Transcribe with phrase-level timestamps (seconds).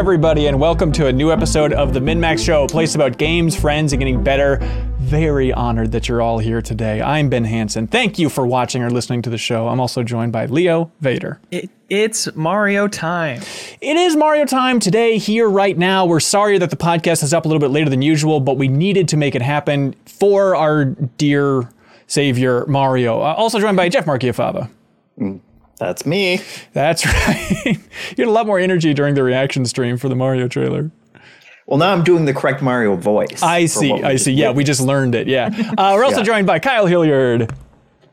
[0.00, 3.18] Hello, everybody, and welcome to a new episode of the MinnMax Show, a place about
[3.18, 4.56] games, friends, and getting better.
[4.98, 7.02] Very honored that you're all here today.
[7.02, 7.86] I'm Ben Hanson.
[7.86, 9.68] Thank you for watching or listening to the show.
[9.68, 11.38] I'm also joined by Leo Vader.
[11.50, 13.42] It, it's Mario time.
[13.82, 16.06] It is Mario time today, here, right now.
[16.06, 18.68] We're sorry that the podcast is up a little bit later than usual, but we
[18.68, 21.68] needed to make it happen for our dear
[22.06, 23.20] savior, Mario.
[23.20, 24.70] Uh, also joined by Jeff Marchiafava.
[25.80, 26.40] That's me.
[26.74, 27.66] That's right.
[27.66, 27.74] you
[28.18, 30.90] had a lot more energy during the reaction stream for the Mario trailer.
[31.66, 33.42] Well, now I'm doing the correct Mario voice.
[33.42, 33.90] I see.
[33.92, 34.32] I see.
[34.32, 35.26] Yeah, we just learned it.
[35.26, 35.46] Yeah.
[35.78, 36.24] Uh, we're also Yeah.
[36.24, 37.50] joined by Kyle Hilliard.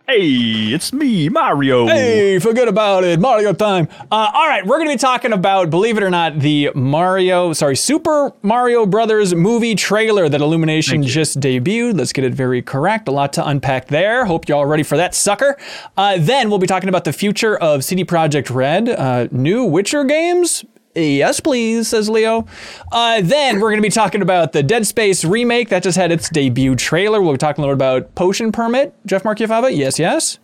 [0.10, 1.86] Hey, it's me, Mario.
[1.86, 3.20] Hey, forget about it.
[3.20, 3.90] Mario time.
[4.10, 7.52] Uh, all right, we're going to be talking about, believe it or not, the Mario,
[7.52, 11.98] sorry, Super Mario Brothers movie trailer that Illumination just debuted.
[11.98, 13.09] Let's get it very correct.
[13.09, 14.23] A lot to unpack there.
[14.23, 15.58] Hope you're all ready for that sucker.
[15.98, 20.06] Uh, then we'll be talking about the future of CD Projekt Red, uh, new Witcher
[20.06, 20.64] games.
[20.98, 22.48] Yes, please, says Leo.
[22.92, 26.12] Uh, then we're going to be talking about the Dead Space remake that just had
[26.12, 27.22] its debut trailer.
[27.22, 28.94] We'll be talking a little bit about Potion Permit.
[29.06, 30.40] Jeff Marchiafava, yes, yes.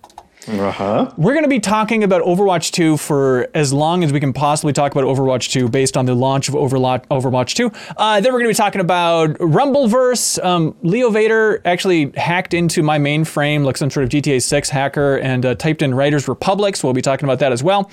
[0.48, 1.12] Uh huh.
[1.18, 4.74] We're going to be talking about Overwatch 2 for as long as we can possibly
[4.74, 7.72] talk about Overwatch 2 based on the launch of Overwatch 2.
[7.96, 10.44] Uh, then we're going to be talking about Rumbleverse.
[10.44, 15.18] Um, Leo Vader actually hacked into my mainframe like some sort of GTA 6 hacker
[15.18, 17.90] and uh, typed in Riders Republic, so we'll be talking about that as well.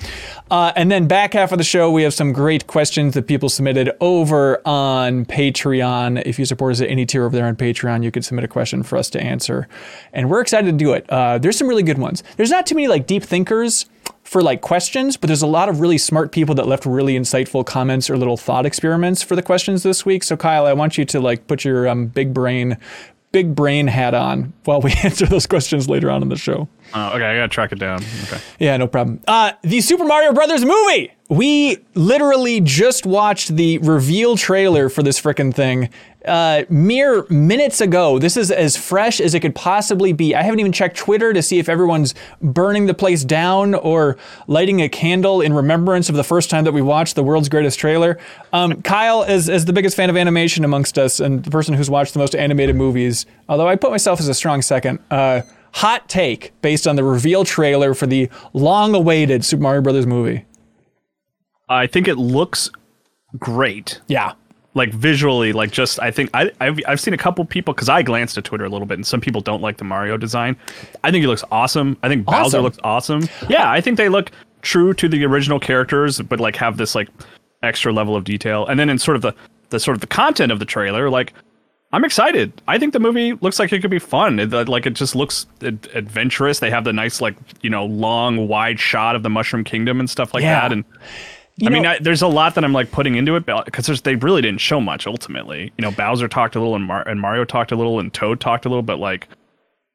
[0.49, 3.47] Uh, and then back half of the show, we have some great questions that people
[3.47, 6.21] submitted over on Patreon.
[6.25, 8.49] If you support us at any tier over there on Patreon, you could submit a
[8.49, 9.69] question for us to answer.
[10.11, 11.09] And we're excited to do it.
[11.09, 12.23] Uh, there's some really good ones.
[12.41, 13.85] There's not too many like deep thinkers
[14.23, 17.63] for like questions, but there's a lot of really smart people that left really insightful
[17.63, 20.23] comments or little thought experiments for the questions this week.
[20.23, 22.79] So Kyle, I want you to like put your um, big brain,
[23.31, 26.67] big brain hat on while we answer those questions later on in the show.
[26.95, 28.03] Oh, okay, I gotta track it down.
[28.23, 28.41] Okay.
[28.57, 29.21] Yeah, no problem.
[29.27, 31.13] Uh, the Super Mario Brothers movie.
[31.29, 35.91] We literally just watched the reveal trailer for this frickin' thing
[36.25, 38.19] uh, mere minutes ago.
[38.19, 40.35] This is as fresh as it could possibly be.
[40.35, 44.17] I haven't even checked Twitter to see if everyone's burning the place down or
[44.47, 47.79] lighting a candle in remembrance of the first time that we watched the world's greatest
[47.79, 48.19] trailer.
[48.53, 51.89] Um, Kyle, is, as the biggest fan of animation amongst us and the person who's
[51.89, 55.41] watched the most animated movies, although I put myself as a strong second, uh,
[55.73, 60.45] hot take based on the reveal trailer for the long-awaited Super Mario Brothers movie.
[61.69, 62.69] I think it looks
[63.37, 64.01] great.
[64.07, 64.33] Yeah.
[64.73, 68.01] Like visually, like just I think I I've, I've seen a couple people because I
[68.03, 70.55] glanced at Twitter a little bit, and some people don't like the Mario design.
[71.03, 71.97] I think he looks awesome.
[72.03, 72.63] I think Bowser Awesome.
[72.63, 73.29] looks awesome.
[73.49, 74.31] Yeah, I think they look
[74.61, 77.09] true to the original characters, but like have this like
[77.63, 78.65] extra level of detail.
[78.65, 79.35] And then in sort of the
[79.71, 81.33] the sort of the content of the trailer, like
[81.91, 82.53] I'm excited.
[82.69, 84.39] I think the movie looks like it could be fun.
[84.39, 86.59] It, like it just looks ad- adventurous.
[86.59, 90.09] They have the nice like you know long wide shot of the Mushroom Kingdom and
[90.09, 90.61] stuff like Yeah.
[90.61, 90.71] that.
[90.71, 90.85] And
[91.57, 94.01] You I mean, know- I, there's a lot that I'm like putting into it because
[94.01, 95.05] they really didn't show much.
[95.05, 98.13] Ultimately, you know, Bowser talked a little and, Mar- and Mario talked a little and
[98.13, 99.27] Toad talked a little, but like,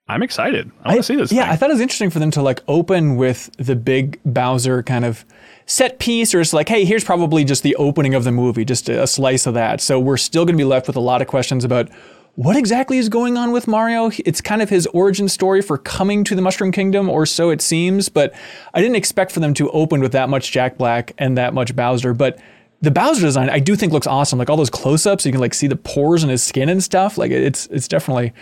[0.09, 0.71] I'm excited.
[0.85, 1.33] I want to see this.
[1.33, 1.53] Yeah, thing.
[1.53, 5.05] I thought it was interesting for them to like open with the big Bowser kind
[5.05, 5.25] of
[5.65, 8.89] set piece, or it's like, hey, here's probably just the opening of the movie, just
[8.89, 9.81] a, a slice of that.
[9.81, 11.89] So we're still going to be left with a lot of questions about
[12.37, 14.11] what exactly is going on with Mario.
[14.25, 17.61] It's kind of his origin story for coming to the Mushroom Kingdom, or so it
[17.61, 18.09] seems.
[18.09, 18.35] But
[18.73, 21.75] I didn't expect for them to open with that much Jack Black and that much
[21.75, 22.39] Bowser, but.
[22.83, 24.39] The Bowser design, I do think looks awesome.
[24.39, 27.17] Like all those close-ups, you can like see the pores in his skin and stuff.
[27.17, 28.35] Like it's it's definitely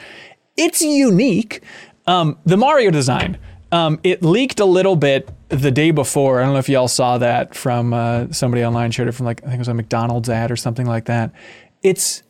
[0.56, 1.62] it's unique.
[2.08, 3.38] Um, the Mario design,
[3.70, 6.40] um, it leaked a little bit the day before.
[6.40, 9.40] I don't know if y'all saw that from uh, somebody online shared it from like
[9.44, 11.30] I think it was a McDonald's ad or something like that.
[11.84, 12.24] It's,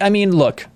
[0.00, 0.66] I mean, look,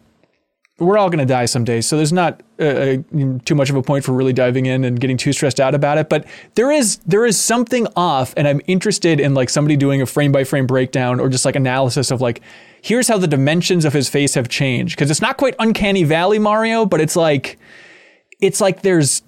[0.79, 2.97] we're all gonna die someday, so there's not uh, uh,
[3.45, 5.99] too much of a point for really diving in and getting too stressed out about
[5.99, 6.09] it.
[6.09, 10.07] But there is there is something off, and I'm interested in like somebody doing a
[10.07, 12.41] frame by frame breakdown or just like analysis of like,
[12.81, 16.39] here's how the dimensions of his face have changed because it's not quite uncanny valley
[16.39, 17.59] Mario, but it's like,
[18.41, 19.23] it's like there's.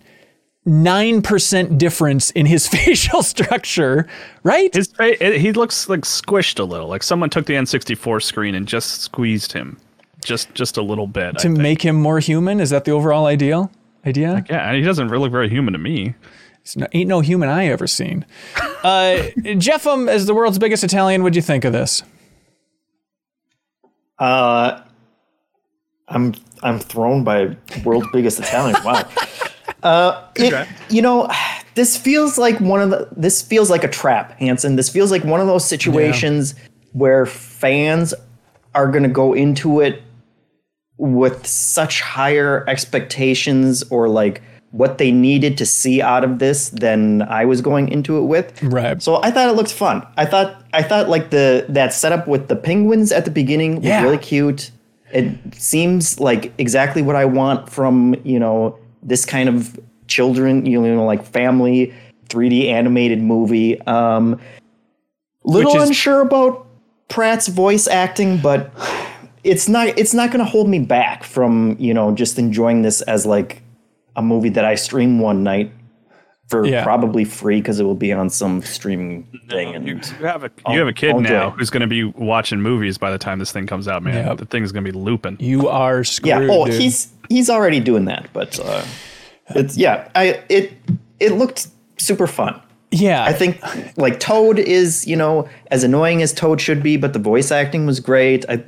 [0.67, 4.07] 9% difference in his facial structure,
[4.43, 4.73] right?
[4.75, 6.89] his fa- it, he looks like squished a little.
[6.89, 9.79] Like someone took the N64 screen and just squeezed him,
[10.25, 11.29] just just a little bit.
[11.31, 11.59] I to think.
[11.59, 12.61] make him more human?
[12.61, 13.71] Is that the overall ideal?
[14.07, 14.45] Idea?
[14.51, 16.15] yeah, and he doesn't really look very human to me.
[16.63, 18.25] It's no, ain't no human I ever seen.
[18.83, 19.31] Uh,
[19.61, 22.03] Jeffem, as the world's biggest Italian, what'd you think of this?
[24.19, 24.83] Uh,
[26.09, 26.35] I'm
[26.65, 28.75] I'm thrown by world's biggest Italian.
[28.85, 29.09] Wow.
[29.83, 31.29] Uh, it, you know,
[31.75, 33.09] this feels like one of the.
[33.17, 34.77] This feels like a trap, Hanson.
[34.77, 36.55] This feels like one of those situations
[36.93, 38.15] where fans
[38.75, 40.03] are going to go into it
[40.99, 44.41] with such higher expectations or like
[44.71, 48.63] what they needed to see out of this than I was going into it with.
[48.63, 49.03] Right.
[49.03, 50.07] So I thought it looked fun.
[50.17, 53.85] I thought I thought like the that setup with the penguins at the beginning was
[53.85, 54.03] Yeah.
[54.03, 54.71] really cute.
[55.13, 60.81] It seems like exactly what I want from you know this kind of children, you
[60.81, 61.95] know, like family
[62.29, 63.81] 3D animated movie.
[63.83, 64.41] Um,
[65.45, 66.67] little is- unsure about
[67.09, 68.73] Pratt's voice acting, but
[69.45, 73.03] it's not it's not going to hold me back from you know just enjoying this
[73.03, 73.61] as like
[74.17, 75.73] a movie that I stream one night
[76.53, 76.85] for Yeah.
[76.85, 79.75] probably free because it will be on some streaming thing.
[79.75, 79.97] And You
[80.27, 83.19] have a you have a kid now who's going to be watching movies by the
[83.19, 84.27] time this thing comes out, man.
[84.27, 84.39] Yep.
[84.39, 85.39] The thing's going to be looping.
[85.41, 86.29] You are screwed.
[86.29, 86.81] yeah, oh, dude.
[86.81, 88.85] he's he's already doing that, but uh,
[89.57, 90.73] it's yeah, I it
[91.19, 91.69] it looked
[91.99, 92.61] super fun.
[92.91, 93.25] yeah.
[93.25, 93.59] I think
[93.97, 97.87] like Toad is, you know, as annoying as Toad should be, but the voice acting
[97.87, 98.45] was great.
[98.49, 98.63] I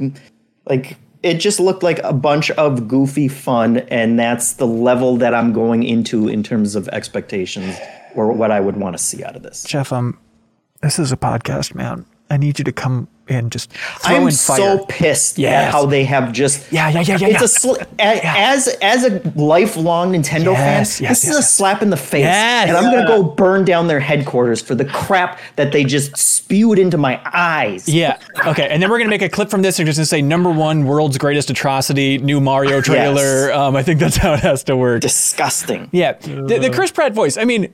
[0.66, 5.34] like it just looked like a bunch of goofy fun, and that's the level that
[5.34, 7.76] I'm going into in terms of expectations
[8.14, 9.64] or what I would want to see out of this.
[9.64, 10.18] Jeff, um,
[10.82, 12.04] this is a podcast, man.
[12.28, 13.72] I need you to come and just
[14.04, 15.66] I'm so pissed Yes.
[15.68, 17.44] at how they have just Yeah, yeah, yeah, yeah, It's yeah.
[17.44, 21.80] a sl- a- as as a lifelong Nintendo Yes, fan, yes, this is a slap
[21.82, 25.72] in the face, and I'm gonna go burn down their headquarters for the crap that
[25.72, 27.88] they just spewed into my eyes.
[27.88, 28.18] Yeah.
[28.46, 28.68] Okay.
[28.68, 30.84] And then we're gonna make a clip from this and just gonna say number one
[30.84, 33.52] world's greatest atrocity, new Mario trailer.
[33.52, 35.00] Um, I think that's how it has to work.
[35.00, 35.88] Disgusting.
[35.92, 36.12] Yeah.
[36.12, 37.36] The, the Chris Pratt voice.
[37.38, 37.72] I mean,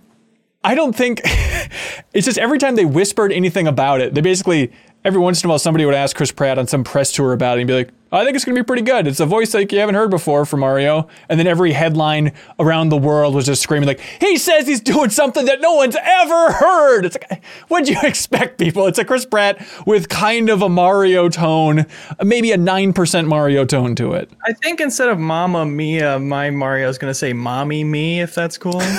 [0.63, 1.23] I don't think
[2.13, 4.71] it's just every time they whispered anything about it, they basically
[5.05, 7.59] every once in a while somebody would ask Chris Pratt on some press tour about
[7.59, 9.07] it and be like, I think it's gonna be pretty good.
[9.07, 11.07] It's a voice like you haven't heard before from Mario.
[11.29, 15.11] And then every headline around the world was just screaming like, he says he's doing
[15.11, 17.05] something that no one's ever heard.
[17.05, 18.87] It's like, what'd you expect, people?
[18.87, 21.87] It's a Chris Pratt with kind of a Mario tone,
[22.23, 24.29] maybe a nine percent Mario tone to it.
[24.45, 28.83] I think instead of Mama Mia, my Mario's gonna say Mommy Me, if that's cool.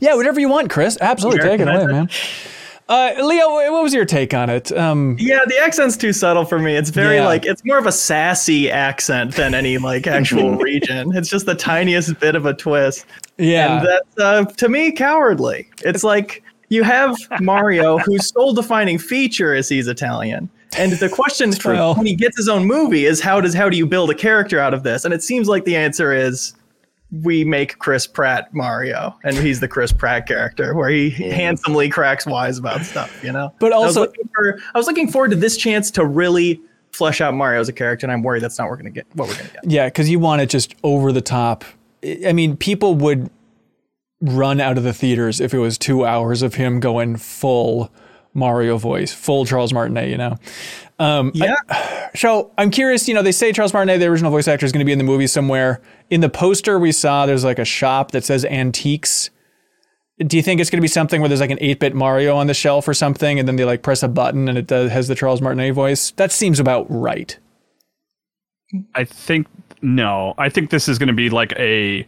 [0.00, 0.96] Yeah, whatever you want, Chris.
[1.00, 2.08] Absolutely, take it away, man.
[2.92, 4.70] Uh, Leo, what was your take on it?
[4.76, 6.76] Um, yeah, the accent's too subtle for me.
[6.76, 7.24] It's very Yeah.
[7.24, 11.16] like it's more of a sassy accent than any like actual region.
[11.16, 13.06] It's just the tiniest bit of a twist.
[13.38, 15.70] yeah, And that's uh, to me cowardly.
[15.86, 20.50] It's like you have Mario, whose sole defining feature is he's Italian.
[20.76, 23.70] And the question for Well- when he gets his own movie is how does how
[23.70, 25.06] do you build a character out of this?
[25.06, 26.52] And it seems like the answer is
[27.20, 32.24] we make Chris Pratt Mario, and he's the Chris Pratt character, where he handsomely cracks
[32.24, 33.52] wise about stuff, you know.
[33.58, 36.60] But I was, also- for, I was looking forward to this chance to really
[36.92, 39.06] flesh out Mario as a character, and I'm worried that's not what we're gonna get.
[39.14, 39.70] What we're gonna get.
[39.70, 41.64] yeah, because you want it just over the top.
[42.02, 43.30] I I mean, people would
[44.20, 47.90] run out of the theaters if it was two hours of him going full
[48.34, 50.08] Mario voice, full Charles Martinet.
[50.08, 50.36] You know.
[50.98, 51.56] Um, Yeah.
[52.14, 54.80] So I'm curious, you know, they say Charles Martinet, the original voice actor, is going
[54.80, 55.80] to be in the movie somewhere.
[56.10, 59.30] In the poster we saw, there's like a shop that says antiques.
[60.18, 62.48] Do you think it's going to be something where there's like an 8-bit Mario on
[62.48, 65.08] the shelf or something, and then they like press a button and it does, has
[65.08, 66.10] the Charles Martinet voice?
[66.12, 67.38] That seems about right.
[68.94, 69.46] I think
[69.80, 70.34] no.
[70.36, 72.06] I think this is going to be like a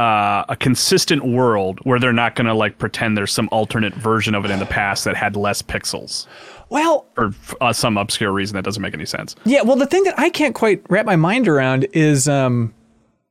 [0.00, 4.34] uh, a consistent world where they're not going to like pretend there's some alternate version
[4.34, 6.26] of it in the past that had less pixels
[6.70, 9.36] Well, for uh, some obscure reason that doesn't make any sense.
[9.44, 9.62] yeah.
[9.62, 12.72] Well, the thing that I can't quite wrap my mind around is um,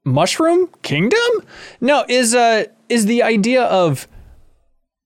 [0.04, 1.20] Mushroom Kingdom.
[1.82, 4.08] No, is uh, is the idea of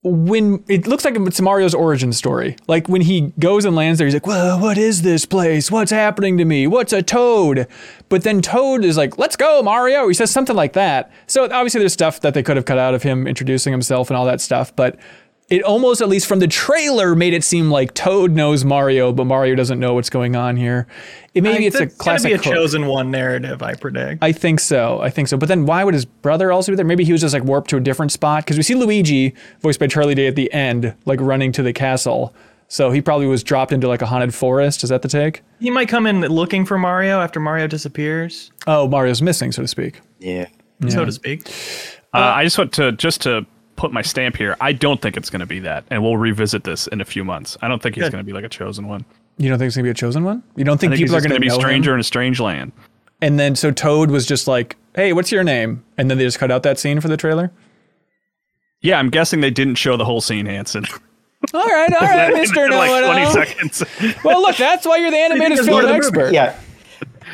[0.04, 2.58] when it looks like it's Mario's origin story.
[2.68, 5.72] Like when he goes and lands there, he's like, "Whoa, what is this place?
[5.72, 6.68] What's happening to me?
[6.68, 7.68] What's a toad?"
[8.10, 11.12] But then Toad is like, "Let's go, Mario." He says something like that.
[11.28, 14.18] So obviously, there's stuff that they could have cut out of him introducing himself and
[14.18, 14.76] all that stuff.
[14.76, 14.98] But
[15.54, 19.26] it almost, at least from the trailer, made it seem like Toad knows Mario, but
[19.26, 20.88] Mario doesn't know what's going on here.
[21.34, 22.32] It maybe it's a It's classic.
[22.32, 22.56] gonna be a hook.
[22.62, 24.24] chosen one narrative, I predict.
[24.24, 25.00] I think so.
[25.02, 25.38] I think so.
[25.38, 26.86] But then why would his brother also be there?
[26.86, 29.80] Maybe he was just like warped to a different spot because we see Luigi, voiced
[29.80, 32.34] by Charlie Day, at the end, like running to the castle.
[32.68, 34.84] So he probably was dropped into like a haunted forest.
[34.84, 35.44] Is that the take?
[35.60, 39.68] He might come in looking for Mario after Mario disappears, Oh, Mario's missing, so to
[39.68, 40.00] speak.
[40.20, 40.48] Yeah.
[40.90, 41.48] so to speak.
[42.14, 43.46] Uh, I just want to just to
[43.76, 44.56] put my stamp here.
[44.62, 47.24] I don't think it's going to be that, and we'll revisit this in a few
[47.24, 47.58] months.
[47.62, 48.12] I don't think he's Good.
[48.14, 49.06] going to be like a chosen one.
[49.38, 50.44] You don't think it's gonna be a chosen one?
[50.56, 51.96] You don't think, I think people are gonna be know stranger him?
[51.96, 52.72] in a strange land.
[53.20, 56.38] And then so Toad was just like, "Hey, what's your name?" And then they just
[56.38, 57.52] cut out that scene for the trailer.
[58.82, 60.86] Yeah, I'm guessing they didn't show the whole scene, Hanson.
[61.54, 63.84] All right, all right, Mister No like One 20 seconds.
[64.24, 66.06] Well, look, that's why you're the animated film go to the movie.
[66.08, 66.32] expert.
[66.34, 66.56] Yeah.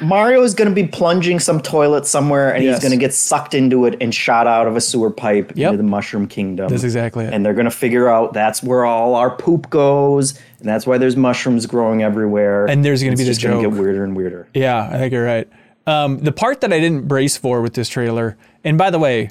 [0.02, 2.76] Mario is going to be plunging some toilet somewhere, and Yes.
[2.76, 5.68] he's going to get sucked into it and shot out of a sewer pipe Yep.
[5.72, 6.70] into the Mushroom Kingdom.
[6.70, 7.34] That's exactly it.
[7.34, 10.98] And they're going to figure out that's where all our poop goes, and that's why
[10.98, 12.66] there's mushrooms growing everywhere.
[12.66, 14.48] And there's gonna It's be the just gonna get weirder and weirder.
[14.54, 15.48] Yeah, I think you're right.
[15.88, 19.30] Um, the part that I didn't brace for with this trailer, and by the way,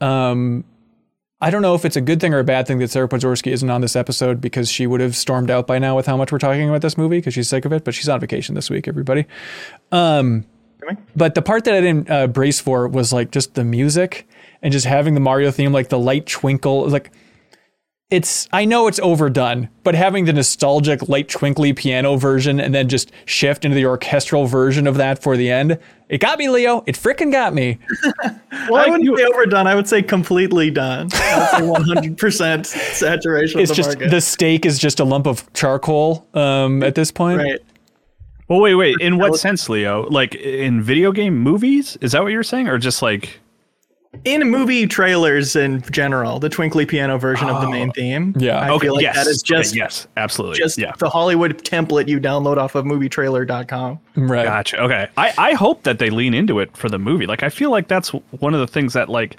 [0.00, 0.64] um,
[1.40, 3.52] I don't know if it's a good thing or a bad thing that Sarah Podzorski
[3.52, 6.32] isn't on this episode because she would have stormed out by now with how much
[6.32, 7.84] we're talking about this movie because she's sick of it.
[7.84, 9.24] But she's on vacation this week, everybody.
[9.92, 10.44] Um,
[11.14, 14.26] but the part that I didn't uh, brace for was like just the music
[14.62, 17.12] and just having the Mario theme, like the light twinkle, like
[18.10, 22.88] it's I know it's overdone, but having the nostalgic light twinkly piano version and then
[22.88, 26.82] just shift into the orchestral version of that for the end, it got me, Leo.
[26.86, 27.78] It freaking got me.
[28.70, 29.66] well, I wouldn't say overdone.
[29.66, 31.10] I would say completely done.
[31.12, 33.60] I would 100% saturation.
[33.60, 34.10] It's the just market.
[34.10, 37.38] the steak is just a lump of charcoal um, at this point.
[37.40, 37.60] right.
[38.48, 38.96] Well, wait, wait.
[39.00, 40.08] In what sense, Leo?
[40.08, 41.98] Like in video game movies?
[42.00, 43.40] Is that what you're saying, or just like?
[44.24, 48.34] In movie trailers in general, the twinkly piano version of the main oh, theme.
[48.38, 48.58] Yeah.
[48.58, 48.86] I Okay.
[48.86, 49.16] feel like yes.
[49.16, 50.06] that is okay, just yes.
[50.16, 50.58] Absolutely.
[50.58, 50.92] just yeah.
[50.98, 53.98] the Hollywood template you download off of movietrailer.com.
[54.16, 54.44] Right.
[54.44, 54.80] Gotcha.
[54.82, 55.08] Okay.
[55.16, 57.26] I, I hope that they lean into it for the movie.
[57.26, 58.10] Like I feel like that's
[58.40, 59.36] one of the things that like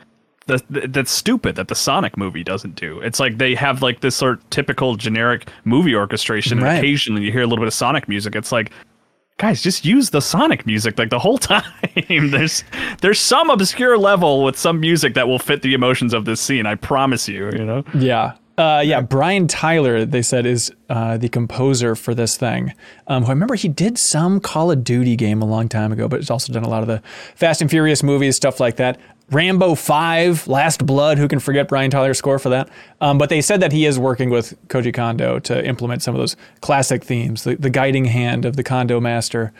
[0.47, 2.99] the, the, that's stupid that the Sonic movie doesn't do.
[3.01, 6.69] It's like they have like this sort of typical generic movie orchestration, Right.
[6.71, 8.35] and occasionally you hear a little bit of Sonic music.
[8.35, 8.71] It's like,
[9.39, 11.63] guys, just use the Sonic music like the whole time.
[12.07, 12.63] there's
[13.01, 16.67] there's some obscure level with some music that will fit the emotions of this scene.
[16.67, 17.49] I promise you.
[17.51, 17.83] You know.
[17.95, 18.33] Yeah.
[18.59, 22.73] Uh, yeah, Brian Tyler, they said, is uh, the composer for this thing.
[23.07, 26.09] Um, who I remember he did some Call of Duty game a long time ago,
[26.09, 27.01] but he's also done a lot of the
[27.35, 28.99] Fast and Furious movies, stuff like that.
[29.31, 32.69] Rambo 5, Last Blood, who can forget Brian Tyler's score for that?
[33.01, 36.19] Um, but they said that he is working with Koji Kondo to implement some of
[36.19, 39.53] those classic themes, the, the guiding hand of the Kondo master.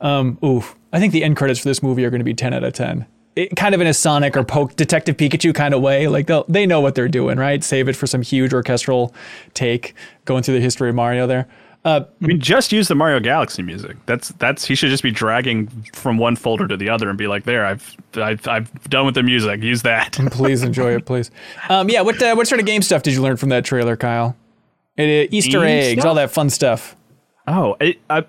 [0.00, 0.76] Um, oof.
[0.92, 2.72] I think the end credits for this movie are going to be 10 out of
[2.72, 6.08] 10 it, kind of in a Sonic or poke Detective Pikachu kind of way.
[6.08, 7.62] Like they they know what they're doing, right?
[7.62, 9.14] Save it for some huge orchestral
[9.54, 11.48] take going through the history of Mario there.
[11.84, 13.96] Uh, I mean, just use the Mario Galaxy music.
[14.06, 17.26] That's that's he should just be dragging from one folder to the other and be
[17.26, 19.62] like, "There, I've I've, I've done with the music.
[19.62, 21.30] Use that." and please enjoy it, please.
[21.68, 23.96] Um, yeah, what uh, what sort of game stuff did you learn from that trailer,
[23.96, 24.36] Kyle?
[24.96, 26.08] It, uh, Easter Game eggs, stuff?
[26.08, 26.96] all that fun stuff.
[27.46, 28.24] Oh, it, I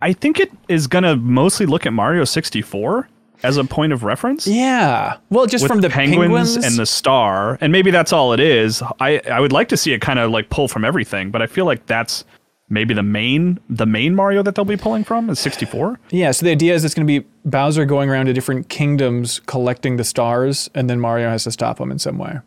[0.00, 3.08] I think it is gonna mostly look at Mario 64
[3.42, 4.46] as a point of reference.
[4.46, 5.16] Yeah.
[5.30, 8.40] Well, just With from the penguins, penguins, and the star, and maybe that's all it
[8.40, 8.82] is.
[9.00, 11.46] I I would like to see it kind of like pull from everything, but I
[11.46, 12.24] feel like that's
[12.72, 16.00] maybe the main the main Mario that they'll be pulling from is 64.
[16.10, 19.40] Yeah, so the idea is it's going to be Bowser going around to different kingdoms
[19.46, 22.40] collecting the stars, and then Mario has to stop him in some way.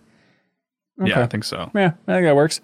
[1.04, 1.70] Yeah, I think so.
[1.76, 2.62] Yeah, I think that works.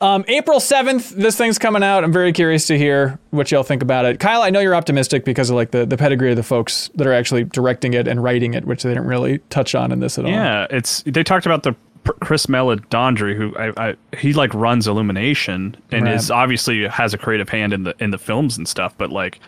[0.00, 2.02] Um, April 7th, this thing's coming out.
[2.02, 4.18] I'm very curious to hear what y'all think about it.
[4.18, 7.06] Kyle, I know you're optimistic because of like the, the pedigree of the folks that
[7.06, 10.18] are actually directing it and writing it, which they didn't really touch on in this
[10.18, 10.30] at all.
[10.32, 11.76] Yeah, it's they talked about the
[12.20, 16.14] Chris Meledandri, who I, I he like runs Illumination and Right.
[16.14, 18.94] is obviously has a creative hand in the in the films and stuff.
[18.98, 19.40] But like,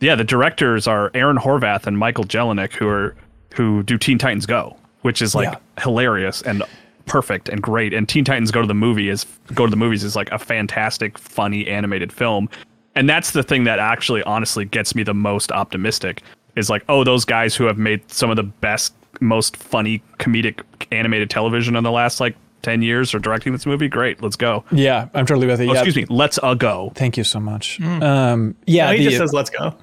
[0.00, 3.14] yeah, the directors are Aaron Horvath and Michael Jelenic, who are
[3.54, 5.82] who do Teen Titans Go, which is like Yeah.
[5.82, 6.62] hilarious and
[7.06, 7.94] perfect and great.
[7.94, 10.38] And Teen Titans Go to the movie is go to the movies is like a
[10.38, 12.48] fantastic, funny animated film.
[12.94, 16.22] And that's the thing that actually honestly gets me the most optimistic
[16.56, 20.60] is like, oh, those guys who have made some of the best, most funny comedic
[20.92, 23.86] animated television in the last like 10 years or directing this movie.
[23.88, 24.64] Great, let's go.
[24.72, 25.70] Yeah, I'm totally with you.
[25.70, 25.80] Oh, yeah.
[25.82, 26.90] excuse me, let's uh go.
[26.96, 27.80] Thank you so much.
[27.80, 29.74] Um, yeah, No, he the- just says, "Let's go."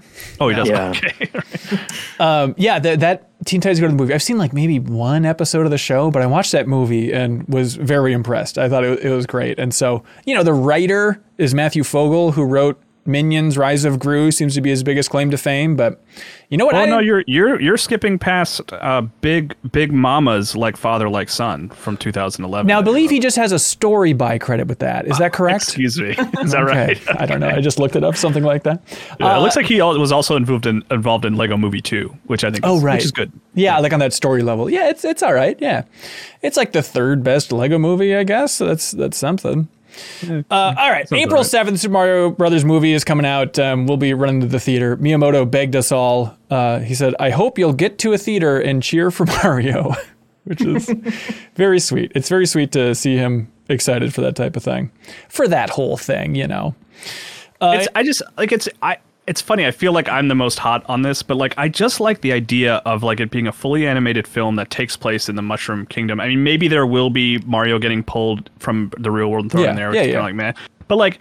[0.41, 0.67] Oh, he does.
[0.67, 0.89] Yeah.
[0.89, 1.29] Okay.
[2.57, 4.13] yeah, that, that Teen Titans Go to the movie.
[4.13, 7.47] I've seen like maybe one episode of the show, but I watched that movie and
[7.47, 8.57] was very impressed.
[8.57, 9.57] I thought it, it was great.
[9.59, 14.31] And so, you know, the writer is Matthew Fogel, who wrote Minions: Rise of Gru.
[14.31, 15.75] Seems to be his biggest claim to fame.
[15.75, 16.03] But
[16.49, 16.73] you know what?
[16.73, 21.29] Well, I no, you're you're you're skipping past uh, big big mamas like father like
[21.29, 22.67] son from 2011.
[22.67, 25.07] now I believe he just has a story by credit with that.
[25.07, 25.63] Is that correct?
[25.63, 26.09] Excuse me,
[26.41, 26.87] is that Okay.
[27.07, 27.21] right?
[27.21, 27.49] I don't know.
[27.49, 28.15] I just looked it up.
[28.15, 28.81] Something like that.
[29.19, 32.13] Yeah, Uh, it looks like he was also involved in involved in Lego Movie 2,
[32.25, 33.31] which I think Oh is, right, which is good.
[33.53, 34.69] Yeah, like on that story level.
[34.69, 35.57] Yeah, it's it's all right.
[35.61, 35.83] Yeah,
[36.41, 38.57] it's like the third best Lego movie, I guess.
[38.57, 39.67] That's that's something.
[40.23, 41.45] Uh, all right, April right.
[41.45, 43.57] seventh, Super Mario Brothers movie is coming out.
[43.59, 44.97] Um, we'll be running to the theater.
[44.97, 46.37] Miyamoto begged us all.
[46.49, 49.93] Uh, he said, "I hope you'll get to a theater and cheer for Mario,"
[50.43, 50.89] which is
[51.55, 52.11] very sweet.
[52.15, 54.91] It's very sweet to see him excited for that type of thing,
[55.29, 56.35] for that whole thing.
[56.35, 56.75] You know.
[57.61, 59.65] it's I just like it's I it's funny.
[59.65, 62.31] I feel like I'm the most hot on this, but like I just like the
[62.31, 65.85] idea of like it being a fully animated film that takes place in the Mushroom
[65.87, 66.19] Kingdom.
[66.19, 69.63] I mean, maybe there will be Mario getting pulled from the real world and thrown
[69.63, 70.19] Yeah, in there, which yeah, kind yeah.
[70.19, 70.55] of like man.
[70.87, 71.19] But like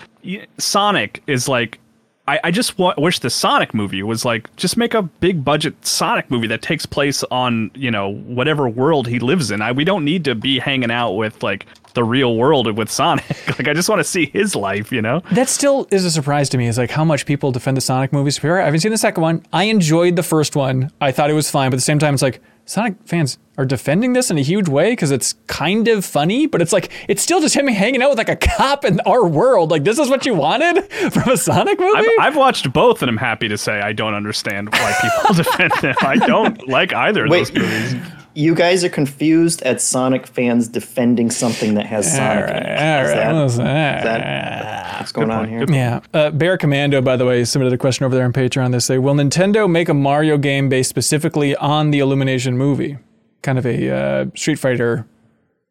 [0.58, 1.78] Sonic is like.
[2.26, 6.30] I, I just wish the Sonic movie was like just make a big budget Sonic
[6.30, 9.60] movie that takes place on you know whatever world he lives in.
[9.60, 13.24] I, we don't need to be hanging out with like the real world with Sonic.
[13.58, 15.20] like I just want to see his life, you know.
[15.32, 16.66] That still is a surprise to me.
[16.66, 18.42] Is like how much people defend the Sonic movies.
[18.44, 19.44] I haven't seen the second one.
[19.52, 20.90] I enjoyed the first one.
[21.00, 23.66] I thought it was fine, but at the same time, it's like Sonic fans are
[23.66, 27.22] defending this in a huge way because it's kind of funny, but it's like it's
[27.22, 29.70] still just him hanging out with like a cop in our world.
[29.70, 30.82] Like this is what you wanted
[31.12, 31.96] from a Sonic movie.
[32.18, 35.72] I've, I've watched both, and I'm happy to say I don't understand why people defend
[35.82, 35.94] them.
[36.00, 37.52] I don't like either of Wait.
[37.52, 37.94] those movies.
[38.36, 42.62] You guys are confused at Sonic fans defending something that has Sonic in it.
[42.66, 43.44] all Is right, that- all right.
[43.46, 45.60] is that what's going on here?
[45.60, 46.00] good Yeah.
[46.12, 48.72] Uh, Bear Commando, by the way, submitted a question over there on Patreon.
[48.72, 52.98] They say, Will Nintendo make a Mario game based specifically on the Illumination movie?
[53.42, 55.06] Kind of a uh, Street Fighter,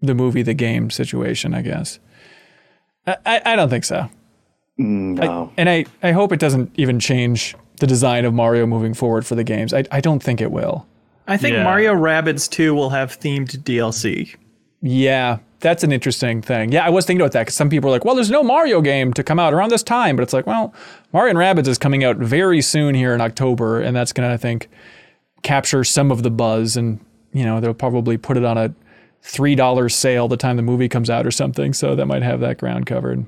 [0.01, 1.99] the movie, the game situation, I guess.
[3.05, 4.09] I, I, I don't think so.
[4.77, 5.51] No.
[5.57, 9.35] And I, I hope it doesn't even change the design of Mario moving forward for
[9.35, 9.73] the games.
[9.73, 10.87] I, I don't think it will.
[11.27, 11.63] I think Yeah.
[11.63, 14.35] Mario Rabbids 2 will have themed DLC.
[14.81, 16.71] Yeah, that's an interesting thing.
[16.73, 18.81] Yeah, I was thinking about that because some people are like, well, there's no Mario
[18.81, 20.15] game to come out around this time.
[20.17, 20.73] But it's like, well,
[21.13, 23.79] Mario and Rabbids is coming out very soon here in October.
[23.79, 24.67] And that's going to, I think,
[25.41, 26.75] capture some of the buzz.
[26.75, 26.99] And,
[27.31, 28.73] you know, they'll probably put it on a
[29.23, 31.71] $3 sale the time the movie comes out or something.
[31.71, 33.25] So that might have that ground covered.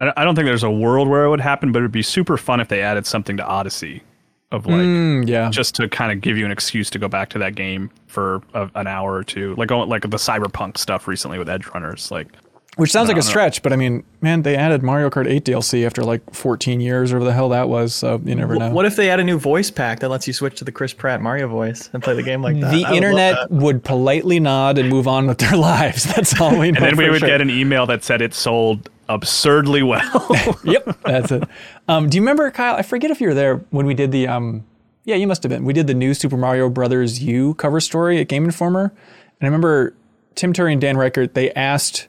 [0.00, 2.02] I don't- I don't think there's a world where it would happen, but it'd be
[2.02, 4.02] super fun if they added something to Odyssey,
[4.50, 5.50] of like Mm, yeah.
[5.50, 8.40] just to kind of give you an excuse to go back to that game for
[8.54, 12.10] a, an hour or two, like oh, like the cyberpunk stuff recently with Edgerunners.
[12.10, 12.28] Like,
[12.76, 13.26] Which sounds like a know.
[13.26, 17.12] stretch, but I mean, man, they added Mario Kart 8 DLC after like 14 years
[17.12, 17.94] or whatever the hell that was.
[17.94, 18.70] So you never know.
[18.70, 20.94] What if they add a new voice pack that lets you switch to the Chris
[20.94, 22.70] Pratt Mario voice and play the game like that?
[22.72, 23.50] the I would internet that.
[23.50, 26.04] would politely nod and move on with their lives.
[26.04, 26.78] That's all we know.
[26.78, 27.28] and then we for would sure.
[27.28, 30.30] get an email that said it sold absurdly well.
[30.64, 31.44] yep, that's it.
[31.88, 32.74] Um, do you remember, Kyle?
[32.74, 34.28] I forget if you were there when we did the.
[34.28, 34.64] Um,
[35.04, 35.64] yeah, you must have been.
[35.64, 38.92] We did the new Super Mario Brothers U cover story at Game Informer,
[39.40, 39.94] and I remember
[40.34, 41.32] Tim Turi and Dan Ryckert.
[41.32, 42.08] They asked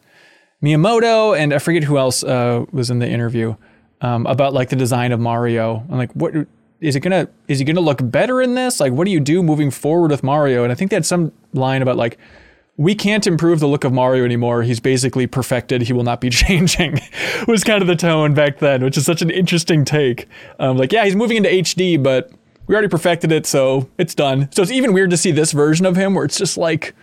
[0.61, 3.55] Miyamoto and I forget who else uh, was in the interview
[4.01, 6.33] um, about like the design of Mario and like what
[6.81, 8.79] is it gonna is he gonna look better in this?
[8.79, 10.63] Like, what do you do moving forward with Mario?
[10.63, 12.17] And I think they had some line about like
[12.79, 14.63] we can't improve the look of Mario anymore.
[14.63, 15.81] He's basically perfected.
[15.81, 16.97] He will not be changing.
[17.45, 20.29] was kind of the tone back then, which is such an interesting take.
[20.59, 22.31] Um, like, yeah, he's moving into HD, but
[22.67, 24.47] we already perfected it, so it's done.
[24.53, 26.95] So it's even weird to see this version of him where it's just like,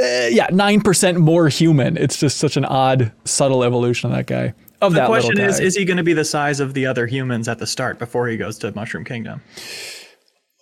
[0.00, 1.96] uh, yeah, nine percent more human.
[1.96, 4.52] It's just such an odd, subtle evolution of that guy.
[4.80, 5.60] Of The question is.
[5.60, 8.26] Is he going to be the size of the other humans at the start before
[8.26, 9.42] he goes to Mushroom Kingdom?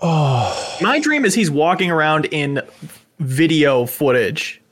[0.02, 2.60] Oh, my dream is he's walking around in
[3.18, 4.62] video footage.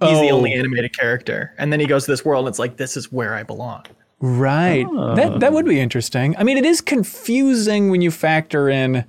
[0.00, 0.36] He's the Oh.
[0.36, 3.12] only animated character, and then he goes to this world, and it's like this is
[3.12, 3.84] where I belong.
[4.20, 4.86] Right.
[5.16, 6.34] That that would be interesting.
[6.38, 9.04] I mean, it is confusing when you factor in,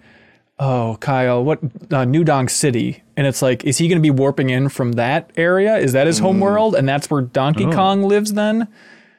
[0.59, 1.59] oh, Kyle, what
[1.91, 4.93] uh, New Donk City, and it's like, is he going to be warping in from
[4.93, 5.77] that area?
[5.77, 8.33] Is that his home world, and that's where Donkey Kong lives?
[8.33, 8.67] Then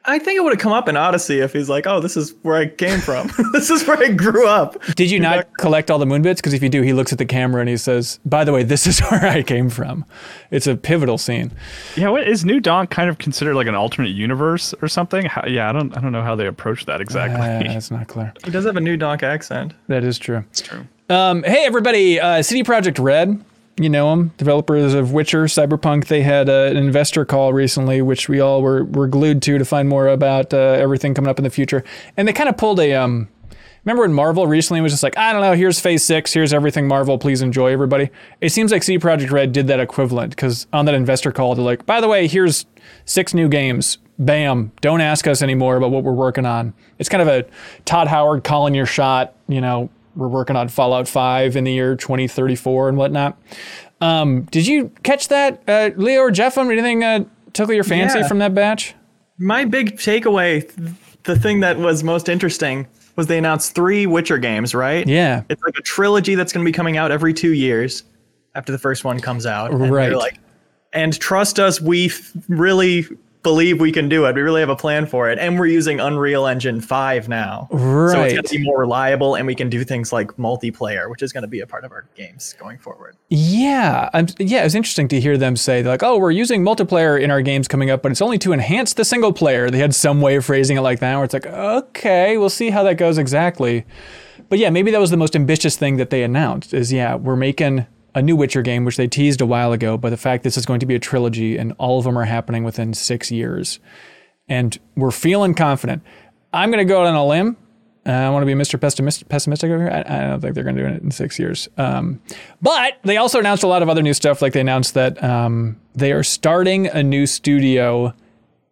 [0.05, 2.33] I think it would have come up in Odyssey if he's like, "Oh, this is
[2.41, 3.31] where I came from.
[3.53, 6.41] this is where I grew up." did you not collect all the moon bits?
[6.41, 8.63] Because if you do, he looks at the camera and he says, "By the way,
[8.63, 10.05] this is where I came from."
[10.51, 11.51] It's a pivotal scene.
[11.95, 15.25] yeah, what is New Donk kind of considered like an alternate universe or something?
[15.25, 17.39] How, yeah, I don't I don't know how they approach that exactly.
[17.69, 18.33] Uh, that's not clear.
[18.43, 19.73] He does have a new donk accent.
[19.87, 20.43] That is true.
[20.49, 20.85] It's true.
[21.09, 23.43] Um, hey, everybody, uh, CD Projekt Red,
[23.77, 26.07] you know them, developers of Witcher, Cyberpunk.
[26.07, 29.65] They had uh, an investor call recently, which we all were, were glued to to
[29.65, 31.83] find more about uh, everything coming up in the future.
[32.15, 32.93] And they kind of pulled a.
[32.93, 33.29] Um,
[33.83, 36.87] remember when Marvel recently was just like, I don't know, here's Phase 6, here's everything
[36.87, 38.09] Marvel, please enjoy, everybody?
[38.39, 41.65] It seems like CD Projekt Red did that equivalent because on that investor call, they're
[41.65, 42.65] like, by the way, here's
[43.05, 43.97] six new games.
[44.19, 44.71] Bam.
[44.81, 46.73] Don't ask us anymore about what we're working on.
[46.99, 47.45] It's kind of a
[47.83, 51.95] Todd Howard calling your shot, you know, we're working on Fallout 5 in the year
[51.95, 53.37] 2034 and whatnot.
[54.01, 56.57] Um, did you catch that, uh, Leo or Jeff?
[56.57, 57.23] Anything uh,
[57.53, 58.27] tickle your fancy Yeah.
[58.27, 58.95] from that batch?
[59.37, 60.69] My big takeaway,
[61.23, 65.07] the thing that was most interesting, was they announced three Witcher games, right?
[65.07, 65.43] Yeah.
[65.49, 68.03] It's like a trilogy that's going to be coming out every two years
[68.55, 69.71] after the first one comes out.
[69.71, 70.13] And Right.
[70.15, 70.39] Like,
[70.93, 73.05] and trust us, we f- really
[73.43, 74.35] believe we can do it.
[74.35, 77.77] We really have a plan for it, and we're using Unreal Engine Five now, so
[78.23, 81.33] it's going to be more reliable, and we can do things like multiplayer, which is
[81.33, 83.15] going to be a part of our games going forward.
[83.29, 87.21] Yeah, I'm, yeah, it was interesting to hear them say like, "Oh, we're using multiplayer
[87.21, 89.93] in our games coming up, but it's only to enhance the single player." They had
[89.93, 92.95] some way of phrasing it like that, where it's like, "Okay, we'll see how that
[92.95, 93.85] goes exactly."
[94.49, 96.73] But yeah, maybe that was the most ambitious thing that they announced.
[96.73, 100.09] Is yeah, we're making a new Witcher game, which they teased a while ago, but
[100.09, 102.63] the fact this is going to be a trilogy and all of them are happening
[102.63, 103.79] within six years,
[104.47, 106.03] and we're feeling confident.
[106.51, 107.57] I'm going to go out on a limb.
[108.05, 108.79] Uh, I want to be Mr.
[108.79, 109.91] Pessimist, pessimistic over here.
[109.91, 111.69] I, I don't think they're going to do it in six years.
[111.77, 112.21] Um,
[112.61, 114.41] but they also announced a lot of other new stuff.
[114.41, 118.13] Like they announced that um, they are starting a new studio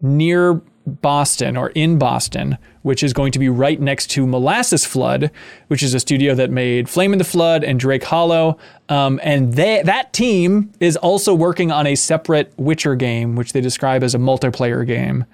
[0.01, 5.31] near Boston or in Boston which is going to be right next to Molasses Flood,
[5.67, 8.57] which is a studio that made Flame in the Flood and Drake Hollow.
[8.89, 13.61] Um, and they, that team is also working on a separate Witcher game, which they
[13.61, 15.25] describe as a multiplayer game.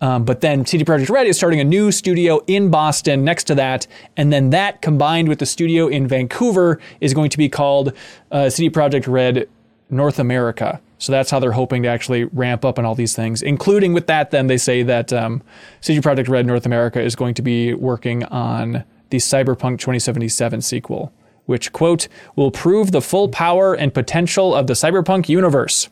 [0.00, 3.54] Um, but then CD Projekt Red is starting a new studio in Boston next to
[3.54, 3.86] that,
[4.16, 7.92] and then that combined with the studio in Vancouver is going to be called
[8.32, 9.48] uh, CD Projekt Red
[9.90, 10.80] North America.
[11.02, 14.06] So that's how they're hoping to actually ramp up on all these things, including with
[14.06, 14.30] that.
[14.30, 15.42] Then they say that um,
[15.80, 21.12] CD Projekt Red North America is going to be working on the Cyberpunk 2077 sequel,
[21.46, 25.88] which quote will prove the full power and potential of the cyberpunk universe.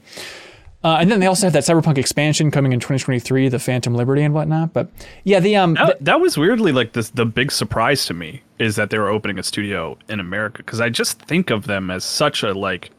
[0.85, 4.23] Uh, and then they also have that Cyberpunk expansion coming in 2023, the Phantom Liberty
[4.23, 4.73] and whatnot.
[4.73, 4.89] But
[5.25, 7.11] yeah, the um, that, th- that was weirdly like this.
[7.11, 10.81] The big surprise to me is that they were opening a studio in America because
[10.81, 12.93] I just think of them as such a like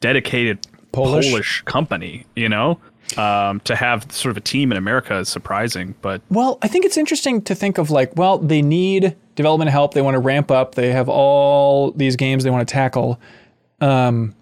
[0.00, 1.30] dedicated Polish?
[1.30, 2.26] Polish, company.
[2.34, 2.80] You know,
[3.16, 5.94] um, to have sort of a team in America is surprising.
[6.00, 9.94] But well, I think it's interesting to think of like, well, they need development help.
[9.94, 10.74] They want to ramp up.
[10.74, 13.20] They have all these games they want to tackle.
[13.80, 14.34] Um,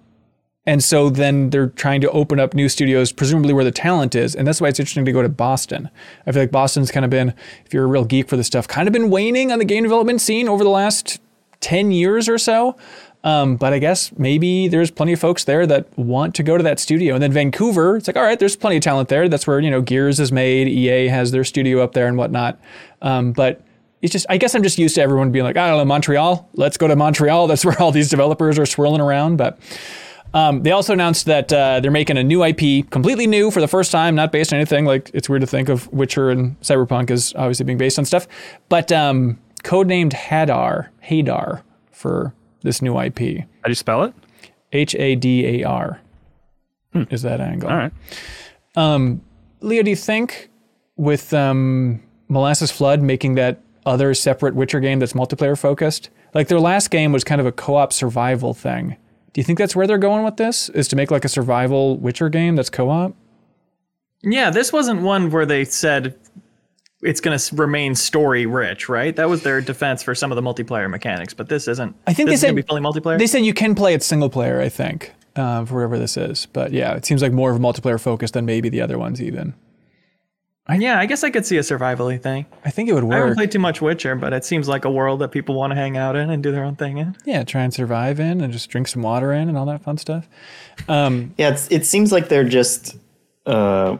[0.65, 4.37] and so then they're trying to open up new studios, presumably where the talent is.
[4.37, 5.91] And that's why it's interesting to go to Boston.
[6.27, 7.35] I feel like Boston's kind of been,
[7.67, 9.83] if you're a real geek for this stuff, kind of been waning on the game
[9.83, 11.21] development scene over the last
[11.61, 12.77] 10 years or so.
[13.25, 16.63] Um, but I guess maybe there's plenty of folks there that want to go to
[16.65, 17.15] that studio.
[17.15, 19.29] And then Vancouver, it's like, all right, there's plenty of talent there.
[19.29, 22.61] That's where, you know, Gears is made, EA has their studio up there and whatnot.
[23.01, 23.63] Um, but
[24.01, 26.49] it's just, I guess I'm just used to everyone being like, I don't know, Montreal,
[26.55, 27.47] let's go to Montreal.
[27.49, 29.37] That's where all these developers are swirling around.
[29.37, 29.59] But
[30.35, 33.69] um, they also announced that uh, they're making a new IP, completely new for the
[33.69, 34.85] first time, not based on anything.
[34.85, 38.27] Like it's weird to think of Witcher and Cyberpunk as obviously being based on stuff,
[38.69, 43.18] but um, codenamed Hadar, Hadar for this new IP.
[43.18, 44.14] how do you spell it?
[44.72, 46.01] H A D A R
[46.94, 47.68] is that angle.
[47.68, 47.92] All right.
[49.61, 50.51] Leo, do you think
[50.96, 56.61] with um, Molasses Flood making that other separate Witcher game that's multiplayer focused, like their
[56.61, 58.96] last game was kind of a co-op survival thing.
[59.33, 60.68] Do you think that's where they're going with this?
[60.70, 63.14] Is to make like a survival Witcher game that's co-op?
[64.22, 66.14] Yeah, this wasn't one where they said
[67.03, 69.15] it's going to remain story rich, right?
[69.17, 71.97] That was their defense for some of the multiplayer mechanics, but this isn't.
[72.07, 73.19] I think this they is gonna said- be fully multiplayer.
[73.19, 74.61] They said you can play it single player.
[74.61, 77.61] I think uh, for whatever this is, but yeah, it seems like more of a
[77.61, 79.55] multiplayer focus than maybe the other ones even.
[80.79, 82.47] yeah, I guess I could see a survival thing.
[82.65, 83.12] I think it would work.
[83.12, 83.37] I haven't work.
[83.38, 85.97] played too much Witcher, but it seems like a world that people want to hang
[85.97, 87.17] out in and do their own thing in.
[87.27, 89.99] Yeah, try and survive in and just drink some water in and all that fun
[89.99, 90.29] stuff.
[90.88, 92.97] Yeah, it's, it seems like they're just
[93.45, 93.97] uh,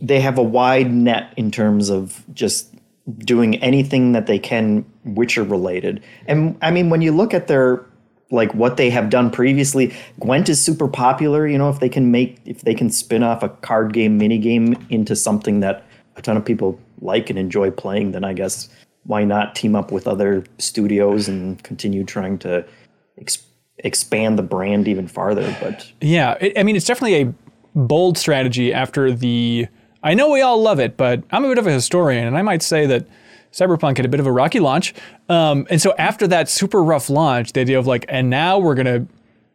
[0.00, 2.74] they have a wide net in terms of just
[3.18, 6.02] doing anything that they can Witcher related.
[6.26, 7.84] And I mean, when you look at their
[8.30, 11.46] like what they have done previously, Gwent is super popular.
[11.46, 14.38] You know, if they can make if they can spin off a card game mini
[14.38, 15.84] game into something that
[16.16, 18.68] a ton of people like and enjoy playing, then I guess
[19.04, 22.64] why not team up with other studios and continue trying to
[23.18, 23.44] ex-
[23.78, 25.56] expand the brand even farther?
[25.60, 27.34] But Yeah, it, I mean, it's definitely a
[27.74, 29.68] bold strategy after the.
[30.02, 32.42] I know we all love it, but I'm a bit of a historian, and I
[32.42, 33.06] might say that
[33.52, 34.94] Cyberpunk had a bit of a rocky launch.
[35.28, 38.74] Um, and so after that super rough launch, the idea of like, and now we're
[38.74, 39.06] gonna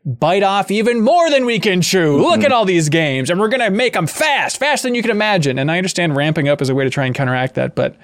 [0.06, 2.22] bite off even more than we can chew.
[2.22, 5.12] Look at all these games, and we're gonna make them fast, faster than you can
[5.12, 5.60] imagine.
[5.60, 7.96] And I understand ramping up is a way to try and counteract that, but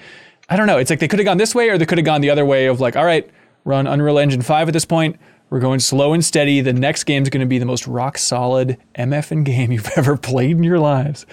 [0.50, 0.78] I don't know.
[0.78, 2.46] It's like they could have gone this way, or they could have gone the other
[2.46, 3.30] way of like, all right,
[3.64, 5.18] run Unreal Engine 5 at this point.
[5.50, 6.62] We're going slow and steady.
[6.62, 10.18] The next game is going to be the most rock solid MFN game you've ever
[10.18, 11.26] played in your lives.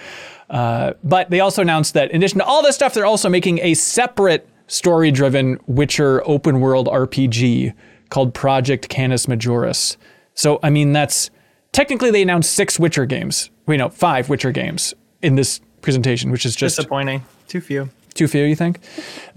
[0.51, 3.59] Uh, but they also announced that in addition to all this stuff, they're also making
[3.59, 7.73] a separate story driven Witcher open world RPG
[8.09, 9.95] called Project Canis Majoris.
[10.33, 11.29] So, I mean, that's
[11.71, 13.49] technically they announced six Witcher games.
[13.65, 17.23] Wait, no, five Witcher games in this presentation, which is just Disappointing.
[17.47, 17.89] Too few.
[18.13, 18.79] too few, you think?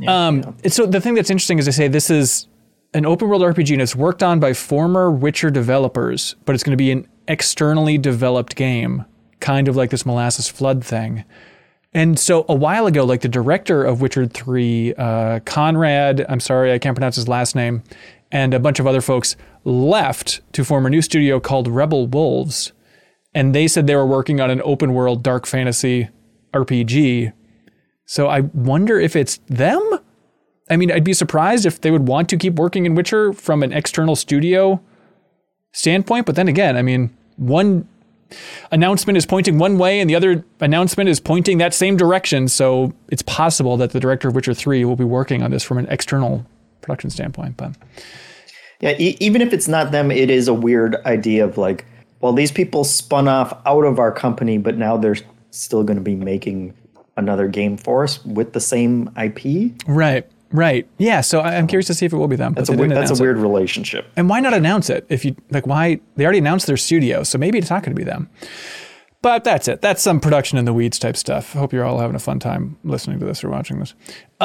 [0.09, 2.49] um, and So the thing that's interesting is they say this is
[2.93, 6.73] an open world RPG and it's worked on by former Witcher developers, but it's going
[6.73, 9.05] to be an externally developed game,
[9.45, 11.23] kind of like this Molasses Flood thing.
[11.93, 16.73] And so a while ago, like the director of Witcher 3, uh, Konrad, I'm sorry,
[16.73, 17.83] I can't pronounce his last name,
[18.33, 22.73] and a bunch of other folks left to form a new studio called Rebel Wolves.
[23.35, 26.09] And they said they were working on an open world dark fantasy
[26.55, 27.33] RPG.
[28.07, 30.01] So I wonder if it's them.
[30.71, 33.63] I mean, I'd be surprised if they would want to keep working in Witcher from
[33.63, 34.81] an external studio
[35.73, 36.25] standpoint.
[36.25, 37.87] But then again, I mean, one
[38.71, 42.49] announcement is pointing one way and the other announcement is pointing that same direction.
[42.49, 45.79] So it's possible that the director of Witcher 3 will be working on this from
[45.79, 46.45] an external
[46.81, 47.57] production standpoint.
[47.57, 47.73] But
[48.81, 51.85] Yeah, e- even if it's not them, it is a weird idea of like,
[52.21, 55.17] well, these people spun off out of our company, but now they're
[55.51, 56.75] still going to be making
[57.17, 59.73] another game for us with the same IP.
[59.87, 60.27] Right.
[60.55, 60.87] Right.
[60.99, 61.21] Yeah.
[61.21, 62.55] So I- I'm curious to see if it will be them.
[62.55, 63.23] That's a weird, that's a announce it.
[63.23, 64.07] weird relationship.
[64.17, 65.05] And why not announce it?
[65.09, 67.99] If you like, why they already announced their studio, so maybe it's not going to
[68.01, 68.31] be them.
[69.21, 69.81] But that's it.
[69.81, 71.55] That's some production in the weeds type stuff.
[71.55, 73.95] Hope you're all having a fun time listening to this or watching this.
[74.41, 74.45] Uh,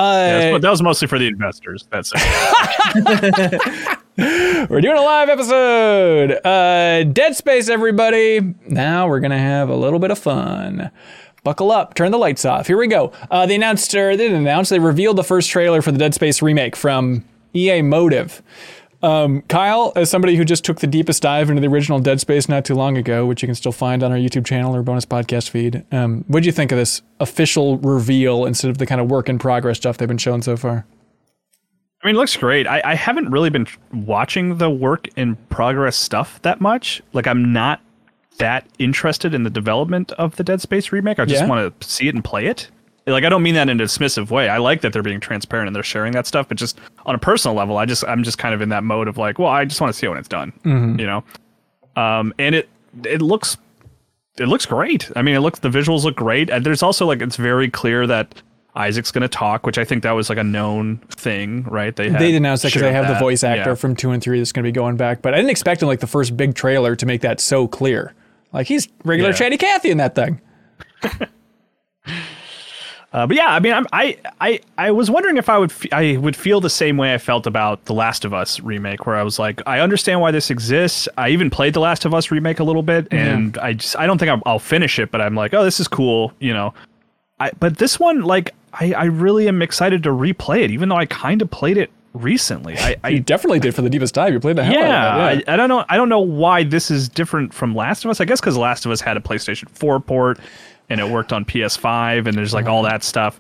[0.54, 1.86] Yeah, that was mostly for the investors.
[1.92, 3.80] That's it.
[4.70, 6.32] We're doing a live episode.
[6.46, 8.54] Uh, Dead Space, everybody.
[8.68, 10.92] Now we're gonna have a little bit of fun.
[11.44, 11.94] Buckle up.
[11.94, 12.68] Turn the lights off.
[12.68, 13.12] Here we go.
[13.32, 14.70] Uh, they announced, or they didn't announce.
[14.70, 17.24] They revealed the first trailer for the Dead Space remake from
[17.54, 18.42] EA Motive.
[19.02, 22.50] Um, Kyle, as somebody who just took the deepest dive into the original Dead Space
[22.50, 25.06] not too long ago, which you can still find on our YouTube channel or bonus
[25.06, 29.00] podcast feed, um, what do you think of this official reveal instead of the kind
[29.00, 30.86] of work in progress stuff they've been showing so far?
[32.02, 32.68] I mean, it looks great.
[32.68, 37.02] I, I haven't really been watching the work in progress stuff that much.
[37.14, 37.82] Like, I'm not
[38.40, 41.20] that interested in the development of the Dead Space remake.
[41.20, 41.48] I just Yeah?
[41.48, 42.70] want to see it and play it.
[43.08, 44.50] Like, I don't mean that in a dismissive way.
[44.50, 47.18] I like that they're being transparent and they're sharing that stuff, but just on a
[47.18, 49.66] personal level, I just I'm just kind of in that mode of like, well, I
[49.66, 50.54] just want to see it when it's done.
[50.64, 51.24] You know,
[51.96, 52.70] um, and it
[53.04, 53.58] it looks
[54.38, 55.10] it looks great.
[55.16, 56.50] I mean, it looks the visuals look great.
[56.50, 58.42] And there's also like it's very clear that
[58.76, 61.96] Isaac's going to talk, which I think that was like a known thing, right?
[61.96, 63.76] They had they announced that because they have the voice actor Yeah.
[63.76, 65.22] from two and three that's going to be going back.
[65.24, 68.14] But I didn't expect in like the first big trailer to make that so clear.
[68.54, 69.36] Like he's regular Yeah.
[69.36, 70.42] Chatty Cathy in that thing.
[73.12, 75.92] Uh, but yeah, I mean, I'm, I I I was wondering if I would f-
[75.92, 79.16] I would feel the same way I felt about the Last of Us remake, where
[79.16, 81.08] I was like, I understand why this exists.
[81.18, 84.06] I even played the Last of Us remake a little bit, and I just I
[84.06, 86.72] don't think I'll, I'll finish it, but I'm like, oh, this is cool, you know.
[87.40, 90.98] I but this one, like, I I really am excited to replay it, even though
[90.98, 92.78] I kind of played it recently.
[92.78, 94.34] I, I You definitely did for the deepest dive.
[94.34, 95.50] You played the hell yeah, out of it.
[95.50, 95.86] I, I don't know.
[95.90, 98.20] I don't know why this is different from Last of Us.
[98.22, 100.40] I guess because Last of Us had a PlayStation 4 port
[100.90, 103.40] and it worked on PS5, and there's like all that stuff.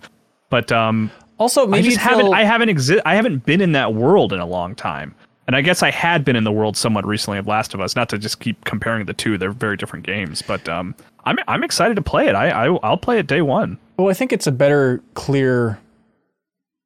[0.51, 2.25] But um, Also, I maybe just you haven't.
[2.27, 5.15] feel- I haven't exi- I haven't been in that world in a long time.
[5.47, 7.95] And I guess I had been in the world somewhat recently of Last of Us.
[7.95, 10.43] Not to just keep comparing the two; they're very different games.
[10.43, 10.93] But um,
[11.25, 12.35] I'm I'm excited to play it.
[12.35, 13.79] I, I I'll play it day one.
[13.97, 15.79] Well, I think it's a better, clear,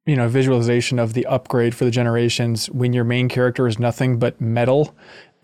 [0.06, 4.18] you know, visualization of the upgrade for the generations when your main character is nothing
[4.18, 4.94] but metal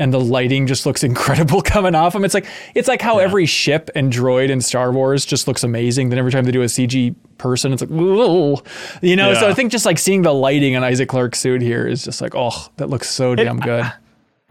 [0.00, 2.24] and the lighting just looks incredible coming off him.
[2.24, 6.08] It's like it's like how every ship and droid in Star Wars just looks amazing.
[6.08, 8.62] Then every time they do a CG person, it's like, whoa.
[9.02, 9.34] you know.
[9.34, 12.20] So I think just like seeing the lighting on Isaac Clarke's suit here is just
[12.20, 13.84] like, oh, that looks so damn good.
[13.84, 13.92] I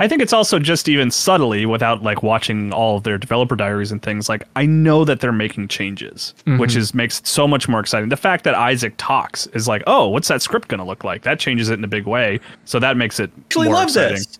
[0.07, 4.01] think it's also just even subtly without like watching all of their developer diaries and
[4.01, 6.79] things like I know that they're making changes, which mm-hmm.
[6.79, 8.07] is makes it so much more exciting.
[8.07, 11.23] The fact that Isaac talks is like, oh, what's that script going to look like?
[11.23, 12.39] That changes it in a big way.
[12.63, 14.17] So that makes it Actually, more love exciting.
[14.17, 14.39] this.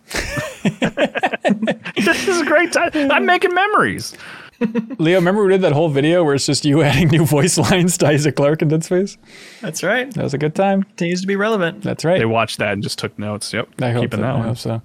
[2.06, 3.12] this is a great time.
[3.12, 4.16] I'm making memories.
[5.00, 7.98] Leo, remember we did that whole video where it's just you adding new voice lines
[7.98, 9.18] to Isaac Clarke in Dead Space?
[9.62, 10.14] That's right.
[10.14, 10.84] That was a good time.
[10.84, 11.82] Continues to be relevant.
[11.82, 12.20] That's right.
[12.20, 13.54] They watched that and just took notes.
[13.54, 14.22] Yep, I hope keeping so.
[14.24, 14.48] that I one.
[14.48, 14.82] hope so.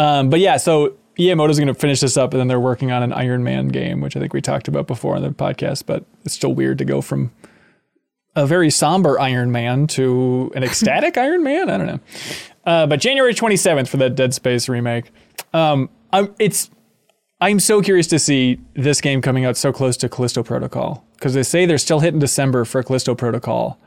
[0.00, 2.90] Um, but yeah, so EA Motive's going to finish this up, and then they're working
[2.90, 5.84] on an Iron Man game, which I think we talked about before on the podcast.
[5.84, 7.32] But it's still weird to go from
[8.34, 11.68] a very somber Iron Man to an ecstatic Iron Man.
[11.68, 12.00] I don't know.
[12.64, 15.10] Uh, but January 27th for that Dead Space remake.
[15.52, 16.70] Um, I'm, it's
[17.42, 21.34] I'm so curious to see this game coming out so close to Callisto Protocol because
[21.34, 23.78] they say they're still hitting December for Callisto Protocol,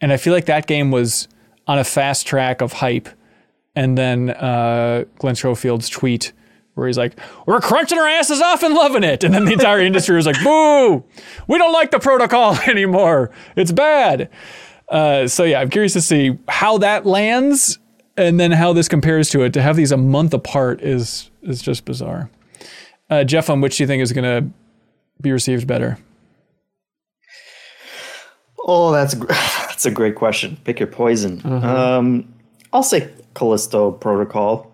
[0.00, 1.28] and I feel like that game was
[1.66, 3.10] on a fast track of hype
[3.74, 6.32] and then uh, Glenn Schofield's tweet
[6.74, 9.80] where he's like, "We're crunching our asses off and loving it," and then the entire
[9.80, 11.04] industry was like, "Boo!
[11.48, 13.30] We don't like the protocol anymore.
[13.56, 14.30] It's bad."
[14.88, 17.78] Uh, so yeah, I'm curious to see how that lands,
[18.16, 19.52] and then how this compares to it.
[19.54, 22.30] To have these a month apart is is just bizarre.
[23.10, 24.50] Uh, Jeff, on which do you think is going to
[25.20, 25.98] be received better?
[28.64, 30.56] Oh, that's a, that's a great question.
[30.64, 31.40] Pick your poison.
[31.40, 31.66] Mm-hmm.
[31.66, 32.34] Um,
[32.72, 34.70] I'll say Callisto Protocol.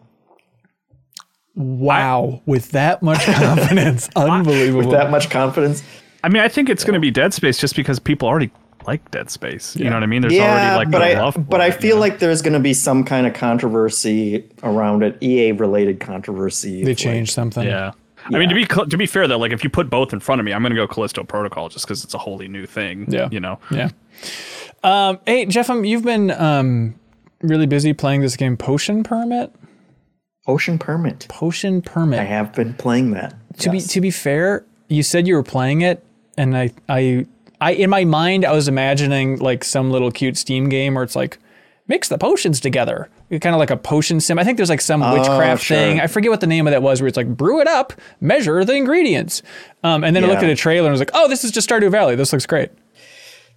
[1.54, 4.78] Wow, with that much confidence, unbelievable.
[4.78, 5.82] With that much confidence.
[6.22, 8.50] I mean, I think it's going to be Dead Space just because people already
[8.86, 9.74] like Dead Space.
[9.76, 10.22] You know what I mean?
[10.22, 11.34] There's yeah, already like but I love.
[11.34, 12.00] for but I it, you feel know?
[12.00, 16.82] like there's going to be some kind of controversy around it, EA related controversy.
[16.82, 17.66] they like- changed something.
[17.66, 17.92] Yeah.
[18.24, 20.40] I mean, to be to be fair though, like if you put both in front
[20.40, 23.06] of me, I'm going to go Callisto Protocol just because it's a wholly new thing.
[23.08, 23.28] Yeah.
[23.30, 23.58] You know.
[23.70, 23.90] Yeah.
[24.82, 26.98] Um, hey, Jeff, um, you've been um,
[27.42, 29.52] really busy playing this game, Potion Permit.
[30.46, 31.26] Potion Permit.
[31.28, 32.20] Potion Permit.
[32.20, 33.34] I have been playing that.
[33.58, 36.04] to be to be fair, you said you were playing it,
[36.36, 37.26] and I I
[37.60, 41.16] I in my mind I was imagining like some little cute Steam game where it's
[41.16, 41.38] like
[41.86, 44.38] mix the potions together, kind of like a potion sim.
[44.38, 45.76] I think there's like some witchcraft Oh, sure.
[45.76, 46.00] thing.
[46.00, 48.64] I forget what the name of that was, where it's like brew it up, measure
[48.64, 49.42] the ingredients,
[49.84, 51.68] um, and then I looked at a trailer and was like, oh, this is just
[51.68, 52.14] Stardew Valley.
[52.14, 52.70] This looks great.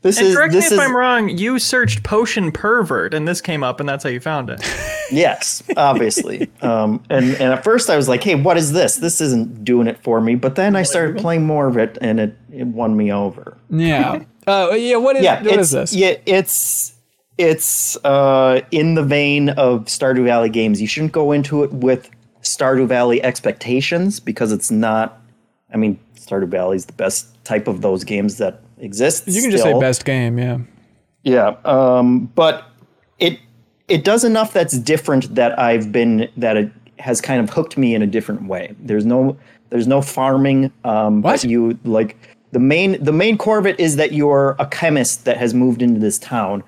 [0.03, 1.29] This And is correct this me if is I'm wrong.
[1.29, 4.59] You searched potion pervert, and this came up, and that's how you found it.
[5.11, 6.49] yes, obviously.
[6.61, 8.95] um, and and at first I was like, hey, what is this?
[8.95, 10.33] This isn't doing it for me.
[10.35, 13.57] But then I started playing more of it, and it it won me over.
[13.69, 14.23] Yeah.
[14.47, 14.95] Uh, yeah.
[14.95, 15.93] What is, Yeah, what it's this?
[15.93, 16.93] yeah, it's
[17.37, 20.81] it's uh, in the vein of Stardew Valley games.
[20.81, 22.09] You shouldn't go into it with
[22.41, 25.21] Stardew Valley expectations because it's not.
[25.71, 29.27] I mean, Stardew Valley is the best type of those games that exists.
[29.33, 30.37] You can just say best game.
[30.37, 30.59] Yeah.
[31.23, 32.65] Yeah, um, but
[33.19, 33.39] it
[33.87, 37.95] it does enough that's different that I've been that it has kind of hooked me
[37.95, 38.75] in a different way.
[38.79, 39.37] There's no
[39.69, 40.71] there's no farming.
[40.83, 41.41] Um, What?
[41.41, 42.17] But you like
[42.51, 45.81] the main the main core of it is that you're a chemist that has moved
[45.81, 46.63] into this town,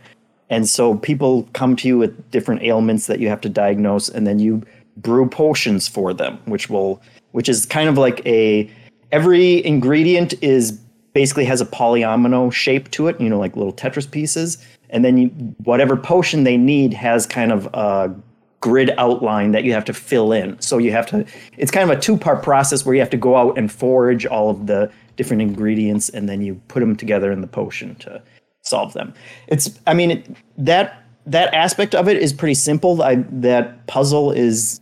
[0.50, 4.28] and so people come to you with different ailments that you have to diagnose, and
[4.28, 4.62] then you
[4.98, 8.70] brew potions for them, which will which is kind of like a
[9.12, 10.80] every ingredient is
[11.14, 14.58] basically has a polyomino shape to it, you know, like little Tetris pieces.
[14.90, 15.28] And then you,
[15.64, 18.14] whatever potion they need has kind of a
[18.60, 20.60] grid outline that you have to fill in.
[20.62, 21.26] So you have to,
[21.58, 24.26] it's kind of a two part process where you have to go out and forage
[24.26, 28.22] all of the different ingredients and then you put them together in the potion to
[28.62, 29.14] solve them.
[29.48, 33.02] It's, I mean, it, that, that aspect of it is pretty simple.
[33.02, 34.80] I, that puzzle is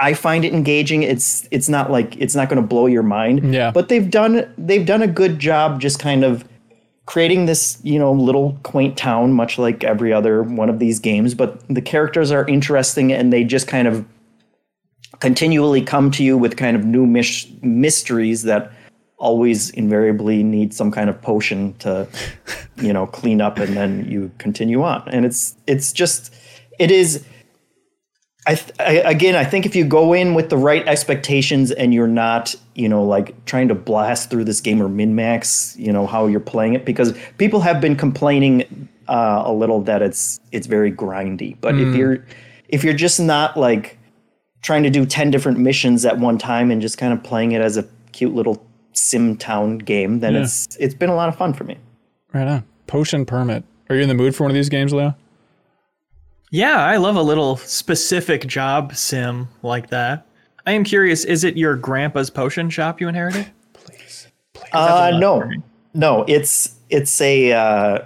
[0.00, 1.02] I find it engaging.
[1.02, 3.52] It's it's not like it's not going to blow your mind.
[3.52, 3.70] Yeah.
[3.70, 6.48] But they've done they've done a good job just kind of
[7.06, 11.34] creating this you know little quaint town, much like every other one of these games.
[11.34, 14.04] But the characters are interesting, and they just kind of
[15.20, 18.70] continually come to you with kind of new mis- mysteries that
[19.18, 22.06] always invariably need some kind of potion to
[22.76, 26.32] you know clean up and then you continue on and it's it's just
[26.78, 27.24] it is
[28.48, 31.92] I, th- I again, I think if you go in with the right expectations and
[31.92, 35.92] you're not, you know, like trying to blast through this game or min max, you
[35.92, 40.40] know, how you're playing it, because people have been complaining uh, a little that it's
[40.50, 41.56] it's very grindy.
[41.60, 42.24] But if you're
[42.68, 43.98] if you're just not like
[44.62, 47.60] trying to do ten different missions at one time and just kind of playing it
[47.60, 50.42] as a cute little sim town game, then Yeah.
[50.42, 51.76] it's it's been a lot of fun for me.
[52.32, 52.64] Right on.
[52.86, 53.64] Potion permit.
[53.90, 55.14] Are you in the mood for one of these games, Leo?
[56.50, 60.26] Yeah, I love a little specific job sim like that.
[60.66, 63.46] I am curious, is it your grandpa's potion shop you inherited?
[63.72, 64.28] Please.
[64.54, 65.50] please uh, no,
[65.94, 66.24] no.
[66.28, 68.04] It's it's a uh,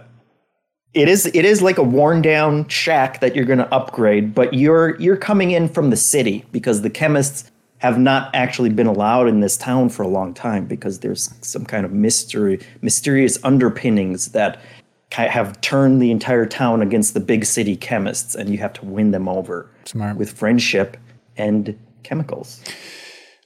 [0.95, 4.55] it is it is like a worn down shack that you're going to upgrade, but
[4.55, 9.27] you're you're coming in from the city because the chemists have not actually been allowed
[9.27, 14.29] in this town for a long time because there's some kind of mystery mysterious underpinnings
[14.29, 14.61] that
[15.13, 19.11] have turned the entire town against the big city chemists, and you have to win
[19.11, 20.17] them over Smart.
[20.17, 20.97] with friendship
[21.37, 22.61] and chemicals.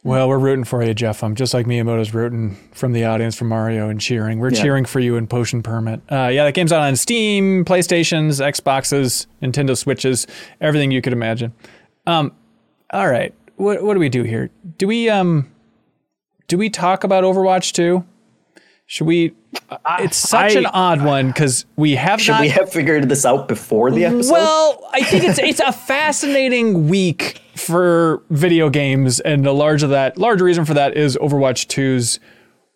[0.04, 1.24] Well, we're rooting for you, Jeff.
[1.24, 4.38] I'm just like Miyamoto's rooting from the audience for Mario and cheering.
[4.38, 4.62] We're Yeah.
[4.62, 6.00] cheering for you in Potion Permit.
[6.08, 10.28] Uh, yeah, that game's out on Steam, PlayStations, Xboxes, Nintendo Switches,
[10.60, 11.52] everything you could imagine.
[12.06, 12.30] Um,
[12.90, 14.48] all right, what what do we do here?
[14.78, 15.50] Do we um,
[16.46, 18.04] do we talk about Overwatch 2?
[18.86, 19.34] Should we?
[20.00, 23.24] It's such I- an odd one because we have Should not we have figured this
[23.24, 24.32] out before the episode?
[24.32, 29.90] well, I think it's it's a fascinating week for video games, and a large of
[29.90, 32.20] that large reason for that is Overwatch 2's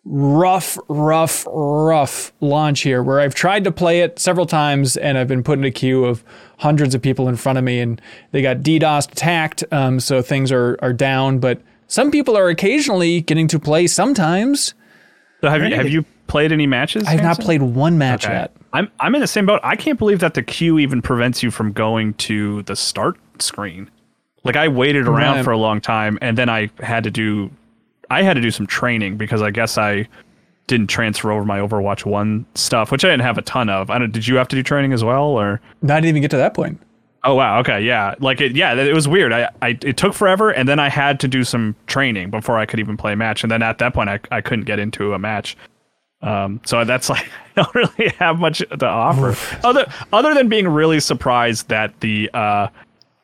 [0.03, 5.27] rough, rough, rough launch here, where I've tried to play it several times, and I've
[5.27, 6.23] been put in a queue of
[6.57, 10.51] hundreds of people in front of me, and they got DDoS attacked, um, so things
[10.51, 11.37] are are down.
[11.39, 14.73] But some people are occasionally getting to play sometimes.
[15.41, 17.07] So have you have you played any matches?
[17.07, 18.33] I've not played one match Okay.
[18.33, 18.55] yet.
[18.73, 19.59] I'm I'm in the same boat.
[19.63, 23.89] I can't believe that the queue even prevents you from going to the start screen.
[24.43, 25.43] Like I waited around Right.
[25.45, 27.51] for a long time and then I had to do
[28.09, 30.07] I had to do some training because I guess I
[30.67, 33.89] didn't transfer over my Overwatch 1 stuff, which I didn't have a ton of.
[33.89, 36.37] I don't did you have to do training as well or Not even get to
[36.37, 36.79] that point.
[37.23, 38.15] Oh wow, okay, yeah.
[38.19, 39.31] Like it yeah, it was weird.
[39.31, 42.65] I, I it took forever and then I had to do some training before I
[42.65, 45.13] could even play a match and then at that point I I couldn't get into
[45.13, 45.55] a match.
[46.23, 50.67] Um, so that's like I don't really have much to offer other other than being
[50.67, 52.67] really surprised that the uh,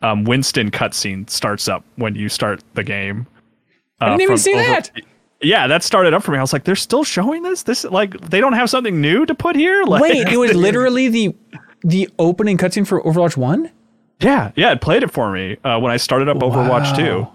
[0.02, 3.28] um, Winston cutscene starts up when you start the game.
[4.00, 4.91] Uh, I didn't even from see that.
[5.41, 6.39] Yeah, that started up for me.
[6.39, 7.64] I was like, they're still showing this.
[7.64, 9.84] This like they don't have something new to put here.
[9.88, 11.36] Like, Wait, it was literally the
[11.82, 13.72] the opening cutscene for Overwatch One.
[14.20, 14.72] Yeah, yeah.
[14.72, 17.28] It played it for me uh, when I started up Overwatch Two.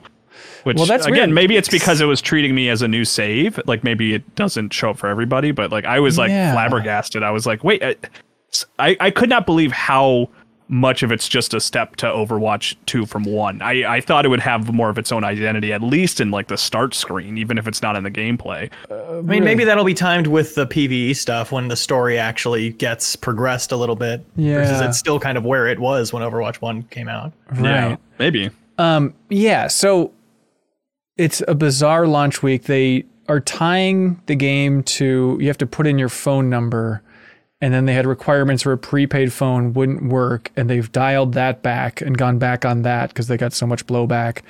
[0.64, 1.35] Which Well, that's again, weird.
[1.35, 3.59] maybe it's because it was treating me as a new save.
[3.66, 6.53] Like maybe it doesn't show up for everybody, but like I was like Yeah.
[6.53, 7.22] flabbergasted.
[7.24, 7.97] I was like, wait, I,
[8.78, 10.28] I, I could not believe how
[10.73, 13.61] much of it's just a step to Overwatch 2 from 1.
[13.61, 16.49] I, I thought it would have more of its own identity, at least in like
[16.49, 18.70] the start screen, even if it's not in the gameplay.
[18.91, 23.14] I mean, maybe that'll be timed with the PVE stuff when the story actually gets
[23.16, 24.25] progressed a little bit.
[24.37, 24.89] Versus Yeah.
[24.89, 27.33] it's still kind of where it was when Overwatch 1 came out.
[27.61, 28.49] Yeah, maybe.
[28.79, 30.11] Um, Yeah, so
[31.18, 32.62] it's a bizarre launch week.
[32.64, 37.03] They are tying the game to you have to put in your phone number,
[37.63, 41.63] and then they had requirements where a prepaid phone wouldn't work, and they've dialed that
[41.63, 44.41] back and gone back on that because they got so much blowback.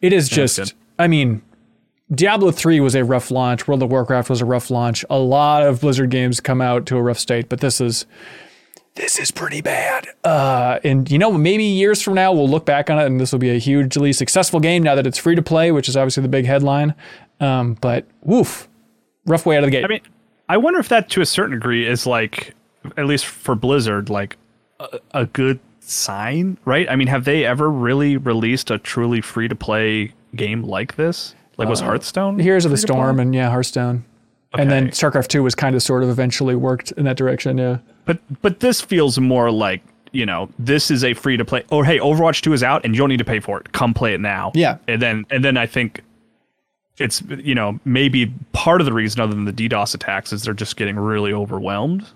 [0.00, 0.72] It is just, good.
[0.96, 1.42] I mean,
[2.14, 3.66] Diablo 3 was a rough launch.
[3.66, 5.04] World of Warcraft was a rough launch.
[5.10, 8.06] A lot of Blizzard games come out to a rough state, but this is
[8.94, 10.06] this is pretty bad.
[10.22, 13.32] Uh, and you know, maybe years from now we'll look back on it and this
[13.32, 16.22] will be a hugely successful game now that it's free to play, which is obviously
[16.22, 16.94] the big headline.
[17.40, 18.68] Um, but woof,
[19.26, 19.84] rough way out of the gate.
[19.84, 20.00] I mean,
[20.48, 22.54] I wonder if that to a certain degree is like,
[22.96, 24.36] at least for Blizzard, like
[24.80, 26.88] a, a good sign, right?
[26.90, 31.34] I mean, have they ever really released a truly free to play game like this?
[31.56, 32.38] Like, was uh, Hearthstone?
[32.38, 34.04] Heroes of the Storm and yeah, Hearthstone.
[34.56, 37.58] And then StarCraft 2 was kind of sort of eventually worked in that direction.
[37.58, 37.78] Yeah.
[38.04, 39.82] But but this feels more like
[40.12, 41.64] you know this is a free to play.
[41.70, 43.72] Oh, hey, Overwatch Two is out and you don't need to pay for it.
[43.72, 44.52] Come play it now.
[44.54, 44.78] Yeah.
[44.86, 46.02] And then and then I think
[46.98, 50.54] it's you know maybe part of the reason other than the DDoS attacks is they're
[50.54, 52.06] just getting really overwhelmed.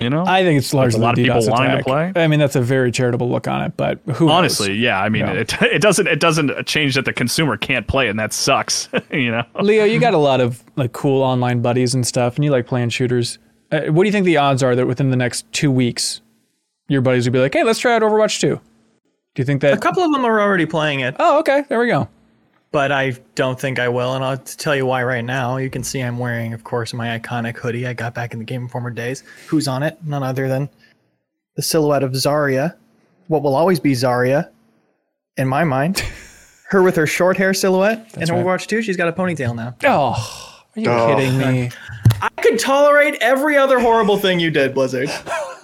[0.00, 0.24] You know.
[0.26, 2.12] I think it's largely a lot the of people DDoS wanting to play.
[2.16, 4.32] I mean, that's a very charitable look on it, but who knows?
[4.34, 5.00] Honestly, yeah.
[5.00, 5.32] I mean, Yeah.
[5.34, 8.88] it, it doesn't it doesn't change that the consumer can't play, and that sucks.
[9.12, 9.44] you know.
[9.60, 12.66] Leo, you got a lot of like cool online buddies and stuff, and you like
[12.66, 13.38] playing shooters.
[13.70, 16.20] Uh, what do you think the odds are that within the next two weeks,
[16.88, 18.48] your buddies would be like, "Hey, let's try out Overwatch 2?
[18.48, 18.60] Do
[19.40, 21.86] you think that A couple of them are already playing it, Oh, okay, there we
[21.88, 22.08] go.
[22.74, 24.14] But I don't think I will.
[24.14, 25.58] And I'll tell you why right now.
[25.58, 28.44] You can see I'm wearing, of course, my iconic hoodie I got back in the
[28.44, 29.22] Game Informer days.
[29.46, 29.96] Who's on it?
[30.04, 30.68] None other than
[31.54, 32.74] the silhouette of Zarya.
[33.28, 34.50] What will always be Zarya,
[35.36, 36.00] in my mind.
[36.70, 38.10] her with her short hair silhouette.
[38.16, 38.44] and right.
[38.44, 39.76] Overwatch 2, she's got a ponytail now.
[39.84, 41.14] Oh, are you Oh.
[41.14, 41.70] kidding me?
[42.22, 45.10] I could tolerate every other horrible thing you did, Blizzard.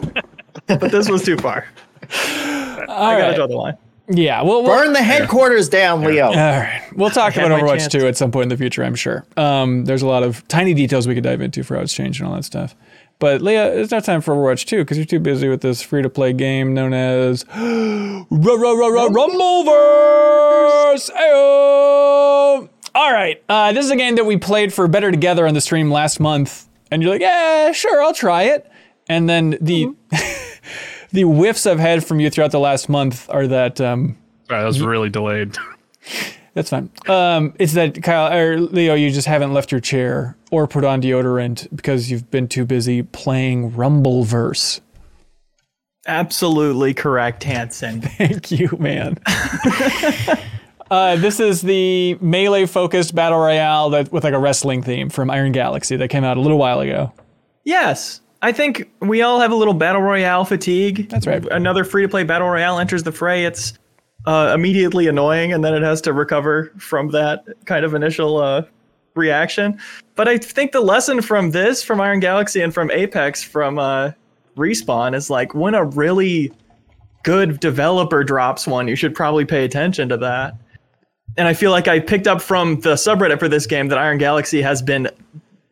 [0.69, 1.67] but this was too far.
[2.09, 3.35] I gotta right.
[3.35, 3.77] draw the line.
[4.13, 6.27] Yeah, well, we'll Burn the headquarters down, Leo.
[6.27, 6.83] all right.
[6.97, 7.93] We'll talk had about Overwatch chance.
[7.93, 9.25] 2 at some point in the future, I'm sure.
[9.37, 12.21] Um, there's a lot of tiny details we could dive into for how it's changed
[12.21, 12.75] and all that stuff.
[13.21, 16.03] But Leo, it's not time for Overwatch 2 because you're too busy with this free
[16.03, 21.11] to play game known as Ru- Ru- Ru- Ru- Rumbleverse.
[21.11, 22.69] Ayo!
[22.95, 25.61] All right, uh, this is a game that we played for Better Together on the
[25.61, 28.69] stream last month, and you're like, yeah, sure, I'll try it.
[29.09, 29.95] And then the
[31.13, 34.17] the whiffs I've had from you throughout the last month are that um,
[34.49, 35.57] Sorry, that was really delayed.
[36.55, 36.91] that's fine.
[37.09, 41.01] Um, it's that Kyle or Leo, you just haven't left your chair or put on
[41.01, 44.81] deodorant because you've been too busy playing Rumbleverse.
[46.07, 48.01] Absolutely correct, Hanson.
[48.19, 49.19] Thank you, man.
[50.91, 55.53] uh, this is the melee-focused battle royale that with like a wrestling theme from Iron
[55.53, 57.13] Galaxy that came out a little while ago.
[57.65, 58.21] Yes.
[58.43, 61.09] I think we all have a little battle royale fatigue.
[61.11, 61.45] That's right.
[61.51, 63.45] Another free to play battle royale enters the fray.
[63.45, 63.75] It's
[64.27, 68.63] uh, immediately annoying, and then it has to recover from that kind of initial uh,
[69.15, 69.79] reaction.
[70.15, 74.13] But I think the lesson from this, from Iron Galaxy, and from Apex, from uh,
[74.57, 76.53] Respawn, is like when a really
[77.23, 80.55] good developer drops one, you should probably pay attention to that.
[81.37, 84.19] And I feel like I picked up from the subreddit for this game that Iron
[84.19, 85.09] Galaxy has been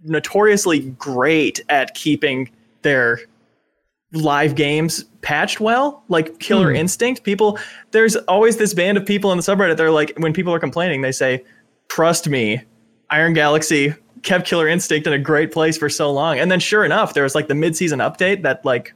[0.04, 2.50] notoriously great at keeping
[2.82, 3.20] their
[4.12, 6.76] live games patched well like killer hmm.
[6.76, 7.22] instinct.
[7.24, 7.58] People
[7.90, 11.02] there's always this band of people in the subreddit they're like when people are complaining
[11.02, 11.44] they say
[11.88, 12.60] trust me
[13.10, 16.38] iron galaxy kept killer instinct in a great place for so long.
[16.38, 18.94] And then sure enough there was like the mid-season update that like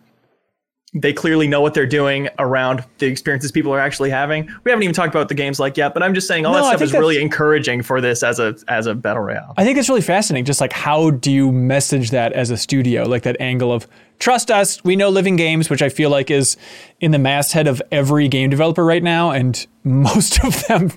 [0.95, 4.47] they clearly know what they're doing around the experiences people are actually having.
[4.65, 6.61] We haven't even talked about the games like yet, but I'm just saying all No,
[6.61, 9.55] that stuff is really encouraging for this as a as a battle royale.
[9.57, 10.45] I think it's really fascinating.
[10.45, 13.05] Just like how do you message that as a studio?
[13.05, 13.87] Like that angle of
[14.19, 16.59] trust us, we know living games, which I feel like is
[17.01, 20.93] in the masthead of every game developer right now, and most of them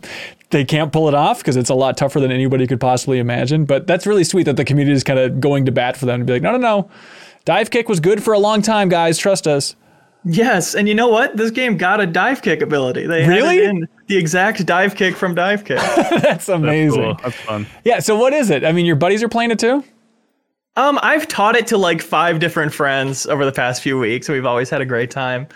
[0.49, 3.63] they can't pull it off because it's a lot tougher than anybody could possibly imagine.
[3.63, 6.19] But that's really sweet that the community is kind of going to bat for them
[6.19, 6.89] to be like, no, no, no,
[7.45, 9.17] dive kick was good for a long time, guys.
[9.17, 9.77] Trust us.
[10.27, 11.37] Yes, and you know what?
[11.37, 13.05] This game got a dive kick ability.
[13.05, 13.63] They Really?
[13.63, 15.77] in the exact dive kick from dive kick.
[16.21, 17.01] That's amazing.
[17.03, 17.19] Cool.
[17.23, 17.67] That's fun.
[17.83, 17.99] Yeah.
[17.99, 18.63] So what is it?
[18.65, 19.83] I mean, your buddies are playing it too.
[20.77, 24.27] um, I've taught it to like five different friends over the past few weeks.
[24.27, 25.47] We've always had a great time.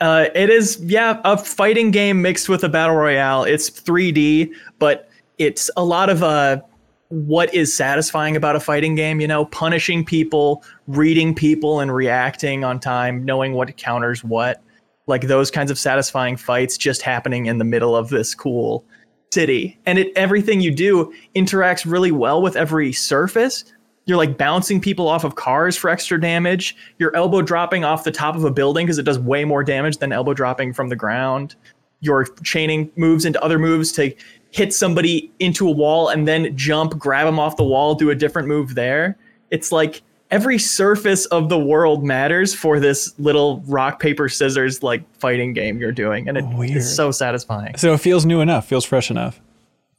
[0.00, 3.44] Uh, it is, yeah, a fighting game mixed with a battle royale.
[3.44, 5.08] It's 3D, but
[5.38, 6.60] it's a lot of uh,
[7.08, 9.20] what is satisfying about a fighting game.
[9.20, 14.62] You know, punishing people, reading people, and reacting on time, knowing what counters what.
[15.06, 18.84] like those kinds of satisfying fights just happening in the middle of this cool
[19.32, 19.78] city.
[19.86, 23.64] And it everything you do interacts really well with every surface.
[24.06, 26.76] You're like bouncing people off of cars for extra damage.
[26.98, 29.98] You're elbow dropping off the top of a building because it does way more damage
[29.98, 31.56] than elbow dropping from the ground.
[32.00, 34.14] You're chaining moves into other moves to
[34.56, 38.14] hit somebody into a wall and then jump, grab them off the wall, do a
[38.14, 39.14] different move there.
[39.50, 40.00] It's like
[40.30, 45.78] every surface of the world matters for this little rock paper scissors like fighting game
[45.78, 49.40] you're doing and it is so satisfying So it feels new enough, feels fresh enough.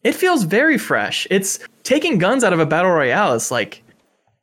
[0.03, 3.81] it feels very fresh it's taking guns out of a battle royale it's like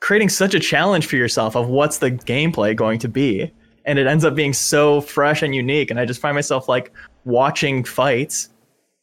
[0.01, 3.53] creating such a challenge for yourself of what's the gameplay going to be
[3.85, 6.91] and it ends up being so fresh and unique and i just find myself like
[7.27, 8.49] watching fights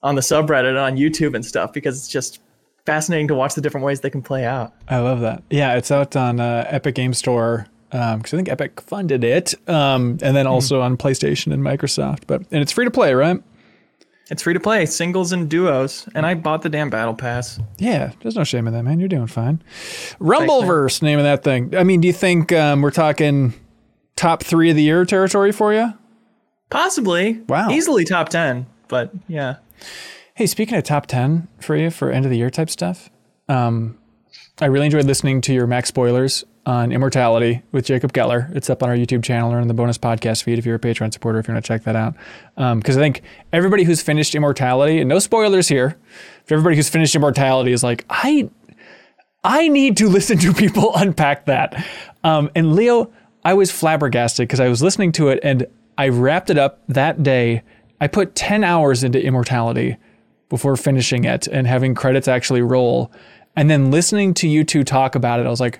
[0.04, 2.40] on the subreddit and on youtube and stuff because it's just
[2.86, 5.44] fascinating to watch the different ways they can play out I love that.
[5.50, 10.18] Yeah, it's out on uh, Epic Game Store because I think Epic funded it, um,
[10.22, 12.22] and then also on PlayStation and Microsoft.
[12.26, 13.42] But and it's free to play, right?
[14.30, 17.60] It's free to play, singles and duos, and I bought the damn battle pass.
[17.80, 19.00] Yeah, there's no shame in that, man.
[19.00, 19.62] You're doing fine.
[20.22, 21.76] Rumbleverse, name of that thing.
[21.76, 23.54] I mean, do you think um, we're talking
[24.16, 25.94] top three of the year territory for you?
[26.70, 27.42] Possibly.
[27.50, 27.72] Wow.
[27.72, 29.56] Easily top 10, but yeah.
[30.36, 33.10] Hey, speaking of top 10 for you for end of the year type stuff,
[33.50, 33.98] um,
[34.60, 38.54] I really enjoyed listening to your Max spoilers on Immortality with Jacob Geller.
[38.56, 40.80] It's up on our YouTube channel or in the bonus podcast feed if you're a
[40.80, 42.16] Patreon supporter, if you want to check that out.
[42.56, 45.98] Because I think everybody who's finished Immortality, and no spoilers here,
[46.44, 48.50] if everybody who's finished Immortality is like, I,
[49.44, 51.84] I need to listen to people unpack that.
[52.24, 53.12] Um, and Leo,
[53.44, 55.66] I was flabbergasted because I was listening to it and
[55.98, 57.64] I wrapped it up that day.
[58.02, 59.96] I put 10 hours into Immortality
[60.50, 63.12] before finishing it and having credits actually roll.
[63.56, 65.80] And then listening to you two talk about it, I was like,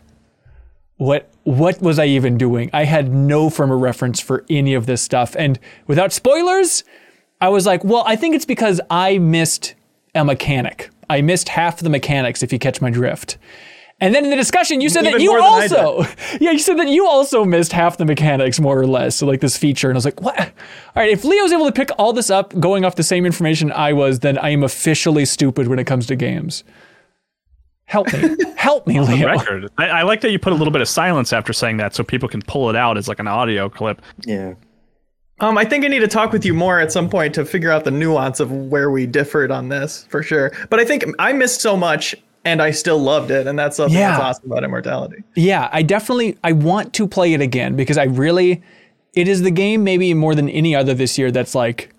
[0.98, 2.70] what what was I even doing?
[2.72, 5.36] I had no of reference for any of this stuff.
[5.36, 6.84] And without spoilers,
[7.42, 9.74] I was like, well, I think it's because I missed
[10.14, 10.92] a mechanic.
[11.10, 13.40] I missed half the mechanics if you catch my drift.
[14.02, 16.58] And then in the discussion, you said that you more than I also, yeah, you
[16.58, 19.16] said that you also missed half the mechanics, more or less.
[19.16, 20.40] So like this feature, and I was like, what?
[20.40, 20.48] All
[20.96, 23.94] right, if Leo's able to pick all this up, going off the same information I
[23.94, 26.64] was, then I am officially stupid when it comes to games.
[27.86, 29.28] Help me, help me, Leo.
[29.28, 29.70] record.
[29.78, 32.04] I, I like that you put a little bit of silence after saying that, so
[32.04, 34.02] people can pull it out as like an audio clip.
[34.26, 34.56] Yeah.
[35.42, 37.72] Um, I think I need to talk with you more at some point to figure
[37.72, 40.52] out the nuance of where we differed on this for sure.
[40.70, 43.98] But I think I missed so much and I still loved it, and that's something
[43.98, 44.12] Yeah.
[44.12, 45.24] that's awesome about Immortality.
[45.36, 48.62] Yeah, I definitely I want to play it again because I really
[49.14, 51.94] it is the game maybe more than any other this year that's like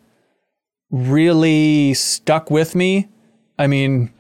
[0.91, 3.09] really stuck with me.
[3.59, 4.11] I mean,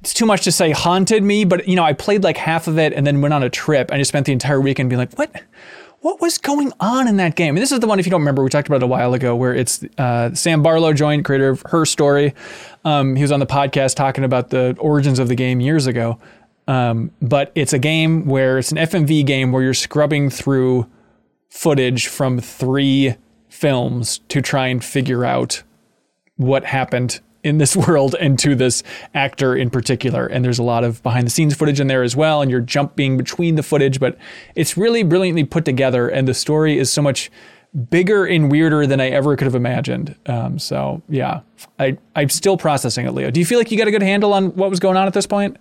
[0.00, 2.78] it's too much to say haunted me, but you know, I played like half of
[2.78, 3.90] it and then went on a trip.
[3.92, 5.32] I just spent the entire weekend being like, what
[6.04, 7.56] what was going on in that game?
[7.56, 9.14] And this is the one, if you don't remember, we talked about it a while
[9.14, 12.34] ago, where it's uh, Sam Barlow joined, creator of Her Story.
[12.84, 16.18] Um, he was on the podcast talking about the origins of the game years ago.
[16.68, 20.86] Um, but it's a game where it's an FMV game where you're scrubbing through
[21.48, 23.14] footage from three
[23.48, 25.62] films to try and figure out
[26.36, 28.82] what happened in this world and to this
[29.14, 30.26] actor in particular.
[30.26, 32.42] And there's a lot of behind the scenes footage in there as well.
[32.42, 34.18] And you're jumping between the footage, but
[34.56, 36.08] it's really brilliantly put together.
[36.08, 37.30] And the story is so much
[37.90, 40.14] bigger and weirder than I ever could have imagined.
[40.26, 41.40] Um, so yeah,
[41.78, 43.30] I, I'm still processing it, Leo.
[43.30, 45.12] Do you feel like you got a good handle on what was going on at
[45.12, 45.56] this point?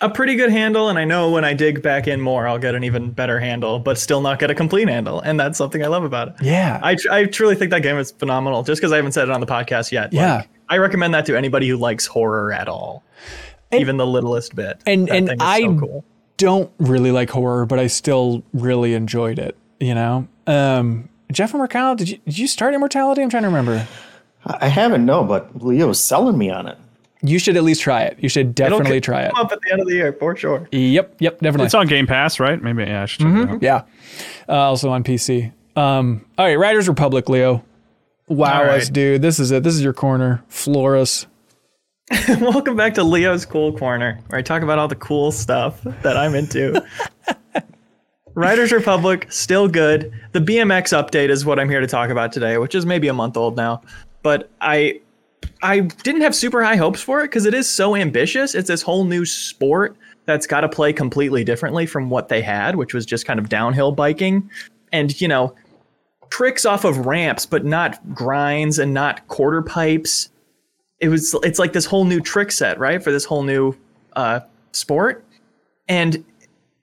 [0.00, 2.74] A pretty good handle, and I know when I dig back in more, I'll get
[2.74, 5.20] an even better handle, but still not get a complete handle.
[5.20, 6.34] And that's something I love about it.
[6.42, 6.80] Yeah.
[6.82, 8.64] I, tr- I truly think that game is phenomenal.
[8.64, 10.12] Just because I haven't said it on the podcast yet.
[10.12, 10.38] Yeah.
[10.38, 13.04] Like, I recommend that to anybody who likes horror at all,
[13.72, 14.80] even the littlest bit.
[14.84, 16.04] and That and I so cool.
[16.38, 19.56] don't really like horror, but I still really enjoyed it.
[19.80, 23.22] You know, um, Jeff Mercado, did you did you start Immortality?
[23.22, 23.86] I'm trying to remember.
[24.46, 26.78] I haven't, no, but Leo's selling me on it.
[27.26, 28.18] You should at least try it.
[28.20, 29.32] You should It'll definitely try it.
[29.34, 30.68] up at the end of the year for sure.
[30.72, 31.64] Yep, yep, definitely.
[31.64, 32.62] It's on Game Pass, right?
[32.62, 33.62] Maybe yeah, I should check it out.
[33.62, 33.82] yeah,
[34.48, 35.50] uh, also on PC.
[35.74, 37.64] Um, all right, Riders Republic, Leo.
[38.28, 39.22] Wow, All us, dude.
[39.22, 39.62] This is it.
[39.62, 40.44] This is your corner.
[40.48, 41.26] Floor us.
[42.28, 46.18] Welcome back to Leo's Cool Corner, where I talk about all the cool stuff that
[46.18, 46.84] I'm into.
[48.34, 50.12] Riders Republic, still good.
[50.32, 53.14] The BMX update is what I'm here to talk about today, which is maybe a
[53.14, 53.80] month old now.
[54.22, 55.00] But I
[55.62, 58.54] I didn't have super high hopes for it because it is so ambitious.
[58.54, 62.76] It's this whole new sport that's got to play completely differently from what they had,
[62.76, 64.50] which was just kind of downhill biking.
[64.92, 65.54] And, you know,
[66.30, 70.30] tricks off of ramps, but not grinds and not quarter pipes
[71.04, 73.76] it was it's like this whole new trick set right for this whole new
[74.16, 74.40] uh,
[74.72, 75.24] sport
[75.88, 76.24] and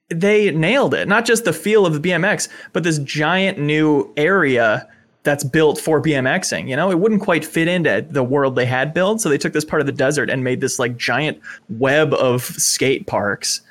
[0.10, 4.88] they nailed it not just the feel of the bmx but this giant new area
[5.24, 6.68] that's built for BMXing.
[6.68, 9.54] You know, it wouldn't quite fit into the world they had built, so they took
[9.54, 13.62] this part of the desert and made this like giant web of skate parks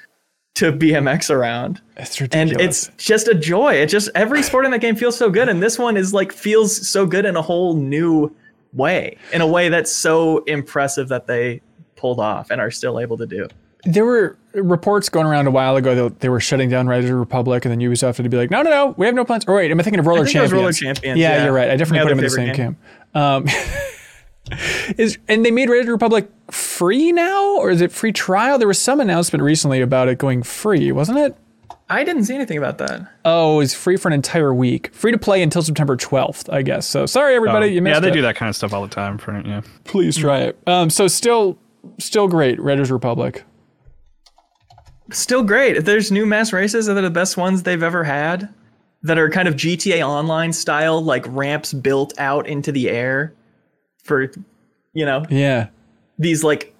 [0.54, 1.80] to BMX around.
[1.96, 3.74] It's And it's just a joy.
[3.74, 6.32] It just every sport in that game feels so good, and this one is like
[6.32, 8.34] feels so good in a whole new
[8.72, 11.60] way, in a way that's so impressive that they
[11.96, 13.48] pulled off and are still able to do.
[13.84, 17.64] There were reports going around a while ago that they were shutting down Riders Republic,
[17.64, 19.44] and then Ubisoft had to be like, no, no, no, we have no plans.
[19.46, 20.52] Or wait, am I thinking of Roller think Champions?
[20.52, 21.44] Roller Champions, Yeah, yeah.
[21.44, 21.70] you're right.
[21.70, 22.78] I definitely My put them in the same favorite camp.
[23.14, 23.46] Um,
[24.98, 28.58] is and they made Riders Republic free now, or is it free trial?
[28.58, 31.36] There was some announcement recently about it going free, wasn't it?
[31.88, 33.00] I didn't see anything about that.
[33.24, 36.86] Oh, it's free for an entire week, free to play until September 12th, I guess.
[36.86, 38.14] So sorry, everybody, you missed Oh, yeah, they it.
[38.14, 39.18] do that kind of stuff all the time.
[39.18, 40.58] For yeah, Please try it.
[40.68, 41.58] Um, so still,
[41.98, 43.42] still great, Riders Republic.
[45.12, 45.76] Still great.
[45.76, 48.52] If there's new mass races that are the best ones they've ever had,
[49.02, 53.34] that are kind of GTA Online style, like ramps built out into the air
[54.04, 54.30] for,
[54.92, 55.68] you know, Yeah.
[56.18, 56.74] these like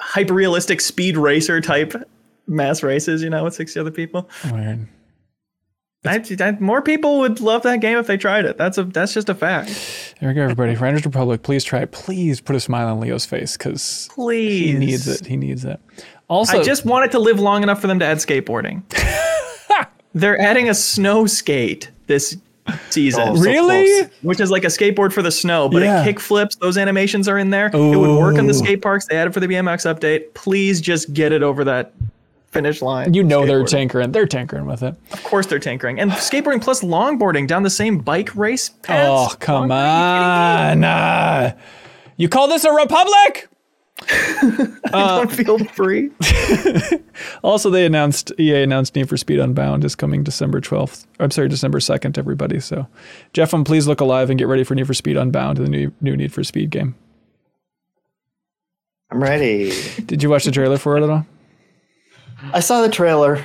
[0.00, 1.94] hyper realistic speed racer type
[2.46, 4.28] mass races, you know, with 60 other people.
[4.50, 4.88] Weird.
[6.06, 8.56] I, I, more people would love that game if they tried it.
[8.56, 10.14] That's a that's just a fact.
[10.20, 10.74] There we go, everybody.
[10.74, 11.90] The Republic, please try it.
[11.90, 14.70] Please put a smile on Leo's face because Please.
[14.72, 15.26] he needs it.
[15.26, 15.80] He needs it.
[16.28, 18.82] Also, I just wanted to live long enough for them to add skateboarding.
[20.14, 22.36] They're adding a snow skate this
[22.90, 23.24] season.
[23.28, 24.00] Oh, so Really?
[24.02, 24.10] close.
[24.22, 26.02] which is like a skateboard for the snow, but Yeah.
[26.02, 26.56] it kick flips.
[26.56, 27.66] Those animations are in there.
[27.68, 29.06] It would work on the skate parks.
[29.06, 30.34] They added for the BMX update.
[30.34, 31.92] Please just get it over that
[32.50, 33.12] finish line.
[33.12, 33.68] you know they're Skateboarding.
[33.68, 34.12] tinkering.
[34.12, 34.94] They're tinkering with it.
[35.12, 36.00] Of course they're tinkering.
[36.00, 39.34] And skateboarding plus longboarding down the same bike race paths.
[39.34, 40.84] Oh, come Longboarding, are on.
[40.84, 41.52] Ah.
[42.16, 43.48] you call this a republic?
[44.42, 44.74] you kidding?
[44.90, 46.10] Don't feel free.
[47.42, 51.04] Also, they announced EA announced Need for Speed Unbound is coming December 12th.
[51.18, 52.60] I'm sorry, December 2nd, everybody.
[52.60, 52.86] So,
[53.32, 55.92] Jeff, um, please look alive and get ready for Need for Speed Unbound, the new
[56.00, 56.94] new Need for Speed game.
[59.10, 59.72] I'm ready.
[60.06, 61.26] Did you watch the trailer for it at all?
[62.52, 63.44] I saw the trailer.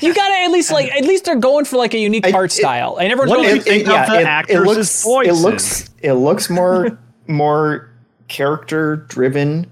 [0.00, 2.50] You gotta at least like at least they're going for like a unique I- art
[2.52, 5.38] it- style, and everyone's What going do you like, think of the actors' looks, voices?
[5.38, 6.98] It looks it looks more
[7.30, 7.88] more
[8.28, 9.70] character driven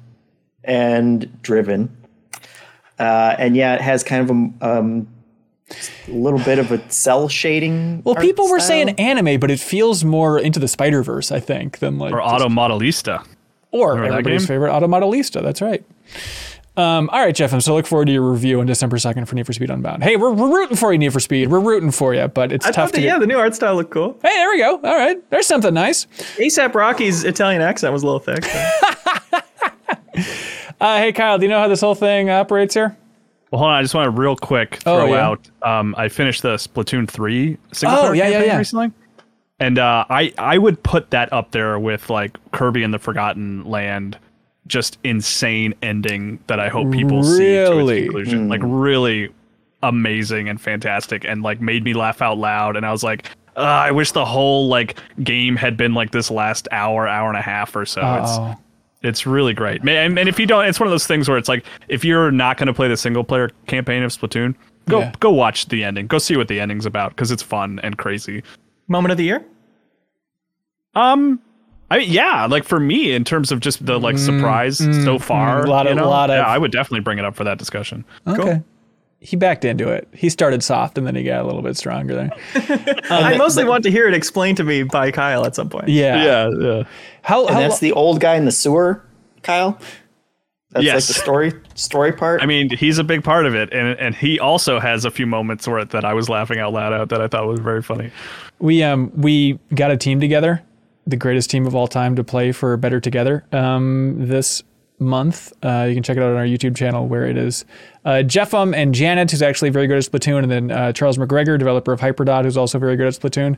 [0.65, 1.97] and driven,
[2.99, 5.09] uh, and yeah, it has kind of a um,
[6.09, 8.03] little bit of a cell shading.
[8.05, 8.69] Well, art people were style.
[8.69, 12.19] saying anime, but it feels more into the Spider Verse, I think, than like or
[12.21, 13.25] just- Auto Modellista.
[13.71, 14.49] or Remember everybody's game?
[14.49, 15.43] favorite Auto Modellista.
[15.43, 15.85] That's right.
[16.79, 17.53] Um, all right, Jeff.
[17.53, 20.05] I'm so look forward to your review on December 2nd for Need for Speed Unbound.
[20.05, 21.51] Hey, we're, we're rooting for you, Need for Speed.
[21.51, 23.07] We're rooting for you, but it's I tough to that, get.
[23.07, 24.13] yeah, the new art style looked cool.
[24.23, 24.77] Hey, there we go.
[24.77, 26.07] All right, there's something nice.
[26.37, 28.45] ASAP Rocky's Italian accent was a little thick.
[28.45, 28.71] so-
[30.81, 32.97] Uh, hey, Kyle, do you know how this whole thing operates here?
[33.51, 33.79] Well, hold on.
[33.79, 35.27] I just want to real quick Oh, throw yeah.
[35.29, 35.51] out.
[35.63, 38.57] Um, I finished the Splatoon three single Oh, player yeah, yeah, campaign yeah.
[38.59, 38.93] recently,
[39.59, 43.65] and uh, I I would put that up there with like Kirby and the Forgotten
[43.65, 44.19] Land.
[44.69, 48.49] Just insane ending that I hope people see to its conclusion.
[48.49, 49.31] Like really
[49.83, 52.77] amazing and fantastic, and like made me laugh out loud.
[52.77, 56.31] And I was like, uh, I wish the whole like game had been like this
[56.31, 58.01] last hour, hour and a half or so.
[58.21, 58.57] It's Oh,
[59.03, 59.81] it's really great.
[59.83, 62.31] And, and if you don't, it's one of those things where it's like, if you're
[62.33, 64.55] not going to play the single player campaign of Splatoon,
[64.89, 65.13] go Yeah.
[65.21, 66.09] go watch the ending.
[66.09, 68.43] Go see what the ending's about because it's fun and crazy.
[68.89, 69.45] Moment of the year?
[70.95, 71.41] Um,
[71.91, 75.65] I mean, yeah, like for me, in terms of just the like surprise so far,
[75.65, 77.45] mm, lot you of- know, lot of- yeah, I would definitely bring it up for
[77.45, 78.05] that discussion.
[78.27, 78.63] okay.
[79.21, 80.07] He backed into it.
[80.13, 82.31] He started soft and then he got a little bit stronger there.
[83.11, 85.89] I mostly want to hear it explained to me by Kyle at some point.
[85.89, 86.49] Yeah.
[86.61, 86.83] yeah.
[87.23, 89.03] How, and how that's the old guy in the sewer,
[89.43, 89.73] Kyle.
[90.71, 91.09] That's like Yes.
[91.09, 92.43] the story story part.
[92.43, 95.27] I mean, he's a big part of it, and and he also has a few
[95.27, 98.11] moments where that I was laughing out loud at that I thought was very funny.
[98.61, 100.63] we um we got a team together,
[101.09, 103.45] the greatest team of all time to play for Better Together.
[103.51, 104.63] Um, this
[105.01, 107.65] month, uh, you can check it out on our YouTube channel where it is
[108.05, 111.59] uh, Jeffum and Janet, who's actually very good at Splatoon, and then uh, Charles McGregor,
[111.59, 113.57] developer of Hyperdot, who's also very good at Splatoon.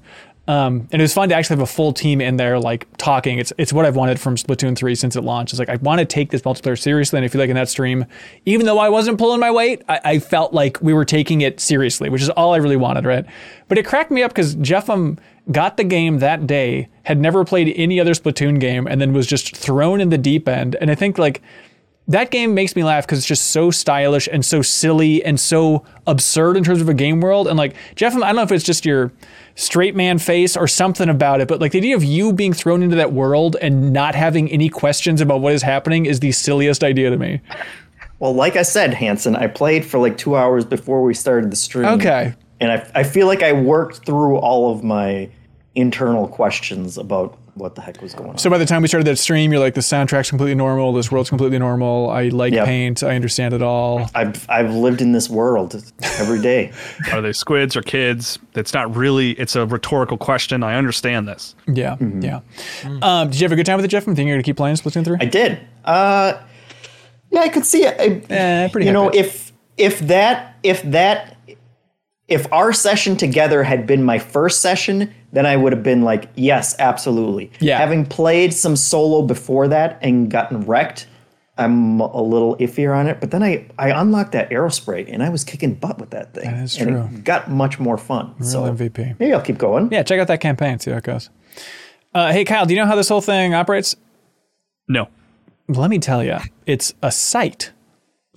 [0.49, 3.39] Um, and it was fun to actually have a full team in there, like talking.
[3.39, 5.53] It's it's what I've wanted from Splatoon 3 since it launched.
[5.53, 7.69] It's like I want to take this multiplayer seriously, and I feel like in that
[7.69, 8.07] stream,
[8.47, 11.61] even though I wasn't pulling my weight, I, I felt like we were taking it
[11.61, 13.25] seriously, which is all I really wanted, right?
[13.69, 15.19] But it cracked me up because Jeffum
[15.51, 19.27] got the game that day, had never played any other Splatoon game, and then was
[19.27, 20.77] just thrown in the deep end.
[20.81, 21.43] And I think like
[22.09, 25.85] that game makes me laugh because it's just so stylish and so silly and so
[26.09, 27.47] absurd in terms of a game world.
[27.47, 29.13] And like Jeff, I don't know if it's just your
[29.55, 32.83] straight man face or something about it, but like the idea of you being thrown
[32.83, 36.83] into that world and not having any questions about what is happening is the silliest
[36.83, 37.41] idea to me.
[38.19, 41.57] well, like I said, Hanson, I played for like two hours before we started the
[41.57, 41.87] stream.
[41.87, 42.35] Okay.
[42.61, 45.29] And I, I feel like I worked through all of my
[45.75, 48.39] internal questions about what the heck was going on.
[48.39, 50.93] So by the time we started that stream, you're like, the soundtrack's completely normal.
[50.93, 52.09] This world's completely normal.
[52.11, 52.65] I like Yep.
[52.65, 53.03] paint.
[53.03, 54.09] I understand it all.
[54.15, 55.83] I've I've lived in this world
[56.19, 56.73] every day.
[57.13, 58.39] Are they squids or kids?
[58.55, 59.33] It's not really.
[59.33, 60.63] It's a rhetorical question.
[60.63, 61.55] I understand this.
[61.67, 62.41] Yeah, yeah.
[63.03, 64.07] Um, did you have a good time with it, Jeff?
[64.07, 65.19] I'm thinking you're gonna keep playing Splatoon three.
[65.21, 65.59] I did.
[65.85, 66.35] Uh,
[67.31, 67.97] yeah, I could see it.
[68.01, 69.19] I, Eh, pretty you know, happy.
[69.19, 71.30] if if that if that
[72.31, 76.29] if our session together had been my first session, then I would have been like,
[76.37, 77.51] yes, absolutely.
[77.59, 77.77] Yeah.
[77.77, 81.09] Having played some solo before that and gotten wrecked,
[81.59, 83.21] I'm a little iffier on it.
[83.21, 86.45] But then I I unlocked that aerospray and I was kicking butt with that thing.
[86.45, 87.19] That is and true.
[87.19, 88.41] it got much more fun.
[88.43, 89.19] so MVP.
[89.19, 89.91] maybe I'll keep going.
[89.93, 90.79] Yeah, check out that campaign.
[90.79, 91.29] See how it goes.
[92.15, 93.97] Uh, hey, Kyle, do you know how this whole thing operates?
[94.89, 95.09] No.
[95.69, 97.73] Let me tell you, it's a site.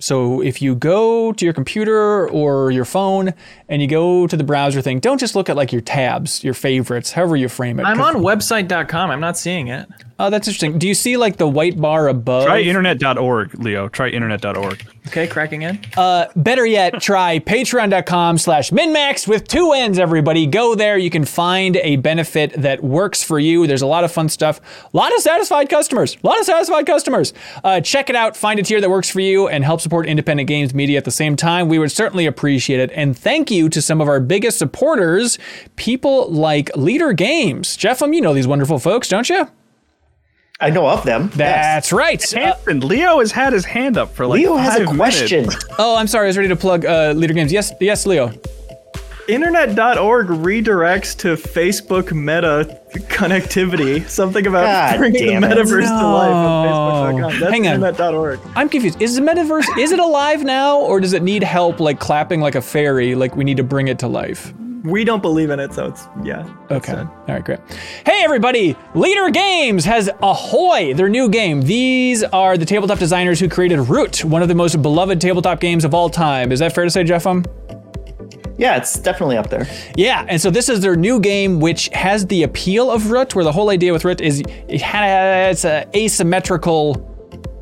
[0.04, 3.32] So if you go to your computer or your phone
[3.70, 6.52] and you go to the browser thing, don't just look at like your tabs, your
[6.52, 7.84] favorites, however you frame it.
[7.84, 9.10] I'm on website.com.
[9.10, 9.88] I'm not seeing it.
[10.16, 10.78] Oh, that's interesting.
[10.78, 12.44] Do you see like the white bar above?
[12.46, 13.88] Try internet.org, Leo.
[13.88, 14.86] Try internet.org.
[15.08, 15.80] Okay, cracking in.
[15.96, 20.46] Uh, Better yet, try patreon.com slash minnmax with two N's, everybody.
[20.46, 20.96] Go there.
[20.96, 23.66] You can find a benefit that works for you.
[23.66, 24.60] There's a lot of fun stuff.
[24.92, 26.16] A lot of satisfied customers.
[26.22, 27.34] A lot of satisfied customers.
[27.64, 28.36] Uh, check it out.
[28.36, 31.10] Find a tier that works for you and help support independent games media at the
[31.10, 31.68] same time.
[31.68, 32.92] We would certainly appreciate it.
[32.94, 35.38] And thank you to some of our biggest supporters,
[35.74, 37.76] people like Leder Games.
[37.76, 39.48] Jeffem, you know these wonderful folks, don't you?
[40.60, 41.24] I know of them.
[41.24, 41.36] yes.
[41.36, 42.36] That's right.
[42.36, 45.46] Uh, Leo has had his hand up for like Leo has a question.
[45.78, 46.26] oh, I'm sorry.
[46.26, 47.52] I was ready to plug uh, Leder Games.
[47.52, 48.32] Yes, yes, Leo.
[49.26, 52.78] Internet.org redirects to Facebook Meta
[53.08, 54.06] connectivity.
[54.08, 55.50] Something about God bringing the damn it.
[55.56, 57.40] metaverse to life on Facebook.com.
[57.40, 57.74] That's Hang on.
[57.82, 58.38] Internet.org.
[58.54, 59.00] I'm confused.
[59.00, 62.54] Is the metaverse is it alive now, or does it need help, like clapping like
[62.54, 63.14] a fairy?
[63.14, 64.52] Like we need to bring it to life?
[64.84, 66.42] We don't believe in it, so it's yeah.
[66.68, 67.00] that's Okay.
[67.00, 67.06] it.
[67.06, 67.58] All right, great.
[68.04, 68.74] Hey, everybody!
[68.94, 71.62] Leder Games has Ahoy, their new game.
[71.62, 75.86] These are the tabletop designers who created Root, one of the most beloved tabletop games
[75.86, 76.52] of all time.
[76.52, 77.26] Is that fair to say, Jeff?
[77.26, 77.44] Um?
[78.58, 79.66] Yeah, it's definitely up there.
[79.96, 83.44] Yeah, and so this is their new game, which has the appeal of Root, where
[83.44, 87.13] the whole idea with Root is it has an asymmetrical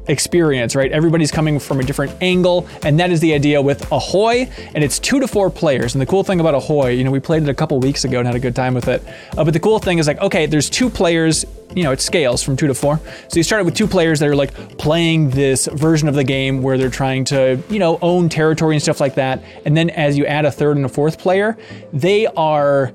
[0.09, 0.91] experience, right?
[0.91, 4.99] Everybody's coming from a different angle, and that is the idea with Ahoy, and it's
[4.99, 5.95] two to four players.
[5.95, 8.19] And the cool thing about Ahoy, you know, we played it a couple weeks ago
[8.19, 9.03] and had a good time with it.
[9.37, 11.45] Uh, but the cool thing is like, okay, there's two players.
[11.75, 13.01] You know, it scales from two to four.
[13.29, 16.63] So you start with two players that are like playing this version of the game
[16.63, 19.43] where they're trying to, you know, own territory and stuff like that.
[19.65, 21.57] And then as you add a third and a fourth player,
[21.93, 22.93] they are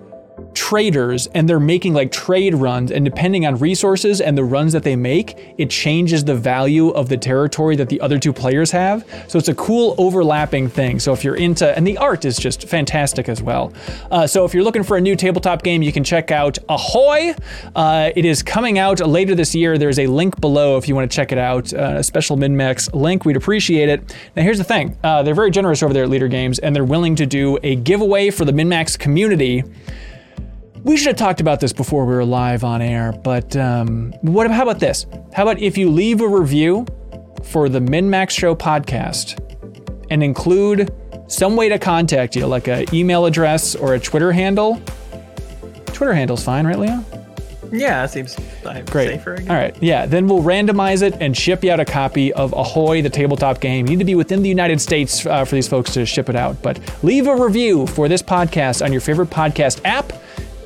[0.54, 4.84] traders and they're making like trade runs and depending on resources and the runs that
[4.84, 9.06] they make it changes the value of the territory that the other two players have.
[9.28, 11.00] So it's a cool overlapping thing.
[11.00, 13.74] So if you're into and the art is just fantastic as well.
[14.12, 17.34] Uh, so if you're looking for a new tabletop game you can check out ahoy!
[17.76, 19.78] Uh, it is coming out later this year.
[19.78, 22.94] There's a link below if you want to check it out uh, a special MinnMax
[22.94, 23.26] link.
[23.26, 24.16] We'd appreciate it.
[24.36, 24.98] Now here's the thing.
[25.04, 27.76] Uh, they're very generous over there at Leder Games and they're willing to do a
[27.76, 29.64] giveaway for the MinnMax community
[30.88, 34.50] we should have talked about this before we were live on air, but um, what?
[34.50, 35.06] How about this?
[35.34, 36.86] How about if you leave a review
[37.44, 39.38] for the MinnMax Show podcast
[40.10, 40.94] and include
[41.28, 44.82] some way to contact you, like an email address or a Twitter handle?
[45.88, 47.04] Twitter handle's fine, right, Leo?
[47.70, 49.10] Yeah, it seems Great.
[49.10, 49.36] safer.
[49.36, 49.50] Guess.
[49.50, 49.76] All right.
[49.84, 50.06] Yeah.
[50.06, 53.88] Then we'll randomize it and ship you out a copy of Ahoy, the tabletop game.
[53.88, 56.38] You need to be within the United States uh, for these folks to ship it
[56.38, 56.62] out.
[56.62, 60.14] But leave a review for this podcast on your favorite podcast app.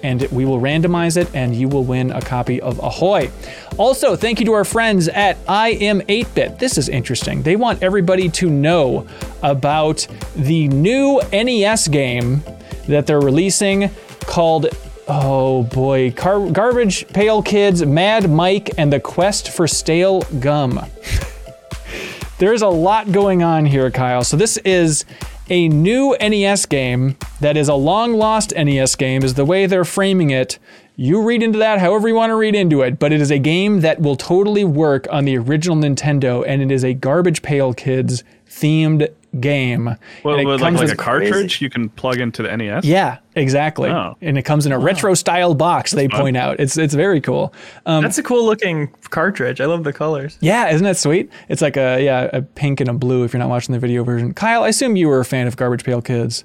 [0.03, 3.29] And we will randomize it, and you will win a copy of Ahoy.
[3.77, 6.59] Also, thank you to our friends at iam8bit.
[6.59, 7.43] This is interesting.
[7.43, 9.07] They want everybody to know
[9.43, 12.43] about the new NES game
[12.87, 13.89] that they're releasing
[14.21, 14.67] called
[15.07, 20.79] Oh boy, Car- Garbage Pail Kids, Mad Mike, and the Quest for Stale Gum.
[22.37, 24.23] There's a lot going on here, Kyle.
[24.23, 25.05] So this is
[25.51, 29.83] a new NES game that is a long lost NES game, is the way they're
[29.83, 30.57] framing it.
[30.95, 33.37] You read into that however you want to read into it, but it is a
[33.37, 37.73] game that will totally work on the original Nintendo, and it is a Garbage Pail
[37.73, 39.09] Kids themed
[39.39, 39.85] game.
[40.23, 42.55] Well, And it with like, comes like with- a cartridge you can plug into the
[42.55, 42.83] NES.
[42.85, 43.89] yeah, exactly.
[43.89, 44.17] Oh.
[44.21, 45.91] And it comes in a retro style box.
[45.91, 47.53] They point out it's it's very cool.
[47.85, 49.61] Um, That's a cool looking cartridge.
[49.61, 50.37] I love the colors.
[50.41, 51.29] yeah, isn't that sweet?
[51.49, 53.23] It's like a yeah a pink and a blue.
[53.23, 55.55] If you're not watching the video version, Kyle, I assume you were a fan of
[55.55, 56.43] Garbage Pail Kids.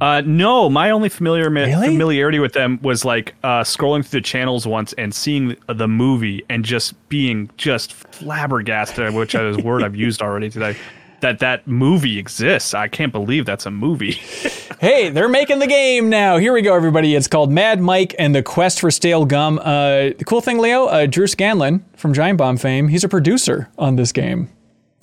[0.00, 1.88] Uh, no, my only familiar Really?
[1.88, 5.88] familiarity with them was like uh, scrolling through the channels once and seeing the, the
[5.88, 10.76] movie and just being just flabbergasted, which is a word I've used already today.
[11.20, 12.72] That that movie exists.
[12.72, 14.12] I can't believe that's a movie.
[14.80, 16.38] hey, they're making the game now.
[16.38, 17.14] Here we go, everybody.
[17.14, 19.58] It's called Mad Mike and the Quest for Stale Gum.
[19.58, 23.68] Uh, the cool thing, Leo, uh, Drew Scanlon from Giant Bomb fame, he's a producer
[23.78, 24.48] on this game.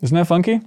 [0.01, 0.61] Isn't that funky?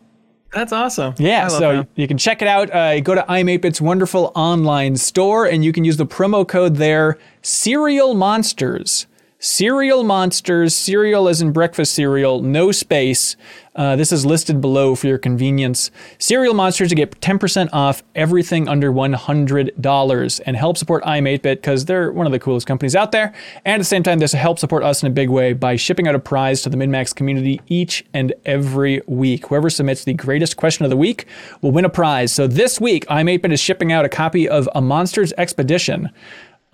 [0.53, 1.15] That's awesome.
[1.19, 1.89] Yeah, so him.
[1.95, 2.75] you can check it out.
[2.75, 7.19] Uh, go to iam8bit's wonderful online store, and you can use the promo code there,
[7.43, 9.07] Cereal Monsters.
[9.43, 13.37] Cereal Monsters, cereal as in breakfast cereal, no space.
[13.75, 15.91] Uh, this is listed below for your convenience.
[16.19, 22.13] Cereal Monsters to get 10% off everything under $100 and help support iam8bit because they're
[22.13, 23.33] one of the coolest companies out there.
[23.65, 26.07] And at the same time, this help support us in a big way by shipping
[26.07, 29.47] out a prize to the MinnMax community each and every week.
[29.47, 31.25] Whoever submits the greatest question of the week
[31.63, 32.31] will win a prize.
[32.31, 36.11] So this week, iam8bit is shipping out a copy of A Monsters Expedition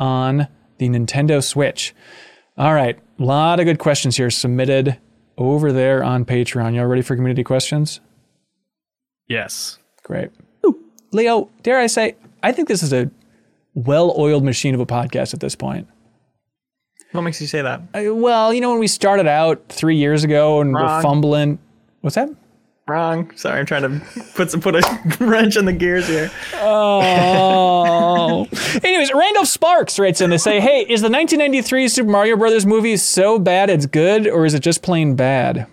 [0.00, 0.48] on
[0.78, 1.94] the Nintendo Switch.
[2.58, 4.98] All right, a lot of good questions here submitted
[5.36, 6.74] over there on Patreon.
[6.74, 8.00] Y'all ready for community questions?
[9.28, 9.78] Yes.
[10.02, 10.30] Great.
[10.64, 10.82] Ooh,
[11.12, 13.10] Leo, dare I say, I think this is a
[13.74, 15.86] well-oiled machine of a podcast at this point.
[17.12, 17.82] What makes you say that?
[17.94, 21.58] Uh, well, you know when we started out three years ago and we're fumbling.
[22.00, 22.30] What's that?
[22.88, 23.32] Wrong.
[23.34, 26.30] Sorry, I'm trying to put some put a wrench in the gears here.
[26.54, 28.46] Oh.
[28.84, 32.96] Anyways, Randolph Sparks writes in to say, "Hey, is the 1993 Super Mario Brothers movie
[32.96, 35.66] so bad it's good, or is it just plain bad?"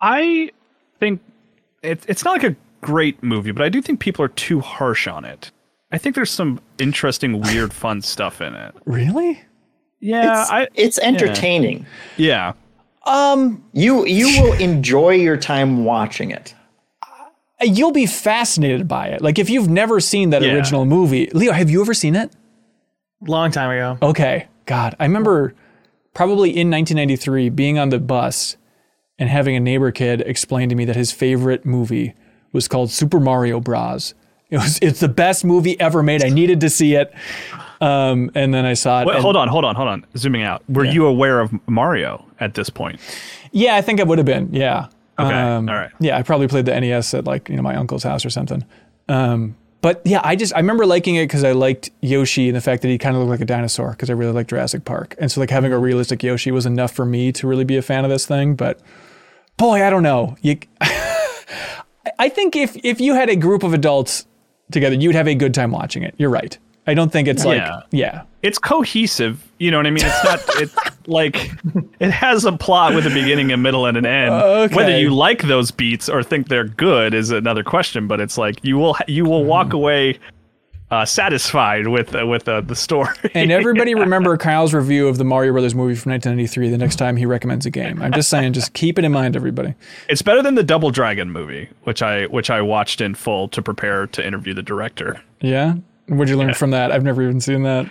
[0.00, 0.50] I
[1.00, 1.20] think
[1.82, 5.08] it, it's not like a great movie, but I do think people are too harsh
[5.08, 5.50] on it.
[5.90, 8.74] I think there's some interesting, weird, fun stuff in it.
[8.84, 9.42] Really?
[10.00, 11.86] Yeah, it's, I it's entertaining.
[12.16, 12.52] yeah.
[13.06, 16.54] Um, you you will enjoy your time watching it.
[17.60, 19.22] You'll be fascinated by it.
[19.22, 20.52] Like if you've never seen that Yeah.
[20.54, 22.32] original movie, Leo, have you ever seen it?
[23.26, 23.98] Long time ago.
[24.06, 24.46] Okay.
[24.66, 25.54] God, I remember
[26.14, 28.56] probably in 1993 being on the bus
[29.18, 32.14] and having a neighbor kid explain to me that his favorite movie
[32.52, 34.14] was called Super Mario Bros.
[34.50, 36.24] It was it's the best movie ever made.
[36.24, 37.12] I needed to see it.
[37.84, 39.06] Um, and then I saw it.
[39.06, 40.06] Wait, and- hold on, hold on, hold on.
[40.16, 40.62] Zooming out.
[40.68, 43.00] Were you aware of Mario at this point?
[43.52, 44.48] Yeah, I think I would have been.
[44.52, 44.86] Yeah.
[45.18, 45.90] Okay, Um, all right.
[46.00, 48.64] Yeah, I probably played the NES at like you know my uncle's house or something.
[49.08, 52.60] Um, but yeah, I just I remember liking it because I liked Yoshi and the
[52.60, 55.14] fact that he kind of looked like a dinosaur because I really liked Jurassic Park,
[55.20, 57.82] and so like having a realistic Yoshi was enough for me to really be a
[57.82, 58.54] fan of this thing.
[58.56, 58.80] But
[59.56, 60.36] boy, I don't know.
[60.42, 60.58] You,
[62.18, 64.26] I think if if you had a group of adults
[64.70, 66.14] together, you'd have a good time watching it.
[66.18, 66.56] You're right.
[66.86, 67.82] I don't think it's like Yeah.
[67.90, 68.22] yeah.
[68.42, 69.42] It's cohesive.
[69.58, 70.04] You know what I mean?
[70.04, 70.40] It's not.
[70.60, 70.76] It's
[71.06, 71.50] like
[71.98, 74.34] it has a plot with a beginning, a middle, and an end.
[74.34, 74.74] Okay.
[74.74, 78.06] Whether you like those beats or think they're good is another question.
[78.06, 80.18] But it's like you will you will walk away
[80.90, 83.14] uh, satisfied with uh, with uh, the story.
[83.34, 87.16] And everybody remember Kyle's review of the Mario Brothers movie from 1993 the next time
[87.16, 88.02] he recommends a game.
[88.02, 89.74] I'm just saying, just keep it in mind, everybody.
[90.08, 93.62] It's better than the Double Dragon movie, which I which I watched in full to
[93.62, 95.22] prepare to interview the director.
[95.40, 95.76] Yeah?
[96.08, 96.92] What'd you learn from that?
[96.92, 97.86] I've never even seen that.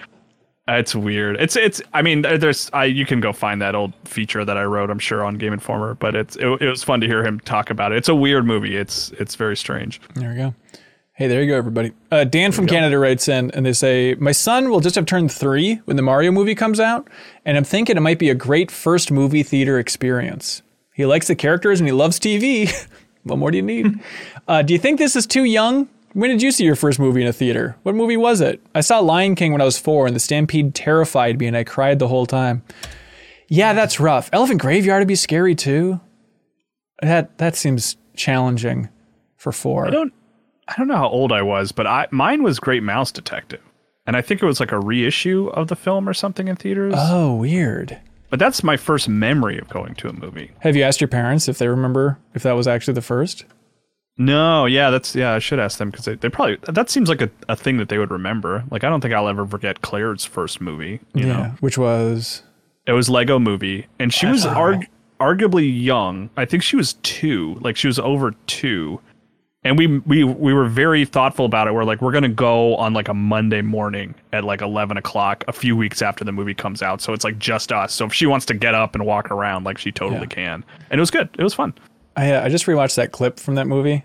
[0.68, 1.36] Uh, It's weird.
[1.42, 1.82] It's it's.
[1.94, 2.70] I mean, there's.
[2.72, 4.90] I you can go find that old feature that I wrote.
[4.90, 7.70] I'm sure on Game Informer, but it's it, it was fun to hear him talk
[7.70, 7.98] about it.
[7.98, 8.78] It's a weird movie.
[8.78, 10.00] It's it's very strange.
[10.16, 10.56] There we go.
[11.16, 11.92] Hey, there you go, everybody.
[12.10, 15.32] Uh, Dan from Canada writes in and they say, My son will just have turned
[15.32, 17.08] three when the Mario movie comes out,
[17.46, 20.64] and I'm thinking it might be a great first movie theater experience.
[20.96, 22.72] He likes the characters and he loves TV.
[23.24, 24.00] what more do you need?
[24.48, 25.88] uh, do you think this is too young?
[26.14, 27.76] When did you see your first movie in a theater?
[27.84, 28.62] What movie was it?
[28.76, 31.64] I saw Lion King when I was four, and the stampede terrified me, and I
[31.64, 32.62] cried the whole time.
[33.48, 34.30] Yeah, that's rough.
[34.32, 36.00] Elephant Graveyard would be scary too.
[37.02, 38.90] That that seems challenging
[39.38, 39.88] for four.
[39.88, 40.14] I don't
[40.68, 43.62] I don't know how old I was, but I mine was Great Mouse Detective,
[44.08, 46.94] and I think it was like a reissue of the film or something in theaters.
[46.96, 48.00] Oh, weird.
[48.30, 50.52] but that's my first memory of going to a movie.
[50.60, 53.46] Have you asked your parents if they remember if that was actually the first?
[54.18, 55.34] No, yeah, that's yeah.
[55.34, 57.90] I should ask them because they, they probably that seems like a, a thing that
[57.90, 58.64] they would remember.
[58.70, 61.00] Like I don't think I'll ever forget Claire's first movie.
[61.16, 62.44] You know, Which was
[62.86, 64.88] it was Lego Movie, and she was arg-
[65.20, 66.30] arguably young.
[66.38, 69.00] I think she was two, like she was over two,
[69.64, 71.74] and we we we were very thoughtful about it.
[71.74, 75.54] We're like, we're gonna go on like a Monday morning at like eleven o'clock, a
[75.54, 77.02] few weeks after the movie comes out.
[77.02, 77.92] So it's like just us.
[77.94, 80.26] So if she wants to get up and walk around, like she totally Yeah.
[80.28, 81.30] can, and it was good.
[81.40, 81.74] It was fun.
[82.16, 84.04] I uh, I just rewatched that clip from that movie.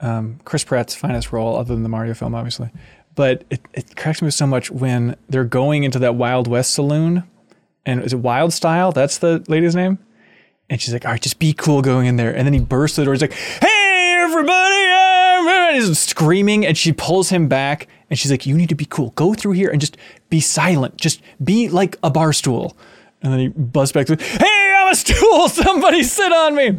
[0.00, 2.70] Um, Chris Pratt's finest role, other than the Mario film, obviously.
[3.14, 7.24] But it, it cracks me so much when they're going into that Wild West saloon,
[7.84, 8.94] and is it Wyldstyle?
[8.94, 9.98] That's the lady's name.
[10.70, 12.96] And she's like, "All right, just be cool going in there." And then he bursts
[12.96, 13.14] through the door.
[13.14, 18.30] He's like, "Hey, everybody!" uh," and He's screaming, and she pulls him back, and she's
[18.30, 19.10] like, "You need to be cool.
[19.10, 19.96] Go through here and just
[20.30, 20.96] be silent.
[20.96, 22.76] Just be like a bar stool."
[23.20, 24.18] And then he busts back through.
[24.18, 25.48] Hey, I'm a stool.
[25.48, 26.78] Somebody sit on me.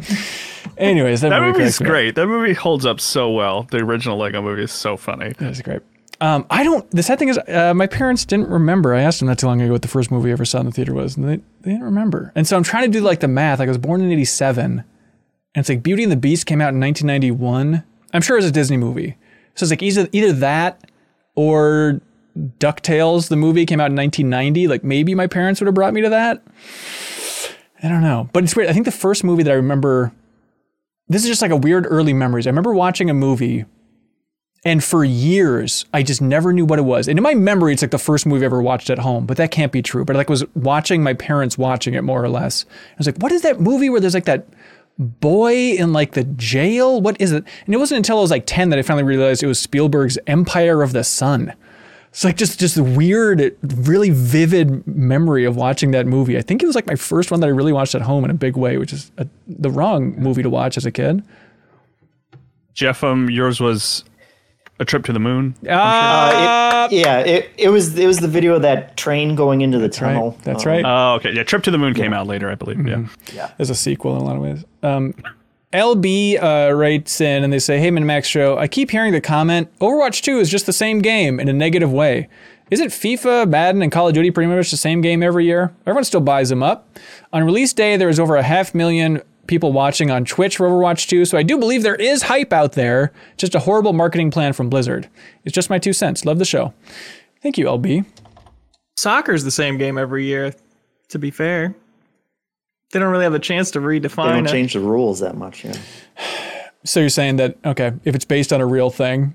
[0.80, 1.90] Anyways, that, That movie movie's cracks me up.
[1.90, 2.14] great.
[2.16, 3.64] That movie holds up so well.
[3.64, 5.32] The original Lego movie is so funny.
[5.38, 5.80] That's great.
[6.22, 6.90] Um, I don't.
[6.90, 8.94] The sad thing is, uh, my parents didn't remember.
[8.94, 10.66] I asked them not too long ago what the first movie I ever saw in
[10.66, 12.30] the theater was, and they, they didn't remember.
[12.34, 13.58] And so I'm trying to do like the math.
[13.58, 14.84] Like I was born in '87, and
[15.54, 17.84] it's like Beauty and the Beast came out in 1991.
[18.12, 19.16] I'm sure it was a Disney movie.
[19.54, 20.90] So it's like either either that
[21.36, 22.00] or
[22.58, 24.68] DuckTales, the movie came out in 1990.
[24.68, 26.42] Like maybe my parents would have brought me to that.
[27.82, 28.68] I don't know, but it's weird.
[28.68, 30.12] I think the first movie that I remember.
[31.10, 32.46] This is just like a weird early memories.
[32.46, 33.64] I remember watching a movie
[34.64, 37.08] and for years, I just never knew what it was.
[37.08, 39.36] And in my memory, it's like the first movie I ever watched at home, but
[39.38, 40.04] that can't be true.
[40.04, 42.64] But I like was watching my parents watching it more or less.
[42.68, 44.46] I was like, what is that movie where there's like that
[44.98, 47.00] boy in like the jail?
[47.00, 47.44] What is it?
[47.64, 50.18] And it wasn't until I was like 10 that I finally realized it was Spielberg's
[50.26, 51.54] Empire of the Sun.
[52.10, 56.36] It's like just just a weird, really vivid memory of watching that movie.
[56.36, 58.30] I think it was like my first one that I really watched at home in
[58.30, 61.22] a big way, which is a, the wrong movie to watch as a kid.
[62.74, 64.04] Jeff, um, yours was
[64.78, 65.54] a trip to the moon.
[65.68, 69.78] Uh, it- yeah, it, it was it was the video of that train going into
[69.78, 70.36] the Right, tunnel.
[70.42, 70.84] that's Um, right.
[70.84, 71.32] Oh, okay.
[71.32, 72.84] Yeah, Trip to the Moon came out later, I believe.
[72.86, 73.50] Yeah.
[73.60, 74.64] as a sequel in a lot of ways.
[74.82, 75.14] Um,
[75.72, 79.68] LB uh, writes in and they say, Hey, MinnMax Show, I keep hearing the comment
[79.78, 82.28] Overwatch 2 is just the same game in a negative way.
[82.70, 85.72] Isn't FIFA, Madden, and Call of Duty pretty much the same game every year?
[85.86, 86.98] Everyone still buys them up.
[87.32, 91.08] On release day, there was over a half million people watching on Twitch for Overwatch
[91.08, 93.12] 2, so I do believe there is hype out there.
[93.36, 95.08] Just a horrible marketing plan from Blizzard.
[95.44, 96.24] It's just my two cents.
[96.24, 96.72] Love the show.
[97.42, 98.06] Thank you, LB.
[98.96, 100.54] Soccer's the same game every year.
[101.08, 101.74] To be fair,
[102.92, 104.28] they don't really have a chance to redefine.
[104.28, 104.50] They don't it.
[104.50, 105.64] change the rules that much.
[105.64, 105.74] Yeah.
[106.84, 109.34] So you're saying that okay, if it's based on a real thing,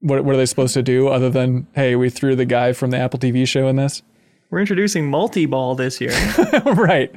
[0.00, 2.90] what what are they supposed to do other than hey, we threw the guy from
[2.90, 4.02] the Apple TV show in this?
[4.50, 6.12] We're introducing multi-ball this year.
[6.64, 7.12] right.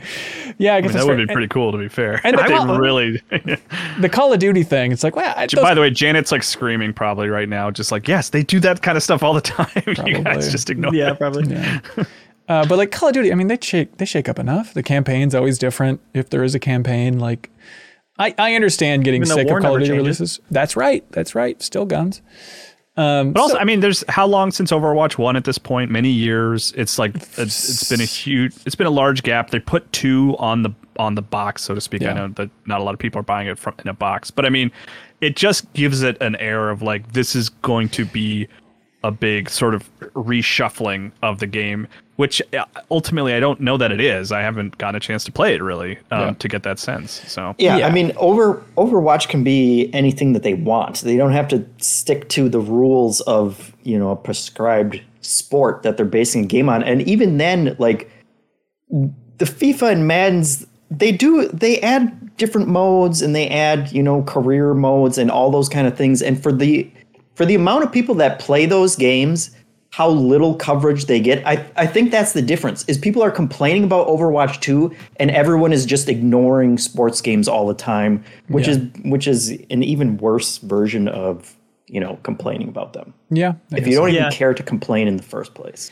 [0.57, 1.27] Yeah, I guess That that's would fair.
[1.27, 2.19] be pretty cool, to be fair.
[2.23, 3.21] and the they Call- really.
[3.99, 4.91] the Call of Duty thing.
[4.91, 7.91] It's like, well, I, those- By the way, Janet's like screaming probably right now, just
[7.91, 9.67] like, yes, they do that kind of stuff all the time.
[10.07, 11.19] you guys just ignore yeah, it.
[11.19, 11.55] probably.
[12.47, 14.73] Uh, but like Call of Duty, I mean, they shake they shake up enough.
[14.73, 17.19] The campaign's always different if there is a campaign.
[17.19, 17.49] Like,
[18.17, 19.97] I I understand getting sick of Call of Duty changes.
[19.97, 20.39] releases.
[20.51, 21.09] That's right.
[21.11, 21.61] That's right.
[21.61, 22.21] Still guns.
[22.95, 25.91] Um, But also, I mean, there's how long since Overwatch one at this point?
[25.91, 26.73] Many years.
[26.75, 27.37] It's like it's,
[27.69, 29.51] it's been a huge, it's been a large gap.
[29.51, 32.01] They put two on the on the box, so to speak.
[32.01, 32.11] Yeah.
[32.11, 34.31] I know that not a lot of people are buying it from in a box,
[34.31, 34.71] but I mean,
[35.21, 38.47] it just gives it an air of like this is going to be
[39.03, 41.87] a big sort of reshuffling of the game,
[42.17, 44.31] which uh, ultimately I don't know that it is.
[44.31, 46.31] I haven't gotten a chance to play it really um, Yeah.
[46.39, 47.21] to get that sense.
[47.31, 47.87] So Yeah, Yeah.
[47.87, 51.01] I mean, over Overwatch can be anything that they want.
[51.01, 55.95] They don't have to stick to the rules of you know a prescribed sport that
[55.97, 56.83] they're basing a game on.
[56.83, 58.09] And even then, like
[58.89, 64.23] the FIFA and Madden's, they do they add different modes and they add you know
[64.23, 66.21] career modes and all those kind of things.
[66.21, 66.89] And for the
[67.35, 69.51] for the amount of people that play those games,
[69.97, 72.85] how little coverage they get, I, I think that's the difference.
[72.87, 77.65] Is people are complaining about Overwatch 2 and everyone is just ignoring sports games all
[77.65, 78.73] the time, which Yeah.
[78.75, 81.55] is which is an even worse version of,
[81.87, 83.13] you know, complaining about them.
[83.31, 83.53] yeah.
[83.73, 84.13] I If you don't so.
[84.13, 84.29] even Yeah.
[84.29, 85.89] care to complain in the first place.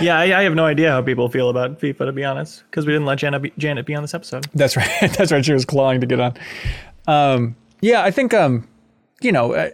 [0.00, 2.86] Yeah, I, I have no idea how people feel about FIFA to be honest, because
[2.86, 4.46] we didn't let Janet be, Janet be on this episode.
[4.54, 4.90] That's right.
[5.18, 5.44] That's right.
[5.44, 6.34] She was clawing to get on.
[7.08, 8.68] Um, yeah, I think um,
[9.20, 9.70] you know, uh,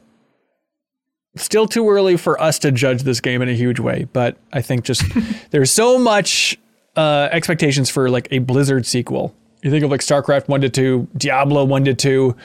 [1.36, 4.62] still too early for us to judge this game in a huge way, but I
[4.62, 5.02] think just
[5.50, 6.58] there's so much
[6.96, 9.34] uh, expectations for like a Blizzard sequel.
[9.62, 12.36] You think of like StarCraft one to two, Diablo one to two.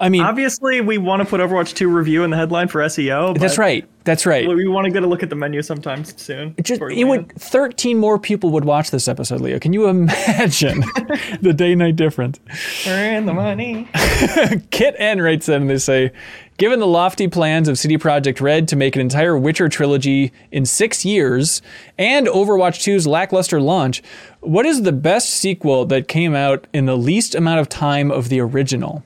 [0.00, 3.32] I mean, Obviously, we want to put Overwatch 2 review in the headline for SEO.
[3.34, 3.84] But that's right.
[4.04, 4.46] That's right.
[4.46, 6.54] We want to get a look at the menu sometime soon.
[6.62, 9.58] Just, it would 13 more people would watch this episode, Leo.
[9.58, 10.80] Can you imagine
[11.40, 12.38] the day night difference?
[12.86, 13.88] We're in the money.
[14.70, 16.12] Kit N writes in and they say,
[16.58, 20.66] given the lofty plans of CD Projekt Red to make an entire Witcher trilogy in
[20.66, 21.62] six years
[21.96, 24.02] and Overwatch 2's lackluster launch,
[24.40, 28.28] what is the best sequel that came out in the least amount of time of
[28.28, 29.04] the original?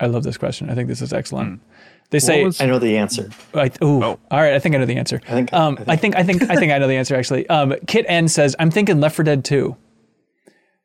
[0.00, 0.68] I love this question.
[0.70, 1.60] I think this is excellent.
[2.10, 3.30] They say, was- I know the answer.
[3.54, 4.54] I, ooh, all right.
[4.54, 5.20] I think I know the answer.
[5.28, 7.48] I think- um, I I think, I think, I think I know the answer actually.
[7.48, 9.76] Um, Kit N says, I'm thinking Left 4 Dead 2,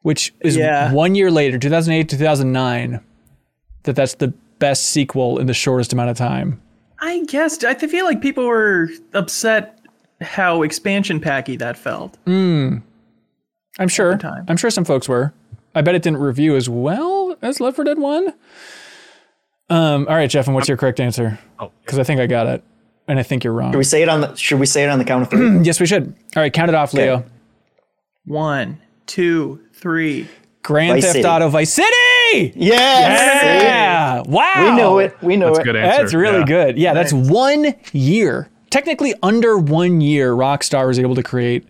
[0.02, 0.92] which is Yeah.
[0.94, 3.00] one year later, 2008, 2009,
[3.84, 6.62] that that's the best sequel in the shortest amount of time.
[6.99, 9.80] I guess I feel like people were upset
[10.22, 12.18] how expansion packy that felt.
[12.28, 12.84] I'm
[13.88, 14.18] sure.
[14.18, 14.45] time.
[14.47, 15.34] I'm sure some folks were.
[15.74, 18.34] I bet it didn't review as well as Left 4 Dead 1.
[19.70, 21.39] Um, all right, Jeff, and what's your correct answer?
[21.60, 22.64] Oh, Because I think I got it,
[23.07, 23.72] and I think you're wrong.
[23.72, 25.60] Should we say it on the should we say it on the count of three?
[25.64, 26.07] yes, we should.
[26.36, 27.24] All right, count it off, Leo.
[28.26, 30.28] One, two, three.
[30.64, 31.28] Grand Vice Theft City.
[31.28, 31.88] Auto Vice City.
[32.32, 32.54] City.
[32.56, 33.64] Yes.
[33.64, 34.22] Yeah.
[34.26, 34.54] Wow.
[34.72, 35.22] We know it.
[35.22, 35.66] We know That's a it.
[35.66, 36.02] good answer.
[36.02, 36.46] That's really yeah.
[36.46, 36.78] good.
[36.78, 38.50] Yeah, that's one year.
[38.70, 41.68] Technically, under one year, Rockstar was able to create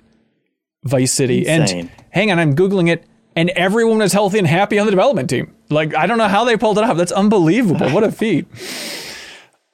[0.83, 1.47] Vice City.
[1.47, 1.79] Insane.
[1.79, 3.05] And hang on, I'm Googling it,
[3.35, 5.55] and everyone was healthy and happy on the development team.
[5.69, 6.97] Like, I don't know how they pulled it off.
[6.97, 7.89] That's unbelievable.
[7.91, 8.47] What a feat.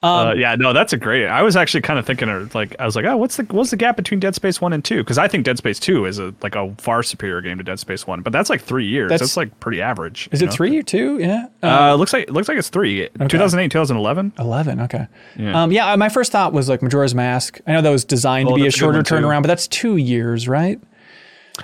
[0.02, 1.26] Uh, yeah, no, that's a great.
[1.26, 3.70] I was actually kind of thinking, of, like, I was like, oh, what's the what's
[3.70, 4.98] the gap between Dead Space one and two?
[4.98, 7.80] Because I think Dead Space two is a like a far superior game to Dead
[7.80, 9.08] Space one, but that's like three years.
[9.08, 10.28] That's- That's, like pretty average.
[10.32, 10.52] Is it know?
[10.52, 11.18] three or two?
[11.18, 11.46] Yeah.
[11.62, 13.08] Uh, looks like looks like it's three.
[13.18, 14.32] 2008, 2011.
[14.38, 15.62] 11 okay Yeah.
[15.62, 18.52] um yeah my first thought was like majora's mask i know that was designed Oh,
[18.52, 19.14] to be a that's a good shorter too.
[19.14, 20.78] turnaround but that's two years right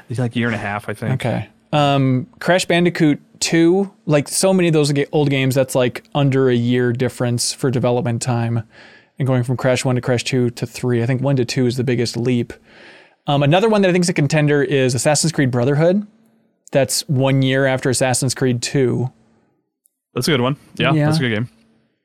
[0.09, 1.15] It's like a year and a half, I think.
[1.25, 6.49] okay um crash bandicoot 2 like so many of those old games that's like under
[6.51, 8.63] a year difference for development time
[9.19, 11.67] and going from crash 1 to crash 2 to 3 i think 1 to 2
[11.67, 12.53] is the biggest leap
[13.27, 16.07] um, another one that i think is a contender is assassin's creed brotherhood
[16.71, 19.11] that's one year after assassin's creed 2
[20.15, 20.57] That's a good one.
[20.77, 21.07] Yeah, Yeah.
[21.07, 21.49] that's a good game.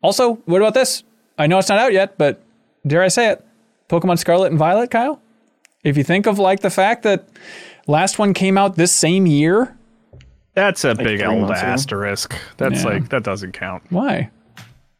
[0.01, 1.03] Also, what about this?
[1.38, 2.41] I know it's not out yet, but
[2.86, 3.43] dare I say it?
[3.89, 5.22] Pokemon Scarlet and Violet, Kyle?
[5.84, 7.28] If you think of like the fact that
[7.88, 9.75] last one came out this same year,
[10.53, 11.69] That's a big old months ago.
[11.71, 12.35] asterisk.
[12.57, 12.89] That's Yeah.
[12.89, 14.29] like that doesn't count why?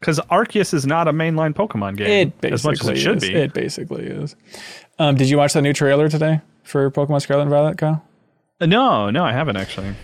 [0.00, 3.16] because Arceus is not a mainline Pokemon game It basically as much as it should
[3.22, 3.28] is.
[3.28, 3.34] be.
[3.34, 4.36] It basically is.
[5.00, 8.04] Um, did you watch the new trailer today for Pokemon Scarlet and Violet, Kyle?
[8.60, 9.94] Uh, no, no, I haven't actually.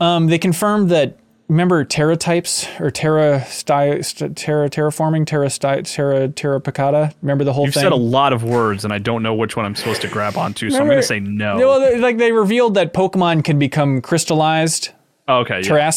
[0.00, 1.16] Um, they confirmed that
[1.48, 7.12] remember Tera types or Terra Terra terraforming Terra sty, Terra Terra picata.
[7.22, 7.82] Remember the whole You've thing.
[7.82, 10.36] said a lot of words, and I don't know which one I'm supposed to grab
[10.36, 11.56] onto, so I'm going to say no.
[11.56, 14.90] Well, they- like they revealed that Pokemon can become crystallized
[15.26, 15.90] Oh, okay, Yeah.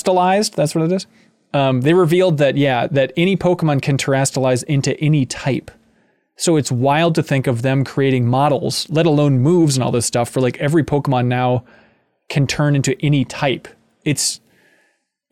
[0.55, 1.05] That's what it is.
[1.53, 5.69] Um, they revealed that yeah, that any Pokemon can terastallize into any type.
[6.37, 10.05] So it's wild to think of them creating models, let alone moves and all this
[10.05, 10.29] stuff.
[10.29, 11.63] For like every Pokemon now
[12.29, 13.67] can turn into any type.
[14.05, 14.39] It's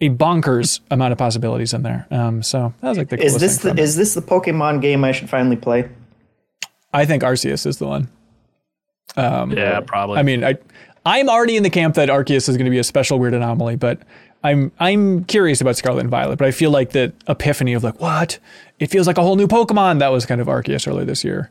[0.02, 2.06] a bonkers amount of possibilities in there.
[2.12, 3.82] Um, so that was like the Is this thing the from it.
[3.82, 5.90] is this the Pokemon game I should finally play?
[6.94, 8.10] I think Arceus is the one.
[9.18, 10.20] yeah, probably.
[10.20, 10.56] I mean, I
[11.06, 13.76] I'm already in the camp that Arceus is going to be a special weird anomaly,
[13.78, 14.00] but
[14.44, 16.38] I'm I'm curious about Scarlet and Violet.
[16.38, 18.40] But I feel like the epiphany of like what
[18.80, 21.50] it feels like a whole new Pokemon that was kind of Arceus earlier this year.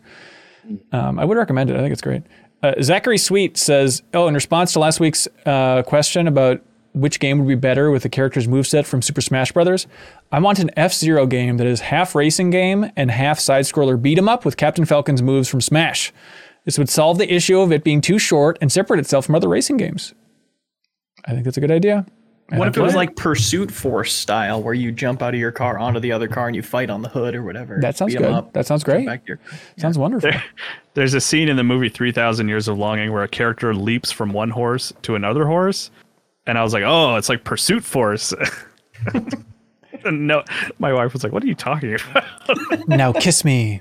[0.92, 1.76] Um, I would recommend it.
[1.76, 2.22] I think it's great.
[2.62, 6.62] Uh, Zachary Sweet says, "Oh, in response to last week's uh, question about
[6.94, 9.86] which game would be better with the character's moveset from Super Smash Brothers,
[10.32, 14.00] I want an F Zero game that is half racing game and half side scroller
[14.00, 16.12] beat 'em up with Captain Falcon's moves from Smash.
[16.64, 19.48] This would solve the issue of it being too short and separate itself from other
[19.48, 20.14] racing games.
[21.26, 22.06] I think that's a good idea.
[22.50, 25.40] And What if it was play like Pursuit Force style, where you jump out of
[25.40, 27.78] your car onto the other car and you fight on the hood or whatever?
[27.80, 28.24] That sounds good.
[28.26, 29.06] up, That sounds great.
[29.06, 29.38] back to your-
[29.78, 30.30] Sounds wonderful.
[30.92, 34.32] There's a scene in the movie 3000 Years of Longing where a character leaps from
[34.34, 35.90] one horse to another horse.
[36.46, 38.34] And I was like, oh, it's like Pursuit Force.
[40.10, 40.44] No,
[40.78, 42.88] my wife was like, what are you talking about?
[42.88, 43.80] now kiss me.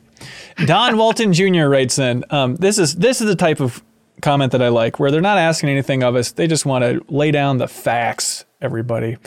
[0.65, 1.65] Don Walton Jr.
[1.65, 2.23] writes in.
[2.29, 3.83] Um, this is this is the type of
[4.21, 6.31] comment that I like, where they're not asking anything of us.
[6.31, 8.45] They just want to lay down the facts.
[8.61, 9.17] Everybody.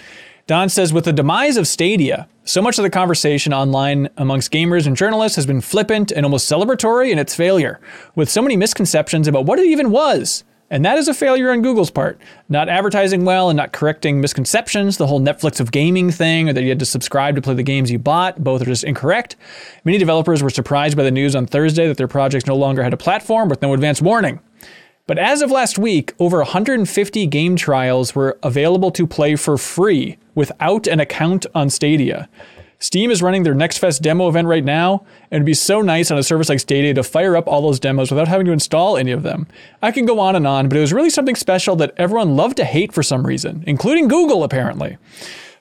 [0.46, 4.86] Don says, with the demise of Stadia, so much of the conversation online amongst gamers
[4.86, 7.80] and journalists has been flippant and almost celebratory in its failure,
[8.14, 10.44] with so many misconceptions about what it even was.
[10.68, 12.20] And that is a failure on Google's part.
[12.48, 16.62] Not advertising well and not correcting misconceptions, the whole Netflix of gaming thing, or that
[16.62, 19.36] you had to subscribe to play the games you bought, both are just incorrect.
[19.84, 22.92] Many developers were surprised by the news on Thursday that their projects no longer had
[22.92, 24.40] a platform with no advance warning.
[25.06, 30.18] But as of last week, over 150 game trials were available to play for free
[30.34, 32.28] without an account on Stadia.
[32.78, 36.10] Steam is running their Next Fest demo event right now, and it'd be so nice
[36.10, 38.96] on a service like Stadia to fire up all those demos without having to install
[38.98, 39.46] any of them.
[39.82, 42.58] I can go on and on, but it was really something special that everyone loved
[42.58, 44.98] to hate for some reason, including Google apparently.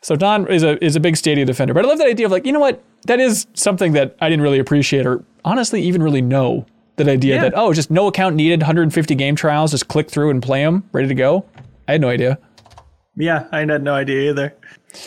[0.02, 2.32] So Don is a is a big Stadia defender, but I love that idea of
[2.32, 2.84] like, you know what?
[3.08, 6.66] That is something that I didn't really appreciate or honestly even really know.
[6.98, 7.42] That idea Yeah.
[7.42, 10.84] that oh, just no account needed, 150 game trials, just click through and play them,
[10.92, 11.46] ready to go.
[11.88, 12.38] I had no idea.
[13.18, 14.56] Yeah, I had no idea either.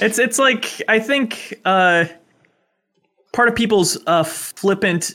[0.01, 2.07] It's it's like I think uh,
[3.33, 5.15] part of people's uh, flippant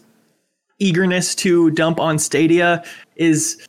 [0.80, 2.84] eagerness to dump on Stadia
[3.16, 3.68] is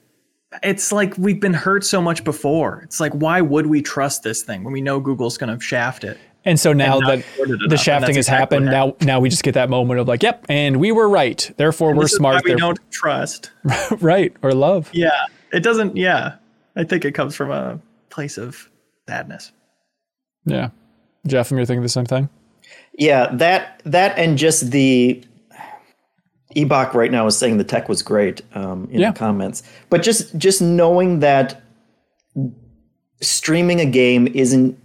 [0.63, 2.83] it's like we've been hurt so much before.
[2.85, 6.05] It's like why would we trust this thing when we know Google's going to shaft
[6.05, 6.19] it?
[6.47, 9.43] And so now not that the enough, shafting has exactly happened, now now we just
[9.43, 11.51] get that moment of like, yep, and we were right.
[11.57, 12.45] Therefore, we're is why smart.
[12.45, 13.51] we don't trust.
[14.01, 14.91] right or love.
[14.93, 15.97] Yeah, it doesn't.
[15.97, 16.37] Yeah,
[16.77, 17.81] I think it comes from a
[18.11, 18.69] place of
[19.09, 19.53] sadness.
[20.45, 20.71] Yeah.
[21.27, 22.29] Jeff, you're thinking the same thing.
[22.99, 25.23] Yeah, that that and just the
[26.55, 29.11] Ebach right now is saying the tech was great um, in Yeah.
[29.13, 31.63] the comments, but just just knowing that
[33.21, 34.79] streaming a game isn't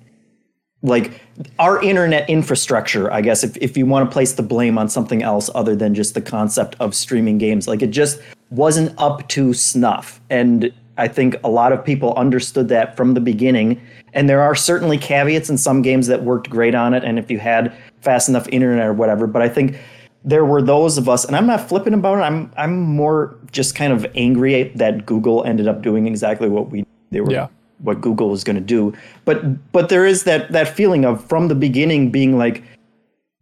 [0.81, 1.19] like
[1.59, 5.21] our internet infrastructure, I guess, if, if you want to place the blame on something
[5.21, 8.19] else other than just the concept of streaming games, like it just
[8.49, 10.21] wasn't up to snuff.
[10.29, 13.81] And I think a lot of people understood that from the beginning.
[14.13, 17.03] And there are certainly caveats in some games that worked great on it.
[17.03, 19.77] And if you had fast enough internet or whatever, but I think
[20.25, 22.21] there were those of us, and I'm not flipping about it.
[22.21, 26.85] I'm I'm more just kind of angry that Google ended up doing exactly what we
[27.11, 27.47] they were Yeah.
[27.81, 28.93] what Google was going to do.
[29.23, 32.63] But but there is that that feeling of from the beginning being like